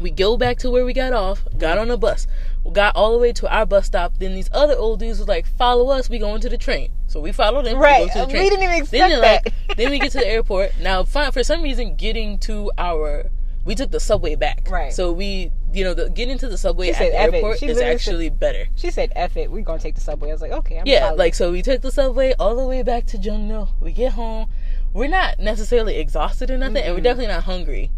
we 0.00 0.10
go 0.10 0.36
back 0.36 0.56
to 0.58 0.70
where 0.70 0.84
we 0.84 0.92
got 0.92 1.12
off 1.12 1.42
got 1.58 1.76
on 1.78 1.90
a 1.90 1.96
bus 1.96 2.26
got 2.72 2.96
all 2.96 3.12
the 3.12 3.18
way 3.18 3.32
to 3.32 3.46
our 3.54 3.66
bus 3.66 3.86
stop 3.86 4.12
then 4.18 4.34
these 4.34 4.48
other 4.52 4.74
old 4.76 5.00
dudes 5.00 5.18
was 5.18 5.28
like 5.28 5.46
follow 5.46 5.90
us 5.90 6.08
we 6.08 6.18
going 6.18 6.40
to 6.40 6.48
the 6.48 6.56
train 6.58 6.90
so 7.06 7.20
we 7.20 7.30
followed 7.30 7.64
them 7.66 7.76
Right. 7.78 8.08
we, 8.14 8.20
the 8.20 8.26
We 8.26 8.32
didn't 8.32 8.62
even 8.62 8.74
expect 8.76 8.90
they're 9.10 9.20
that. 9.20 9.44
like, 9.68 9.76
then 9.76 9.90
we 9.90 9.98
get 9.98 10.12
to 10.12 10.18
the 10.18 10.26
airport 10.26 10.72
now 10.80 11.04
for 11.04 11.42
some 11.44 11.62
reason 11.62 11.94
getting 11.96 12.38
to 12.38 12.72
our 12.78 13.26
we 13.64 13.74
took 13.74 13.90
the 13.90 14.00
subway 14.00 14.34
back 14.34 14.66
Right. 14.70 14.92
so 14.92 15.12
we 15.12 15.50
you 15.72 15.84
know 15.84 15.94
the 15.94 16.10
getting 16.10 16.38
to 16.38 16.48
the 16.48 16.58
subway 16.58 16.86
She 16.86 16.92
at 16.92 16.98
said, 16.98 17.12
the 17.12 17.36
airport 17.36 17.62
is 17.62 17.80
actually 17.80 18.30
better 18.30 18.66
She 18.76 18.90
said, 18.90 19.12
"F 19.16 19.36
it, 19.36 19.50
we're 19.50 19.62
gonna 19.62 19.80
take 19.80 19.94
the 19.94 20.00
subway." 20.00 20.28
I 20.30 20.32
was 20.32 20.42
like, 20.42 20.52
"Okay, 20.52 20.78
I'm 20.78 20.86
yeah, 20.86 21.00
following." 21.00 21.18
like 21.18 21.34
so 21.34 21.50
we 21.52 21.62
took 21.62 21.82
the 21.82 21.90
subway 21.90 22.34
all 22.38 22.54
the 22.56 22.64
way 22.66 22.82
back 22.82 23.06
to 23.06 23.18
Jongno. 23.18 23.70
We 23.80 23.92
get 23.92 24.12
home. 24.12 24.48
We're 24.92 25.08
not 25.08 25.40
necessarily 25.40 25.96
exhausted 25.96 26.50
or 26.50 26.58
nothing, 26.58 26.84
and 26.84 26.94
we're 26.94 27.00
definitely 27.00 27.34
not 27.34 27.44
hungry 27.44 27.90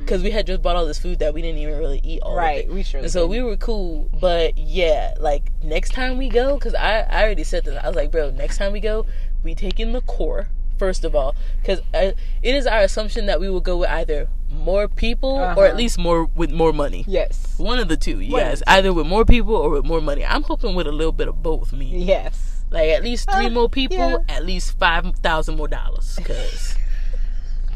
because 0.00 0.22
we 0.22 0.30
had 0.30 0.46
just 0.46 0.62
bought 0.62 0.76
all 0.76 0.86
this 0.86 0.98
food 1.00 1.18
that 1.18 1.34
we 1.34 1.42
didn't 1.42 1.58
even 1.58 1.76
really 1.76 2.00
eat 2.04 2.22
all 2.22 2.36
right, 2.36 2.68
we 2.68 2.84
sure. 2.84 3.00
And 3.00 3.10
so 3.10 3.26
we 3.26 3.42
were 3.42 3.56
cool, 3.56 4.08
but 4.20 4.56
yeah, 4.56 5.14
like 5.18 5.50
next 5.64 5.92
time 5.92 6.18
we 6.18 6.28
go, 6.28 6.54
because 6.54 6.74
I, 6.74 7.00
I 7.00 7.24
already 7.24 7.42
said 7.42 7.64
this, 7.64 7.76
I 7.82 7.88
was 7.88 7.96
like, 7.96 8.12
bro, 8.12 8.30
next 8.30 8.58
time 8.58 8.72
we 8.72 8.78
go, 8.78 9.06
we 9.42 9.56
take 9.56 9.80
in 9.80 9.92
the 9.92 10.02
core 10.02 10.48
first 10.78 11.04
of 11.04 11.16
all, 11.16 11.34
because 11.60 11.80
uh, 11.94 12.12
it 12.42 12.54
is 12.54 12.66
our 12.66 12.80
assumption 12.80 13.26
that 13.26 13.40
we 13.40 13.48
will 13.48 13.60
go 13.60 13.78
with 13.78 13.88
either 13.88 14.28
more 14.50 14.88
people 14.88 15.30
or 15.30 15.44
Uh-huh. 15.46 15.62
at 15.62 15.76
least 15.76 15.98
more 15.98 16.24
with 16.34 16.50
more 16.50 16.72
money. 16.72 17.04
yes, 17.08 17.54
One 17.58 17.78
of 17.78 17.88
the 17.88 17.96
two, 17.96 18.16
One 18.18 18.40
guys, 18.42 18.60
the 18.60 18.70
either 18.70 18.92
with 18.92 19.06
more 19.06 19.24
people 19.24 19.54
or 19.54 19.70
with 19.70 19.84
more 19.84 20.00
money. 20.00 20.24
I'm 20.24 20.42
hoping 20.42 20.74
with 20.74 20.86
a 20.86 20.92
little 20.92 21.12
bit 21.12 21.28
of 21.28 21.42
both. 21.42 21.72
Me, 21.72 21.86
yes. 21.86 22.62
like 22.70 22.88
at 22.90 23.02
least 23.02 23.30
three 23.30 23.46
Uh, 23.46 23.50
more 23.50 23.68
people, 23.68 23.96
yeah. 23.98 24.16
at 24.28 24.44
least 24.44 24.78
five 24.78 25.04
thousand 25.16 25.56
more 25.56 25.68
dollars. 25.68 26.18
Cause, 26.24 26.74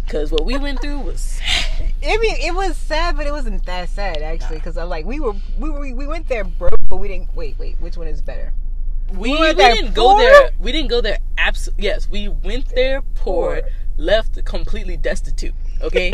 cause 0.08 0.32
what 0.32 0.44
we 0.44 0.58
went 0.58 0.80
through 0.80 0.98
was 1.00 1.40
I 2.02 2.16
mean, 2.18 2.36
it 2.40 2.54
was 2.54 2.76
sad, 2.76 3.16
but 3.16 3.26
it 3.26 3.32
wasn't 3.32 3.64
that 3.66 3.88
sad 3.88 4.18
actually, 4.22 4.56
because 4.56 4.76
I'm 4.76 4.88
like, 4.88 5.04
we 5.06 5.20
were, 5.20 5.34
we 5.58 5.70
were, 5.70 5.80
we 5.94 6.06
went 6.06 6.28
there 6.28 6.44
broke, 6.44 6.80
but 6.88 6.96
we 6.96 7.08
didn't. 7.08 7.34
Wait, 7.36 7.58
wait, 7.58 7.80
which 7.80 7.96
one 7.96 8.06
is 8.08 8.20
better? 8.22 8.52
we, 9.12 9.32
were 9.32 9.48
we 9.48 9.54
didn't 9.54 9.92
go 9.94 10.16
there. 10.18 10.50
We 10.60 10.70
didn't 10.72 10.88
go 10.88 11.00
there. 11.00 11.18
Abs- 11.36 11.68
yes, 11.76 12.08
we 12.08 12.28
went 12.28 12.68
there 12.76 13.02
poor, 13.02 13.60
Poor. 13.60 13.68
left 13.96 14.44
completely 14.44 14.96
destitute. 14.96 15.54
Okay. 15.82 16.12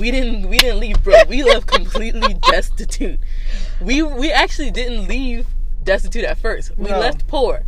we 0.00 0.10
didn't 0.10 0.48
we 0.48 0.58
didn't 0.58 0.80
leave 0.80 1.02
broke. 1.02 1.28
We 1.28 1.42
left 1.42 1.66
completely 1.66 2.34
destitute. 2.50 3.20
We 3.80 4.02
we 4.02 4.30
actually 4.32 4.70
didn't 4.70 5.06
leave 5.08 5.46
destitute 5.84 6.24
at 6.24 6.38
first. 6.38 6.76
We 6.76 6.90
No. 6.90 6.98
left 6.98 7.26
poor. 7.26 7.64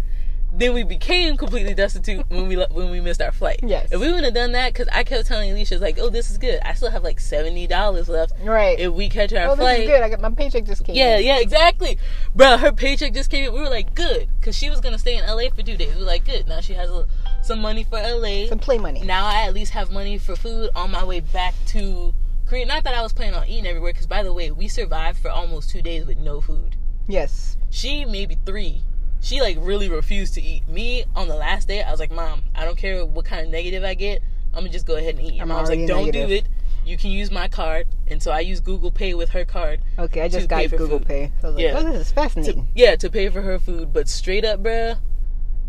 then 0.51 0.73
we 0.73 0.83
became 0.83 1.37
completely 1.37 1.75
destitute 1.75 2.25
when 2.31 2.49
we 2.49 2.57
le- 2.57 2.67
when 2.73 2.91
we 2.91 3.01
missed 3.01 3.21
our 3.21 3.31
flight. 3.31 3.61
Yes. 3.63 3.93
If 3.93 4.01
we 4.01 4.07
wouldn't 4.07 4.25
have 4.25 4.35
done 4.35 4.53
that, 4.53 4.73
because 4.73 4.89
I 4.91 5.05
kept 5.05 5.27
telling 5.27 5.51
Elisha, 5.51 5.79
like, 5.79 5.99
oh, 6.01 6.09
this 6.09 6.31
is 6.31 6.39
good. 6.39 6.59
I 6.65 6.73
still 6.73 6.91
have 6.91 7.05
like 7.05 7.21
seventy 7.21 7.67
dollars 7.67 8.09
left. 8.09 8.33
Right. 8.43 8.79
If 8.81 8.93
we 8.95 9.09
catch 9.11 9.33
our 9.35 9.45
flight. 9.45 9.47
oh, 9.47 9.55
this 9.57 9.63
flight. 9.63 9.81
is 9.83 9.89
good. 9.89 10.03
I 10.03 10.09
got 10.09 10.21
my 10.21 10.31
paycheck 10.31 10.65
just 10.65 10.85
came. 10.85 10.97
Yeah, 10.97 11.19
in. 11.19 11.27
yeah, 11.27 11.39
exactly, 11.39 11.99
bro. 12.35 12.57
Her 12.57 12.73
paycheck 12.73 13.13
just 13.13 13.31
came 13.31 13.45
in. 13.47 13.53
We 13.53 13.61
were 13.61 13.69
like, 13.69 13.95
good, 13.95 14.27
because 14.41 14.57
she 14.57 14.71
was 14.71 14.81
gonna 14.81 14.99
stay 14.99 15.17
in 15.19 15.25
LA 15.27 15.51
for 15.55 15.63
two 15.63 15.77
days. 15.77 15.95
We 15.95 16.01
were 16.01 16.07
like, 16.07 16.25
good. 16.25 16.49
Now 16.49 16.61
she 16.61 16.73
has 16.73 16.89
a, 16.91 17.07
some 17.49 17.61
money 17.61 17.83
for 17.83 17.99
LA. 17.99 18.47
Some 18.47 18.59
play 18.59 18.79
money. 18.79 19.01
Now 19.01 19.27
I 19.27 19.43
at 19.47 19.55
least 19.55 19.73
have 19.73 19.91
money 19.91 20.19
for 20.19 20.37
food 20.37 20.71
on 20.77 20.91
my 20.91 21.03
way 21.03 21.21
back 21.21 21.55
to 21.69 22.15
Korea. 22.47 22.67
Not 22.67 22.85
that 22.85 22.95
I 22.95 23.03
was 23.03 23.13
planning 23.13 23.35
on 23.35 23.49
eating 23.49 23.67
everywhere, 23.67 23.93
because 23.93 24.07
by 24.07 24.23
the 24.23 24.33
way, 24.33 24.51
we 24.51 24.69
survived 24.69 25.19
for 25.19 25.31
almost 25.31 25.71
two 25.71 25.81
days 25.83 26.05
with 26.05 26.19
no 26.19 26.41
food. 26.43 26.77
Yes. 27.09 27.57
She 27.71 28.05
maybe 28.05 28.37
three. 28.47 28.83
She 29.21 29.41
like 29.41 29.57
really 29.61 29.89
refused 29.89 30.35
to 30.35 30.43
eat. 30.43 30.69
Me 30.69 31.05
on 31.17 31.27
the 31.27 31.35
last 31.35 31.67
day, 31.67 31.83
I 31.83 31.91
was 31.91 31.99
like, 31.99 32.13
Mom, 32.13 32.43
I 32.55 32.65
don't 32.67 32.77
care 32.79 33.05
what 33.05 33.25
kind 33.25 33.45
of 33.45 33.51
negative 33.51 33.83
I 33.83 33.95
get. 33.95 34.23
I'm 34.55 34.61
gonna 34.61 34.69
just 34.71 34.87
go 34.87 34.97
ahead 34.97 35.17
and 35.17 35.25
eat. 35.25 35.41
I'm 35.41 35.49
Mom 35.49 35.63
was 35.63 35.71
like, 35.71 35.87
Don't 35.87 36.05
negative. 36.07 36.29
do 36.29 36.35
it. 36.35 36.47
You 36.85 36.97
can 36.99 37.11
use 37.11 37.31
my 37.31 37.49
card, 37.49 37.87
and 38.07 38.23
so 38.23 38.31
I 38.31 38.41
used 38.41 38.65
Google 38.65 38.91
Pay 38.91 39.13
with 39.15 39.31
her 39.31 39.45
card. 39.45 39.81
Okay, 39.99 40.21
I 40.23 40.29
just 40.29 40.49
got 40.49 40.71
Google 40.71 40.99
food. 40.99 41.09
Pay. 41.09 41.33
So 41.41 41.49
I 41.49 41.51
was 41.51 41.55
like, 41.57 41.65
Yeah. 41.65 41.79
oh, 41.79 41.83
this 41.83 42.01
is 42.01 42.09
to, 42.09 42.15
fascinating. 42.15 42.69
yeah, 42.75 42.97
to 42.97 43.11
pay 43.11 43.29
for 43.31 43.43
her 43.43 43.59
food. 43.59 43.93
But 43.93 44.09
straight 44.09 44.45
up, 44.45 44.63
bruh, 44.63 44.99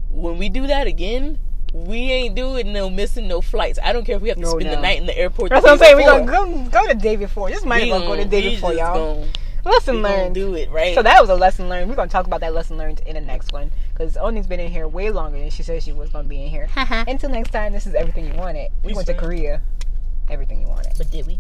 when 0.10 0.38
we 0.38 0.50
do 0.50 0.68
that 0.68 0.88
again, 0.88 1.40
we 1.74 2.12
ain't 2.12 2.36
doing 2.36 2.74
no 2.74 2.90
missing 2.90 3.28
no 3.28 3.42
flights. 3.42 3.80
I 3.84 3.94
don't 3.94 4.06
care 4.06 4.16
if 4.16 4.22
we 4.22 4.30
have 4.30 4.38
to 4.38 4.44
No, 4.44 4.58
spend 4.60 4.72
the 4.72 4.82
night 4.82 5.00
in 5.00 5.06
the 5.06 5.18
airport. 5.18 5.50
That's 5.52 5.64
what 5.64 5.74
I'm 5.74 5.78
day 5.78 5.86
saying. 5.86 5.98
We're 5.98 6.26
gonna 6.26 6.66
go 6.66 6.70
go 6.70 6.88
the 6.88 6.96
day 6.96 7.16
before. 7.16 7.50
Just 7.50 7.66
might 7.66 7.84
as 7.84 7.90
well 7.90 8.02
go 8.02 8.16
the 8.16 8.22
gon- 8.24 8.30
day 8.30 8.50
before, 8.56 8.74
y'all. 8.74 9.16
gon- 9.20 9.30
Lesson 9.66 9.96
we 9.98 10.02
learned. 10.04 10.34
do 10.36 10.56
it 10.56 10.70
right. 10.72 10.96
So 10.96 11.04
that 11.04 11.20
was 11.20 11.30
a 11.30 11.36
lesson 11.36 11.68
learned. 11.68 11.90
We're 11.90 11.96
gonna 11.96 12.10
talk 12.10 12.26
about 12.26 12.40
that 12.40 12.54
lesson 12.54 12.78
learned 12.78 13.02
in 13.06 13.16
the 13.16 13.22
next 13.22 13.52
one 13.52 13.72
because 13.94 14.16
Unnie's 14.18 14.48
been 14.48 14.60
in 14.62 14.72
here 14.72 14.88
way 14.88 15.12
longer 15.12 15.38
than 15.38 15.50
she 15.50 15.64
said 15.64 15.84
she 15.84 15.92
was 15.92 16.10
gonna 16.10 16.28
be 16.28 16.42
in 16.42 16.48
here. 16.48 16.70
Until 16.78 17.30
next 17.30 17.52
time, 17.52 17.74
this 17.74 17.86
is 17.86 17.94
everything 17.94 18.26
you 18.26 18.34
wanted. 18.34 18.72
We 18.84 18.90
We 18.90 18.94
went 18.94 19.08
to. 19.08 19.14
Korea. 19.14 19.62
Everything 20.30 20.62
you 20.62 20.68
wanted. 20.68 20.94
but 20.98 21.12
did 21.12 21.28
we? 21.28 21.40